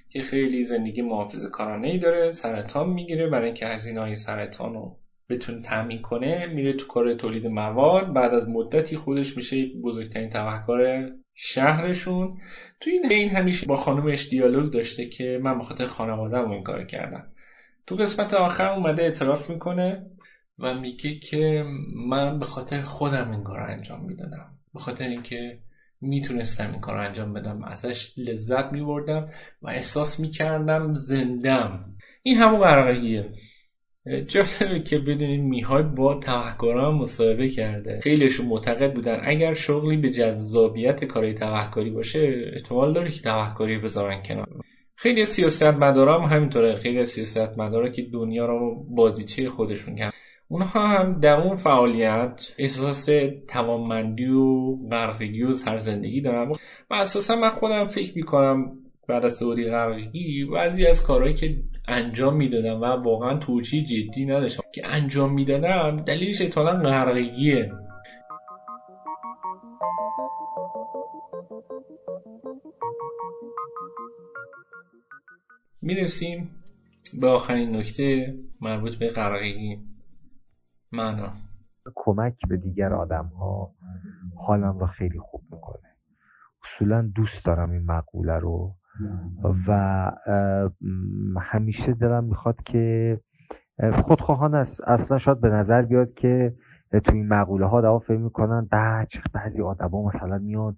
که 0.08 0.20
خیلی 0.20 0.62
زندگی 0.62 1.02
محافظ 1.02 1.46
کارانه 1.46 1.88
ای 1.88 1.98
داره 1.98 2.30
سرطان 2.30 2.88
می‌گیره. 2.88 3.28
برای 3.28 3.46
اینکه 3.46 3.66
هزینه 3.66 4.00
های 4.00 4.16
سرطان 4.16 4.74
رو 4.74 4.96
بتونه 5.30 5.62
تامین 5.62 6.02
کنه 6.02 6.46
میره 6.46 6.72
تو 6.72 6.86
کار 6.86 7.14
تولید 7.14 7.46
مواد. 7.46 8.12
بعد 8.12 8.34
از 8.34 8.48
مدتی 8.48 8.96
خودش 8.96 9.36
میشه 9.36 9.66
بزرگترین 9.84 10.30
تبهکار 10.30 11.10
شهرشون. 11.42 12.38
تو 12.80 12.90
این 12.90 13.12
این 13.12 13.30
همیشه 13.30 13.66
با 13.66 13.76
خانومش 13.76 14.28
دیالوگ 14.28 14.72
داشته 14.72 15.08
که 15.08 15.40
من 15.42 15.58
به 15.58 15.64
خاطر 15.64 15.86
خانواده‌ام 15.86 16.50
این 16.50 16.62
کار 16.62 16.84
کردم. 16.84 17.26
تو 17.86 17.96
قسمت 17.96 18.34
آخر 18.34 18.68
اومده 18.68 19.02
اعتراف 19.02 19.50
می‌کنه 19.50 20.06
و 20.58 20.74
میگه 20.74 21.18
که 21.18 21.64
من 22.08 22.38
به 22.38 22.44
خاطر 22.44 22.80
خودم 22.80 23.30
این 23.30 23.42
کار 23.42 23.60
انجام 23.60 24.04
می‌دادم. 24.04 24.58
به 24.74 24.80
خاطر 24.80 25.08
اینکه 25.08 25.58
می‌تونستم 26.00 26.70
این 26.70 26.80
کار 26.80 26.98
انجام 26.98 27.32
بدم. 27.32 27.64
ازش 27.64 28.12
لذت 28.16 28.72
میبردم 28.72 29.28
و 29.62 29.68
احساس 29.68 30.20
می‌کردم 30.20 30.94
زندم 30.94 31.94
این 32.22 32.36
همون 32.36 32.60
قرقگیه 32.60 33.32
جالبه 34.06 34.80
که 34.80 34.98
بدونید 34.98 35.40
میهای 35.40 35.82
با 35.82 36.14
تحکاران 36.14 36.94
مصاحبه 36.94 37.48
کرده. 37.48 38.00
خیلیشون 38.02 38.46
معتقد 38.46 38.94
بودن 38.94 39.20
اگر 39.24 39.54
شغلی 39.54 39.96
به 39.96 40.10
جذابیت 40.10 41.04
کارهای 41.04 41.34
تبهکاری 41.34 41.90
باشه 41.90 42.50
احتمال 42.52 42.92
داره 42.92 43.10
که 43.10 43.20
تبهکاری 43.22 43.78
بذارن 43.78 44.22
کنار. 44.22 44.48
خیلی 44.96 45.24
سیاست 45.24 45.62
مدارا 45.62 46.20
هم 46.20 46.36
همینطوره. 46.36 46.76
خیلی 46.76 47.04
سیاست 47.04 47.58
مدارا 47.58 47.88
که 47.88 48.02
دنیا 48.02 48.46
رو 48.46 48.86
بازیچه 48.90 49.48
خودشون 49.48 49.96
کرد 49.96 50.12
اونها 50.48 50.88
هم 50.88 51.20
در 51.20 51.40
اون 51.40 51.56
فعالیت 51.56 52.54
احساس 52.58 53.08
توانمندی 53.48 54.26
و 54.26 54.76
غرقگی 54.90 55.42
و 55.42 55.52
سرزندگی 55.52 56.20
دارن. 56.20 56.50
و 56.90 56.94
اساسا 56.94 57.36
من 57.36 57.48
خودم 57.48 57.84
فکر 57.84 58.12
می‌کنم 58.16 58.72
بعد 59.08 59.24
از 59.24 59.38
تئوری 59.38 59.70
غرقگی 59.70 60.44
بعضی 60.44 60.86
از 60.86 61.06
کارهایی 61.06 61.34
که 61.34 61.56
انجام 61.90 62.36
می‌دادم 62.36 62.80
و 62.80 62.84
واقعا 62.84 63.38
توجیه 63.38 63.84
جدی 63.84 64.26
نداشتم. 64.26 64.62
که 64.74 64.86
انجام 64.86 65.34
می‌دادم 65.34 65.96
دلیلش 65.96 66.40
احتمالا 66.42 66.78
غرقگیه 66.78 67.72
می‌رسیم 75.82 76.50
به 77.20 77.28
آخرین 77.28 77.76
نکته 77.76 78.34
مربوط 78.60 78.94
به 78.94 79.08
غرقگی 79.08 79.78
معنا. 80.92 81.32
کمک 81.94 82.34
به 82.48 82.56
دیگر 82.56 82.94
آدم 82.94 83.26
ها 83.26 83.74
حالم 84.46 84.78
را 84.78 84.86
خیلی 84.86 85.18
خوب 85.18 85.42
می‌کنه. 85.52 85.96
اصولا 86.64 87.10
دوست 87.14 87.44
دارم 87.44 87.70
این 87.70 87.84
مقوله 87.84 88.38
رو 88.38 88.74
و 89.66 90.10
همیشه 91.40 91.92
دلم 91.92 92.24
می‌خواد 92.24 92.62
که 92.62 93.20
خودخواهان 93.92 94.54
اصلا 94.86 95.18
شاید 95.18 95.40
به 95.40 95.48
نظر 95.48 95.82
بیاد 95.82 96.14
که 96.14 96.54
تو 97.04 97.12
این 97.14 97.28
مقوله 97.28 97.66
ها 97.66 97.80
دوا 97.80 97.98
فکر 97.98 98.16
می‌کنن 98.16 98.68
بچ 98.72 99.16
بعضی 99.32 99.62
آدما 99.62 100.08
مثلا 100.08 100.38
میان 100.38 100.76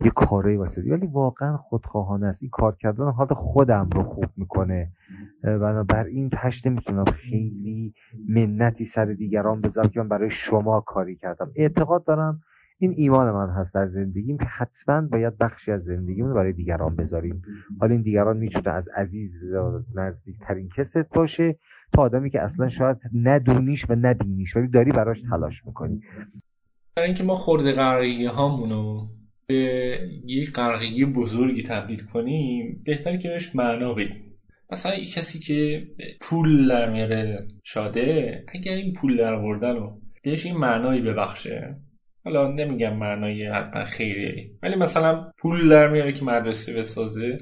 یه 0.00 0.10
کاری 0.10 0.56
واسه 0.56 0.82
ولی 0.92 1.06
واقعا 1.06 1.56
خودخواهانه 1.56 2.26
است. 2.26 2.42
این 2.42 2.50
کار 2.50 2.76
کردن 2.80 3.10
حال 3.10 3.26
خودم 3.26 3.88
رو 3.92 4.02
خوب 4.02 4.26
می‌کنه. 4.36 4.88
بنابراین 5.42 6.30
تش 6.32 6.66
نمی‌تونم 6.66 7.04
خیلی 7.04 7.94
منتی 8.28 8.84
سر 8.84 9.04
دیگران 9.04 9.60
بذارم 9.60 9.88
که 9.88 10.00
من 10.00 10.08
برای 10.08 10.30
شما 10.30 10.80
کاری 10.80 11.16
کردم. 11.16 11.50
اعتقاد 11.56 12.04
دارم 12.04 12.40
این 12.78 12.94
ایمان 12.96 13.32
من 13.32 13.50
هست 13.50 13.74
در 13.74 13.86
زندگیم 13.86 14.38
که 14.38 14.44
حتما 14.44 15.00
باید 15.00 15.38
بخشی 15.38 15.72
از 15.72 15.82
زندگیمون 15.82 16.30
رو 16.30 16.36
برای 16.36 16.52
دیگران 16.52 16.96
بذاریم. 16.96 17.42
حالا 17.80 17.92
این 17.92 18.02
دیگران 18.02 18.36
می‌تونه 18.36 18.70
از 18.70 18.88
عزیز 18.96 19.42
نزدیکترین 19.94 20.68
کست 20.76 21.08
باشه 21.14 21.58
تا 21.92 22.02
آدمی 22.02 22.30
که 22.30 22.40
اصلا 22.40 22.68
شاید 22.68 22.96
ندونیش 23.14 23.90
و 23.90 23.94
ندینیش 23.94 24.56
ولی 24.56 24.68
داری 24.68 24.92
براش 24.92 25.22
تلاش 25.30 25.66
می‌کنی. 25.66 26.00
برای 26.96 27.08
اینکه 27.08 27.24
ما 27.24 27.34
خورده 27.34 27.72
قرقیه 27.72 28.30
هامونو 28.30 29.08
به 29.46 29.98
یک 30.24 30.52
قرقیه 30.52 31.06
بزرگی 31.06 31.62
تبدیل 31.62 32.04
کنیم 32.04 32.82
بهتره 32.84 33.18
که 33.18 33.28
بهش 33.28 33.56
معنا 33.56 33.94
بدیم. 33.94 34.24
مثلا 34.72 34.94
یک 34.94 35.14
کسی 35.14 35.38
که 35.38 35.86
پول 36.20 36.68
در 36.68 36.92
میاره 36.92 37.46
شاده 37.64 38.44
اگر 38.54 38.72
این 38.72 38.92
پول 38.92 39.16
در 39.16 39.32
رو 39.72 40.00
بهش 40.22 40.46
این 40.46 40.56
معنایی 40.56 41.02
ببخشه. 41.02 41.76
حالا 42.24 42.52
نمیگم 42.52 42.96
معنای 42.96 43.46
حتما 43.46 43.84
خیریه. 43.84 44.50
ولی 44.62 44.76
مثلا 44.76 45.30
پول 45.38 45.68
در 45.68 45.88
میاره 45.88 46.12
که 46.12 46.24
مدرسه 46.24 46.72
بسازه 46.72 47.38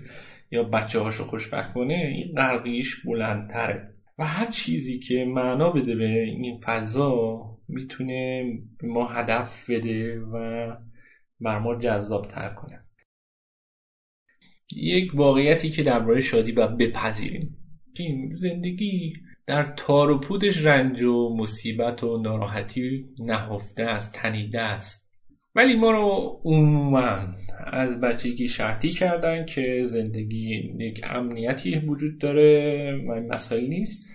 یا 0.50 0.62
بچه 0.62 0.98
هاشو 0.98 1.24
خوشبخت 1.24 1.72
کنه 1.72 1.94
این 1.94 2.34
قرقیش 2.34 3.06
بلندتره. 3.06 3.94
و 4.18 4.26
هر 4.26 4.50
چیزی 4.50 4.98
که 4.98 5.24
معنا 5.24 5.70
بده 5.70 5.96
به 5.96 6.22
این 6.22 6.60
فضا 6.64 7.40
می‌تونه 7.68 8.44
به 8.80 8.88
ما 8.88 9.06
هدف 9.06 9.70
بده 9.70 10.20
و 10.20 10.66
بر 11.40 11.58
ما 11.58 11.78
جذاب 11.78 12.28
تر 12.28 12.48
کنه. 12.48 12.80
یک 14.76 15.14
واقعیتی 15.14 15.70
که 15.70 15.82
درباره 15.82 16.20
شادی 16.20 16.52
باید 16.52 16.76
بپذیریم. 16.76 17.56
زندگی 18.32 19.12
در 19.52 19.72
تار 19.76 20.10
و 20.10 20.20
پودش 20.20 20.66
رنج 20.66 21.02
و 21.02 21.36
مصیبت 21.36 22.04
و 22.04 22.22
ناراحتی 22.22 23.04
نهفته 23.18 23.84
است 23.84 24.14
تنیده 24.14 24.60
است. 24.60 25.12
ولی 25.54 25.76
ما 25.76 25.90
رو 25.90 26.40
عموما 26.44 27.28
از 27.66 28.00
بچگی 28.00 28.48
شرطی 28.48 28.90
کردن 28.90 29.46
که 29.46 29.82
زندگی 29.84 30.74
یک 30.78 31.00
امنیتی 31.04 31.78
وجود 31.78 32.18
داره 32.18 32.92
و 33.08 33.20
مسائل 33.20 33.66
نیست. 33.66 34.06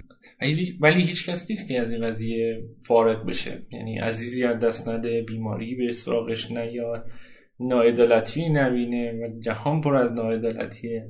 ولی, 0.42 0.78
ولی 0.82 1.02
هیچ 1.02 1.30
کس 1.30 1.50
نیست 1.50 1.68
که 1.68 1.82
از 1.82 1.92
این 1.92 2.08
قضیه 2.08 2.64
فارغ 2.88 3.26
بشه. 3.26 3.62
یعنی 3.72 3.98
عزیزی 3.98 4.44
از 4.44 4.60
دست 4.60 4.88
نده 4.88 5.22
بیماری 5.22 5.76
به 5.76 5.94
سراغش 5.94 6.52
نیاد 6.52 7.06
ناعدالتی 7.60 8.50
نبینه 8.50 9.12
و 9.12 9.40
جهان 9.40 9.82
پر 9.82 9.96
از 9.96 10.14
ناعدالتیه 10.14 11.10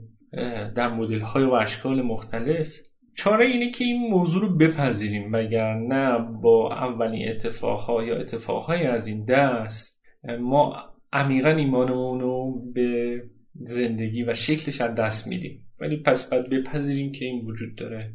در 0.75 0.87
مدل 0.87 1.19
های 1.19 1.43
و 1.43 1.51
اشکال 1.51 2.01
مختلف. 2.01 2.86
چاره 3.17 3.45
اینه 3.45 3.71
که 3.71 3.83
این 3.83 4.09
موضوع 4.09 4.41
رو 4.41 4.57
بپذیریم 4.57 5.33
وگرنه 5.33 6.17
با 6.41 6.73
اولین 6.73 7.29
اتفاقها 7.29 8.03
یا 8.03 8.15
اتفاقهای 8.17 8.87
از 8.87 9.07
این 9.07 9.25
دست 9.25 10.01
ما 10.39 10.75
عمیقا 11.13 11.49
ایمانمون 11.49 12.19
رو 12.19 12.61
به 12.73 13.21
زندگی 13.53 14.23
و 14.23 14.33
شکلش 14.33 14.81
از 14.81 14.95
دست 14.95 15.27
میدیم. 15.27 15.67
ولی 15.79 15.97
پس 15.97 16.29
باید 16.29 16.49
بپذیریم 16.49 17.11
که 17.11 17.25
این 17.25 17.45
وجود 17.45 17.75
داره 17.75 18.13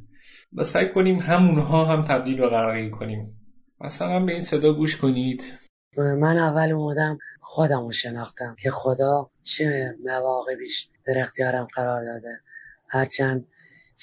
و 0.52 0.62
سعی 0.62 0.88
کنیم 0.88 1.18
همونها 1.18 1.84
هم 1.84 2.04
تبدیل 2.04 2.36
به 2.36 2.48
غرقی 2.48 2.90
کنیم. 2.90 3.40
مثلا 3.80 4.24
به 4.24 4.32
این 4.32 4.40
صدا 4.40 4.72
گوش 4.72 4.96
کنید. 4.96 5.42
من 5.96 6.38
اول 6.38 6.72
اومدم 6.72 7.18
خودم 7.40 7.82
رو 7.82 7.92
شناختم 7.92 8.56
که 8.62 8.70
خدا 8.70 9.30
چه 9.42 9.94
مواقع 10.04 10.54
بیش 10.54 10.88
در 11.06 11.20
اختیارم 11.20 11.68
قرار 11.74 12.04
داده. 12.04 12.40
هرچند 12.88 13.46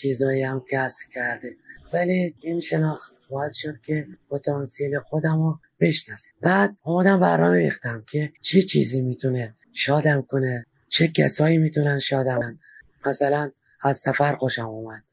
چیزایی 0.02 0.44
هم 0.44 0.66
کسب 0.72 1.10
کرده. 1.14 1.56
ولی 1.94 2.36
این 2.42 2.60
شناخت 2.60 3.12
باید 3.30 3.52
شد 3.52 3.82
که 3.82 4.08
پتانسیل 4.30 5.00
خودم 5.00 5.42
رو 5.42 5.60
بشناسم. 5.80 6.30
بعد 6.42 6.76
اومدم 6.84 7.20
برنامه 7.20 7.58
ریختم 7.58 8.04
که 8.12 8.34
چه 8.42 8.62
چیزی 8.62 9.02
می‌تونه 9.02 9.56
شادم 9.74 10.22
کنه 10.22 10.66
چه 10.90 11.08
کسایی 11.08 11.58
می‌تونن 11.58 12.00
شادم 12.00 12.60
مثلا 13.06 13.52
از 13.82 13.98
سفر 13.98 14.36
خوشم 14.36 14.68
اومد. 14.68 15.04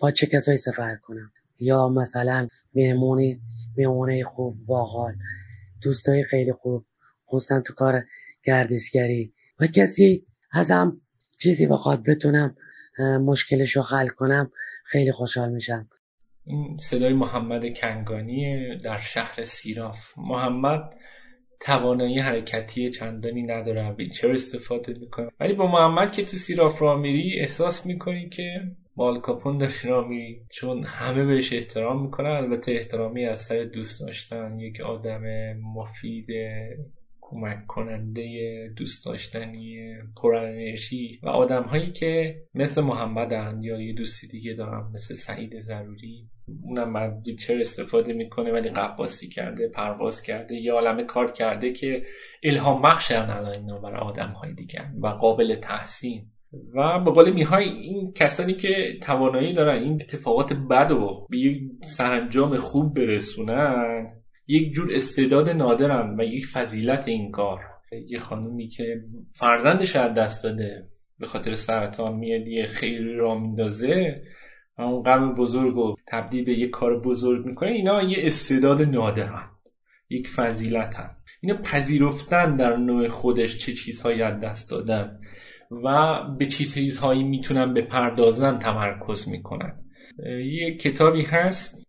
با 0.00 0.10
چه 0.10 0.26
کسایی 0.26 0.58
سفر 0.58 0.96
کنم؟ 0.96 1.32
یا 1.58 1.88
مثلا 1.88 2.48
مهمونی 2.74 3.40
مهمونه 3.76 4.24
خوب 4.24 4.66
باحال 4.66 5.14
دوستای 5.82 6.24
خیلی 6.24 6.52
خوب 6.52 6.86
خصوصا 7.28 7.60
تو 7.60 7.74
کار 7.74 8.04
گردشگری. 8.44 9.32
و 9.60 9.66
کسی 9.66 10.26
ازم 10.52 11.00
چیزی 11.38 11.66
بخواد 11.66 12.02
بتونم 12.02 12.56
مشکلش 13.20 13.76
رو 13.76 13.82
حل 13.82 14.08
کنم 14.08 14.50
خیلی 14.84 15.12
خوشحال 15.12 15.52
میشم. 15.52 15.88
این 16.44 16.76
صدای 16.76 17.12
محمد 17.12 17.78
کنگانی 17.78 18.68
در 18.78 18.98
شهر 18.98 19.44
سیراف 19.44 20.12
محمد 20.16 20.94
توانایی 21.60 22.18
حرکتی 22.18 22.90
چندانی 22.90 23.42
نداره 23.42 23.90
ویلچر 23.90 24.32
استفاده 24.32 24.94
می‌کنه 25.00 25.28
ولی 25.40 25.52
با 25.52 25.66
محمد 25.66 26.12
که 26.12 26.24
تو 26.24 26.36
سیراف 26.36 26.82
را 26.82 26.96
میری 26.96 27.40
احساس 27.40 27.86
می‌کنی 27.86 28.28
که 28.28 28.60
بالکاپون 28.96 29.58
داری 29.58 29.72
را 29.84 30.08
میری. 30.08 30.40
چون 30.50 30.84
همه 30.84 31.24
بهش 31.24 31.52
احترام 31.52 32.02
می‌کنن. 32.02 32.30
البته 32.30 32.72
احترامی 32.72 33.24
از 33.24 33.38
سر 33.38 33.64
دوست 33.64 34.06
داشتن. 34.06 34.58
یک 34.58 34.80
آدم 34.80 35.22
مفید 35.76 36.26
کمک 37.28 37.66
کننده 37.66 38.24
دوست 38.76 39.06
داشتنی 39.06 39.94
پرانرژی 40.22 41.20
و 41.22 41.28
آدم 41.28 41.62
هایی 41.62 41.92
که 41.92 42.36
مثل 42.54 42.82
محمدن 42.82 43.60
یا 43.62 43.80
یه 43.80 43.94
دوستی 43.94 44.28
دیگه 44.28 44.54
دارم 44.54 44.90
مثل 44.94 45.14
سعید 45.14 45.60
ضروری 45.60 46.28
اونم 46.62 46.90
من 46.90 47.22
ویلچر 47.26 47.60
استفاده 47.60 48.12
می‌کنه 48.12 48.52
ولی 48.52 48.68
قباسی 48.68 49.28
کرده 49.28 49.68
پرواز 49.68 50.22
کرده 50.22 50.54
یه 50.54 50.72
عالمه 50.72 51.04
کار 51.04 51.32
کرده 51.32 51.72
که 51.72 52.02
الهام 52.42 52.82
بخشن 52.82 53.30
الان 53.30 53.54
اینا 53.54 53.78
برای 53.78 54.00
آدم 54.00 54.28
های 54.28 54.54
دیگه 54.54 54.80
و 55.02 55.06
قابل 55.08 55.56
تحسین. 55.56 56.26
و 56.74 57.00
به 57.04 57.10
قول 57.10 57.32
میهای 57.32 57.68
این 57.68 58.12
کسانی 58.12 58.52
که 58.52 58.98
توانایی 59.02 59.52
دارن 59.52 59.82
این 59.82 60.02
اتفاقات 60.02 60.52
بد 60.52 60.90
رو 60.90 61.26
به 61.30 61.60
سرانجام 61.84 62.56
خوب 62.56 62.94
برسونن 62.94 64.16
یک 64.48 64.72
جور 64.72 64.94
استعداد 64.94 65.48
نادرن 65.48 66.20
و 66.20 66.24
یک 66.24 66.46
فضیلت 66.46 67.08
این 67.08 67.30
کار. 67.30 67.60
یه 68.08 68.18
خانومی 68.18 68.68
که 68.68 69.02
فرزندش 69.32 69.96
از 69.96 70.14
دست 70.14 70.44
داده 70.44 70.88
به 71.18 71.26
خاطر 71.26 71.54
سرطان 71.54 72.14
میاد 72.14 72.46
یه 72.46 72.66
خیلی 72.66 73.12
را 73.12 73.38
میندازه 73.38 74.22
و 74.78 74.82
اون 74.82 75.02
غم 75.02 75.34
بزرگ 75.34 75.74
رو 75.74 75.96
تبدیل 76.06 76.44
به 76.44 76.58
یه 76.58 76.68
کار 76.68 77.00
بزرگ 77.00 77.46
می‌کنه 77.46 77.70
اینا 77.70 78.02
یه 78.02 78.26
استعداد 78.26 78.82
نادرن 78.82 79.50
یک 80.10 80.28
فضیلت 80.28 80.94
هم 80.94 81.10
اینا 81.42 81.62
پذیرفتن 81.62 82.56
در 82.56 82.76
نوع 82.76 83.08
خودش 83.08 83.58
چه 83.58 83.72
چیزهایی 83.72 84.22
از 84.22 84.40
دست 84.40 84.70
دادن 84.70 85.20
و 85.84 86.18
به 86.38 86.46
چیزهایی 86.46 87.24
می‌تونن 87.24 87.74
بپردازن 87.74 88.58
تمرکز 88.58 89.28
می‌کنن. 89.28 89.84
یه 90.44 90.76
کتابی 90.76 91.22
هست 91.22 91.86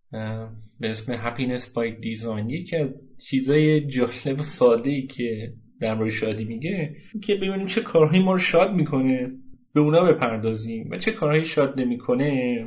به 0.79 0.89
اسم 0.89 1.17
Happiness 1.17 1.61
by 1.61 2.03
Design 2.03 2.51
یکی 2.51 2.77
چیزای 3.17 3.87
جالب 3.87 4.41
ساده 4.41 4.89
ای 4.89 5.07
که 5.07 5.53
در 5.81 5.93
مورد 5.93 6.09
شادی 6.09 6.45
میگه 6.45 6.95
که 7.23 7.35
ببینیم 7.35 7.65
چه 7.65 7.81
کارهایی 7.81 8.23
ما 8.23 8.31
رو 8.31 8.37
شاد 8.37 8.73
می‌کنه 8.73 9.31
به 9.73 9.79
اونا 9.79 10.03
بپردازیم 10.03 10.89
و 10.91 10.97
چه 10.97 11.11
کارهایی 11.11 11.45
شاد 11.45 11.79
نمی‌کنه 11.79 12.59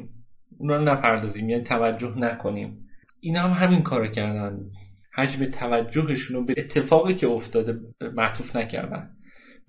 اونا 0.58 0.76
رو 0.76 0.84
نپردازیم 0.84 1.48
یعنی 1.48 1.64
توجه 1.64 2.18
نکنیم. 2.18 2.86
اینا 3.20 3.40
هم 3.40 3.66
همین 3.66 3.82
کار 3.82 4.06
کردن. 4.06 4.60
حجم 5.14 5.44
توجهشون 5.44 6.36
رو 6.36 6.44
به 6.44 6.54
اتفاقی 6.56 7.14
که 7.14 7.28
افتاده 7.28 7.80
معطوف 8.14 8.56
نکردن. 8.56 9.10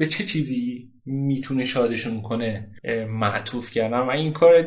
به 0.01 0.07
چه 0.07 0.25
چیزی 0.25 0.89
می‌تونه 1.05 1.63
شادشون 1.63 2.21
کنه 2.21 2.69
معطوف 3.07 3.71
کردن؟ 3.71 3.99
و 3.99 4.09
این 4.09 4.33
کار 4.33 4.61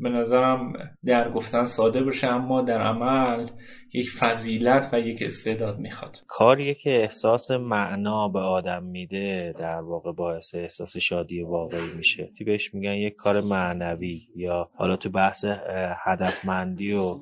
به 0.00 0.08
نظرم 0.08 0.72
در 1.04 1.32
گفتن 1.32 1.64
ساده 1.64 2.02
باشه 2.02 2.26
اما 2.26 2.62
در 2.62 2.80
عمل 2.80 3.46
یک 3.92 4.10
فضیلت 4.10 4.90
و 4.92 5.00
یک 5.00 5.22
استعداد 5.22 5.78
می‌خواد. 5.78 6.16
کاریه 6.28 6.74
که 6.74 6.90
احساس 6.90 7.50
معنا 7.50 8.28
به 8.28 8.38
آدم 8.38 8.82
میده 8.82 9.54
در 9.58 9.80
واقع 9.80 10.12
باعث 10.12 10.54
احساس 10.54 10.96
شادی 10.96 11.42
واقعی 11.42 11.92
میشه. 11.96 12.30
تی 12.38 12.44
بهش 12.44 12.74
میگن؟ 12.74 12.94
یک 12.94 13.16
کار 13.16 13.40
معنوی 13.40 14.22
یا 14.36 14.70
حالا 14.74 14.96
تو 14.96 15.10
بحث 15.10 15.44
هدفمندی 16.04 16.92
و 16.92 17.20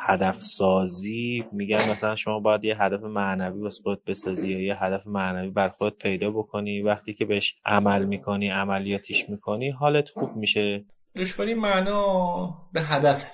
هدف 0.00 0.36
سازی 0.40 1.44
میگن 1.52 1.76
مثلا 1.76 2.16
شما 2.16 2.40
باید 2.40 2.64
یه 2.64 2.82
هدف 2.82 3.02
معنوی 3.02 3.60
واسه 3.60 3.82
خودت 3.82 4.04
بسازی 4.06 4.52
یا 4.52 4.60
یه 4.60 4.84
هدف 4.84 5.06
معنوی 5.06 5.50
بر 5.50 5.68
خودت 5.68 5.96
پیدا 5.96 6.30
بکنی. 6.30 6.82
وقتی 6.82 7.14
که 7.14 7.24
بهش 7.24 7.54
عمل 7.64 8.04
می‌کنی 8.04 8.48
عملیاتیش 8.48 9.30
می‌کنی 9.30 9.70
حالت 9.70 10.08
خوب 10.08 10.36
میشه. 10.36 10.84
دشواری 11.16 11.54
معنا 11.54 12.54
به 12.72 12.82
هدف. 12.82 13.24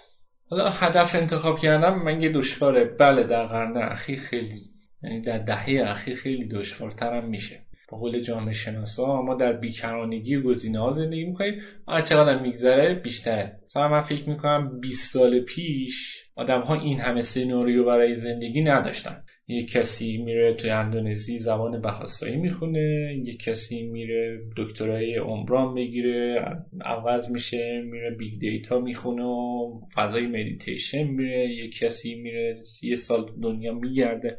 حالا 0.51 0.71
هدف 0.71 1.15
انتخاب 1.15 1.59
کردم 1.59 2.03
من 2.03 2.21
یه 2.21 2.33
دشواره. 2.33 2.85
بله 2.85 3.25
در 3.25 3.47
قرن 3.47 3.77
اخیر 3.77 4.21
خیلی 4.21 4.61
یعنی 5.03 5.21
در 5.21 5.39
دهه 5.39 5.83
اخیر 5.87 6.17
خیلی 6.17 6.49
دشوارترم 6.49 7.29
میشه. 7.29 7.67
به 7.91 7.97
قول 7.97 8.21
جامعه 8.21 8.53
شناسا 8.53 9.23
ما 9.23 9.35
در 9.35 9.53
بیکرانگی 9.53 10.43
گزینه 10.43 10.81
ها 10.81 10.91
زندگی 10.91 11.25
می‌کنیم. 11.25 11.61
هر 11.89 12.03
چقدر 12.03 12.43
میگذره 12.43 12.95
بیشتره. 12.95 13.61
مثلا 13.65 13.89
من 13.89 14.01
فکر 14.01 14.29
می‌کنم 14.29 14.81
20 14.81 15.13
سال 15.13 15.41
پیش 15.41 16.26
آدم 16.37 16.61
ها 16.61 16.75
این 16.75 17.01
همه 17.01 17.21
سناریو 17.21 17.85
برای 17.85 18.15
زندگی 18.15 18.63
نداشتن. 18.63 19.23
یک 19.49 19.71
کسی 19.71 20.17
میره 20.17 20.55
توی 20.55 20.71
اندونزی 20.71 21.39
زبان 21.39 21.81
بحاسایی 21.81 22.37
می‌خونه 22.37 23.15
یک 23.25 23.43
کسی 23.43 23.83
میره 23.83 24.41
دکترای 24.57 25.17
عمران 25.17 25.75
بگیره 25.75 26.45
عوض 26.85 27.31
میشه 27.31 27.83
میره 27.91 28.11
big 28.11 28.41
data 28.41 28.81
می‌خونه 28.81 29.25
و 29.25 29.81
فضای 29.95 30.27
مدیتیشن 30.27 31.03
میره 31.05 31.51
یک 31.51 31.79
کسی 31.79 32.15
میره 32.15 32.57
یه 32.83 32.97
سال 32.97 33.31
دنیا 33.43 33.75
میگرده 33.75 34.37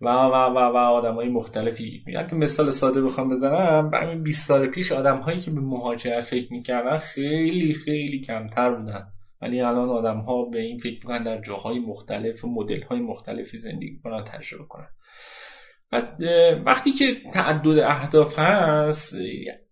و 0.00 0.08
و 0.08 0.32
و 0.32 0.58
و 0.58 0.76
آدم 0.76 1.14
های 1.14 1.28
مختلفی. 1.28 2.04
تو 2.30 2.36
مثال 2.36 2.70
ساده 2.70 3.02
بخوام 3.02 3.30
بزنم 3.30 3.90
همین 3.94 4.22
20 4.22 4.48
سال 4.48 4.66
پیش 4.66 4.92
آدم 4.92 5.18
هایی 5.18 5.40
که 5.40 5.50
به 5.50 5.60
مهاجرت 5.60 6.24
فکر 6.24 6.52
می‌کردن 6.52 6.96
خیلی 6.96 7.74
خیلی 7.74 8.20
کمتر 8.20 8.70
بودن. 8.74 9.15
ولی 9.42 9.60
الان 9.60 9.88
آدم 9.88 10.20
ها 10.20 10.44
به 10.44 10.60
این 10.60 10.78
فکر 10.78 10.94
می‌کنن 10.94 11.22
در 11.22 11.40
جاهای 11.40 11.78
مختلف 11.78 12.44
و 12.44 12.48
مدل 12.48 12.82
های 12.82 13.00
مختلفی 13.00 13.58
زندگی 13.58 13.98
کنن 14.04 14.24
تجربه 14.24 14.64
کنن. 14.64 14.88
پس 15.92 16.08
وقتی 16.66 16.90
که 16.90 17.04
تعدد 17.32 17.78
اهداف 17.78 18.38
هست 18.38 19.16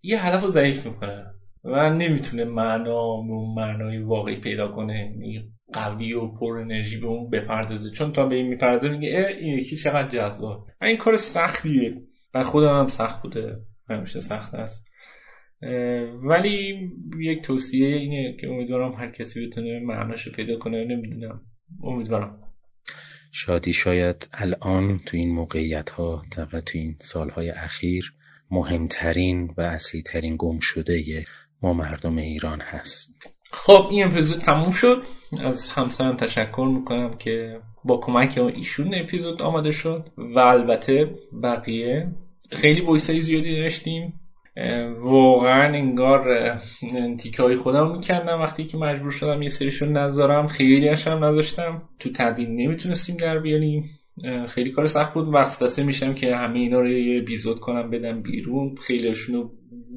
یه 0.03 0.27
هدف 0.27 0.43
رو 0.43 0.49
ضعیف 0.49 0.87
می‌کنه 0.87 1.27
و 1.65 1.91
نمی‌تونه 1.91 2.45
معنا 2.45 3.01
اون 3.01 3.55
معنای 3.55 3.99
واقعی 3.99 4.41
پیدا 4.41 4.69
کنه 4.69 4.99
یعنی 4.99 5.51
قوی 5.73 6.13
و 6.13 6.29
پر 6.29 6.59
انرژی 6.59 7.01
به 7.01 7.07
اون 7.07 7.31
بپردازه. 7.31 7.91
چون 7.91 8.13
تا 8.13 8.27
به 8.27 8.35
این 8.35 8.49
می‌پردازه 8.49 8.89
میگه 8.89 9.37
این 9.41 9.59
یکی 9.59 9.77
چقدر 9.77 10.09
جذاب. 10.09 10.67
این 10.83 10.97
کار 10.97 11.17
سختیه. 11.17 12.03
و 12.35 12.43
خودم 12.43 12.79
هم 12.79 12.87
سخت 12.87 13.23
بوده. 13.23 13.57
همیشه 13.91 14.21
سخت 14.21 14.55
است. 14.55 14.89
ولی 16.23 16.91
یک 17.21 17.43
توصیه 17.43 17.97
اینه 17.97 18.37
که 18.41 18.49
امیدوارم 18.49 18.93
هر 18.93 19.11
کسی 19.11 19.47
بتونه 19.47 19.81
معناشو 19.81 20.33
پیدا 20.33 20.59
کنه 20.59 20.85
نمی‌دونم. 20.85 21.41
امیدوارم. 21.83 22.39
شادی 23.33 23.73
شاید 23.73 24.29
الان 24.33 24.99
تو 24.99 25.17
این 25.17 25.35
موقعیت 25.35 25.91
ها 25.91 26.23
تو 26.37 26.59
این 26.75 26.97
سالهای 26.99 27.51
اخیر 27.51 28.15
مهمترین 28.51 29.55
و 29.57 29.61
اصلی 29.61 30.03
ترین 30.03 30.37
گم 30.39 30.59
شده 30.59 31.25
ما 31.63 31.73
مردم 31.73 32.17
ایران 32.17 32.61
هست. 32.61 33.15
خب 33.51 33.89
این 33.91 34.05
اپیزود 34.07 34.41
تموم 34.41 34.71
شد. 34.71 35.03
از 35.45 35.69
همسرم 35.69 36.17
تشکر 36.17 36.71
می‌کنم 36.79 37.17
که 37.19 37.61
با 37.85 38.01
کمک 38.01 38.39
ایشون 38.39 38.95
اپیزود 38.95 39.43
آماده 39.43 39.71
شد. 39.71 40.09
و 40.17 40.39
البته 40.39 41.15
بقیه 41.43 42.13
خیلی 42.53 42.81
بویسایی 42.81 43.21
زیادی 43.21 43.57
داشتیم. 43.57 44.21
واقعا 45.01 45.75
انگار 45.75 46.53
تیکه 47.19 47.43
های 47.43 47.57
خودم 47.57 47.91
می‌کردم 47.91 48.41
وقتی 48.41 48.65
که 48.65 48.77
مجبور 48.77 49.11
شدم 49.11 49.43
یه 49.43 49.49
سریشون 49.49 49.97
نذارم 49.97 50.47
خیلی 50.47 50.89
هم 50.89 51.25
نذاشتم. 51.25 51.83
تو 51.99 52.11
تدوین 52.15 52.57
نمی‌تونستیم 52.57 53.17
در 53.17 53.39
بیاریم. 53.39 53.85
خیلی 54.49 54.71
کار 54.71 54.87
سخت 54.87 55.15
بود. 55.15 55.35
وقت 55.35 55.63
بسه 55.63 55.85
میشم 55.85 56.15
که 56.15 56.37
همه 56.37 56.59
اینا 56.59 56.81
رو 56.81 56.89
یه 56.89 57.23
اپیزود 57.23 57.61
کنم 57.61 57.91
بدم 57.91 58.23
بیرون. 58.23 58.75
خیلیشون 58.87 59.35
رو 59.35 59.51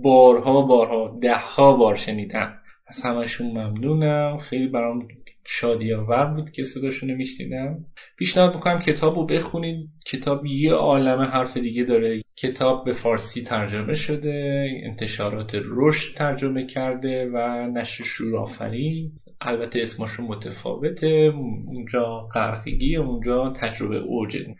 بارها 0.03 0.61
بارها 0.61 1.19
ده 1.21 1.37
ها 1.37 1.73
بار 1.77 1.95
شنیدم. 1.95 2.53
از 2.87 3.01
همشون 3.01 3.47
ممنونم. 3.47 4.37
خیلی 4.37 4.67
برام 4.67 5.07
شادی 5.45 5.93
آور 5.93 6.25
بود 6.25 6.51
که 6.51 6.63
صداشون 6.63 7.13
میشنیدم. 7.13 7.85
پیشنهاد 8.17 8.55
می‌کنم 8.55 8.79
کتاب 8.79 9.15
رو 9.15 9.25
بخونید. 9.25 9.89
کتاب 10.05 10.45
یه 10.45 10.73
عالم 10.73 11.21
حرف 11.21 11.57
دیگه 11.57 11.83
داره. 11.83 12.21
کتاب 12.37 12.85
به 12.85 12.93
فارسی 12.93 13.41
ترجمه 13.41 13.95
شده 13.95 14.67
انتشارات 14.83 15.51
رشد 15.65 16.15
ترجمه 16.15 16.65
کرده 16.65 17.29
و 17.33 17.37
نشر 17.73 18.03
شورآفرین. 18.03 19.11
البته 19.41 19.81
اسمشون 19.81 20.25
متفاوته 20.25 21.33
اونجا 21.67 22.27
قرقیگی 22.33 22.95
اونجا 22.95 23.53
تجربه 23.57 23.97
اوجه 23.97 24.55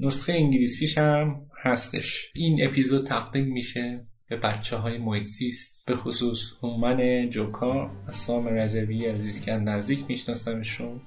نسخه 0.00 0.32
انگلیسیش 0.32 0.98
هم 0.98 1.46
هستش. 1.62 2.32
این 2.36 2.58
اپیزود 2.68 3.06
تقدیم 3.06 3.52
میشه 3.52 4.06
به 4.28 4.36
بچه 4.36 4.76
های 4.76 4.98
محیطزیست 4.98 5.82
به 5.86 5.96
خصوص 5.96 6.52
هومن 6.62 7.30
جوکا 7.30 7.90
و 8.08 8.12
سام 8.12 8.46
رجبی 8.48 9.06
عزیز 9.06 9.44
که 9.44 9.52
نزدیک 9.52 10.04
میشناسمشون. 10.08 11.00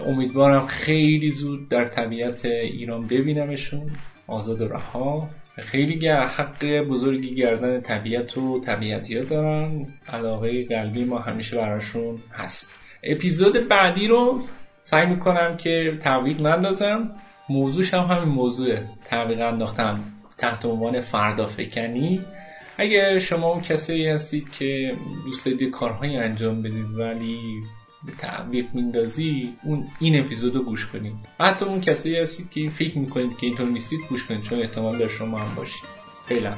امیدوارم 0.00 0.66
خیلی 0.66 1.30
زود 1.30 1.68
در 1.70 1.88
طبیعت 1.88 2.44
ایران 2.44 3.06
ببینمشون. 3.06 3.90
آزاد 4.26 4.60
و 4.60 4.68
رها. 4.68 5.30
خیلی 5.58 6.08
حق 6.08 6.64
بزرگی 6.64 7.34
گردن 7.34 7.80
طبیعت 7.80 8.38
و 8.38 8.60
طبیعتی 8.60 9.16
ها 9.16 9.24
دارن. 9.24 9.86
علاقه 10.08 10.64
قلبی 10.64 11.04
ما 11.04 11.18
همیشه 11.18 11.56
براشون 11.56 12.18
هست. 12.32 12.74
اپیزود 13.02 13.68
بعدی 13.68 14.06
رو 14.06 14.42
سعی 14.82 15.06
می‌کنم 15.06 15.56
که 15.56 15.98
تعویق 16.00 16.40
نندازم. 16.40 17.10
موضوعش 17.48 17.94
هم 17.94 18.04
همین 18.04 18.28
موضوعه. 18.28 18.82
تعویق 19.08 19.40
انداختم 19.40 20.04
تحت 20.38 20.64
عنوان 20.64 21.00
فردا 21.00 21.46
فکنی. 21.46 22.20
اگه 22.78 23.18
شما 23.18 23.52
اون 23.52 23.60
کسی 23.60 24.06
هستید 24.06 24.52
که 24.52 24.94
دوست 25.24 25.46
دارید 25.46 25.70
کارهایی 25.70 26.16
انجام 26.16 26.62
بدید 26.62 26.98
ولی 26.98 27.38
تعویق 28.18 28.66
میندازی 28.74 29.52
اون 29.62 29.86
این 30.00 30.20
اپیزود 30.20 30.54
رو 30.54 30.62
گوش 30.62 30.86
کنید. 30.86 31.14
حتی 31.40 31.64
اون 31.64 31.80
کسی 31.80 32.16
هستید 32.16 32.50
که 32.50 32.70
فکر 32.70 32.98
می‌کنید 32.98 33.38
که 33.38 33.46
اینطور 33.46 33.66
نیستید 33.66 34.00
گوش 34.08 34.24
کنید 34.24 34.42
چون 34.42 34.58
احتمال 34.58 34.98
داره 34.98 35.10
شما 35.10 35.38
هم 35.38 35.54
باشید. 35.54 35.82
فعلا. 36.26 36.54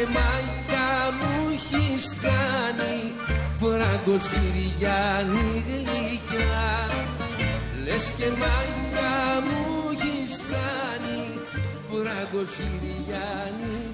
Και 0.00 0.06
μάγια 0.06 0.88
μου 1.18 1.32
έχεις 1.52 2.16
κάνει. 2.22 3.12
Φραγκοσυριάνη 3.60 5.48
γλυκιά 5.66 6.68
Λες 7.84 8.06
και 8.18 8.28
μάγια 8.40 9.14
μου 9.44 9.60
έχεις 9.92 10.34
κάνει. 10.52 11.20
Φραγκοσυριάνη 11.88 13.74
γλυκιά 13.80 13.89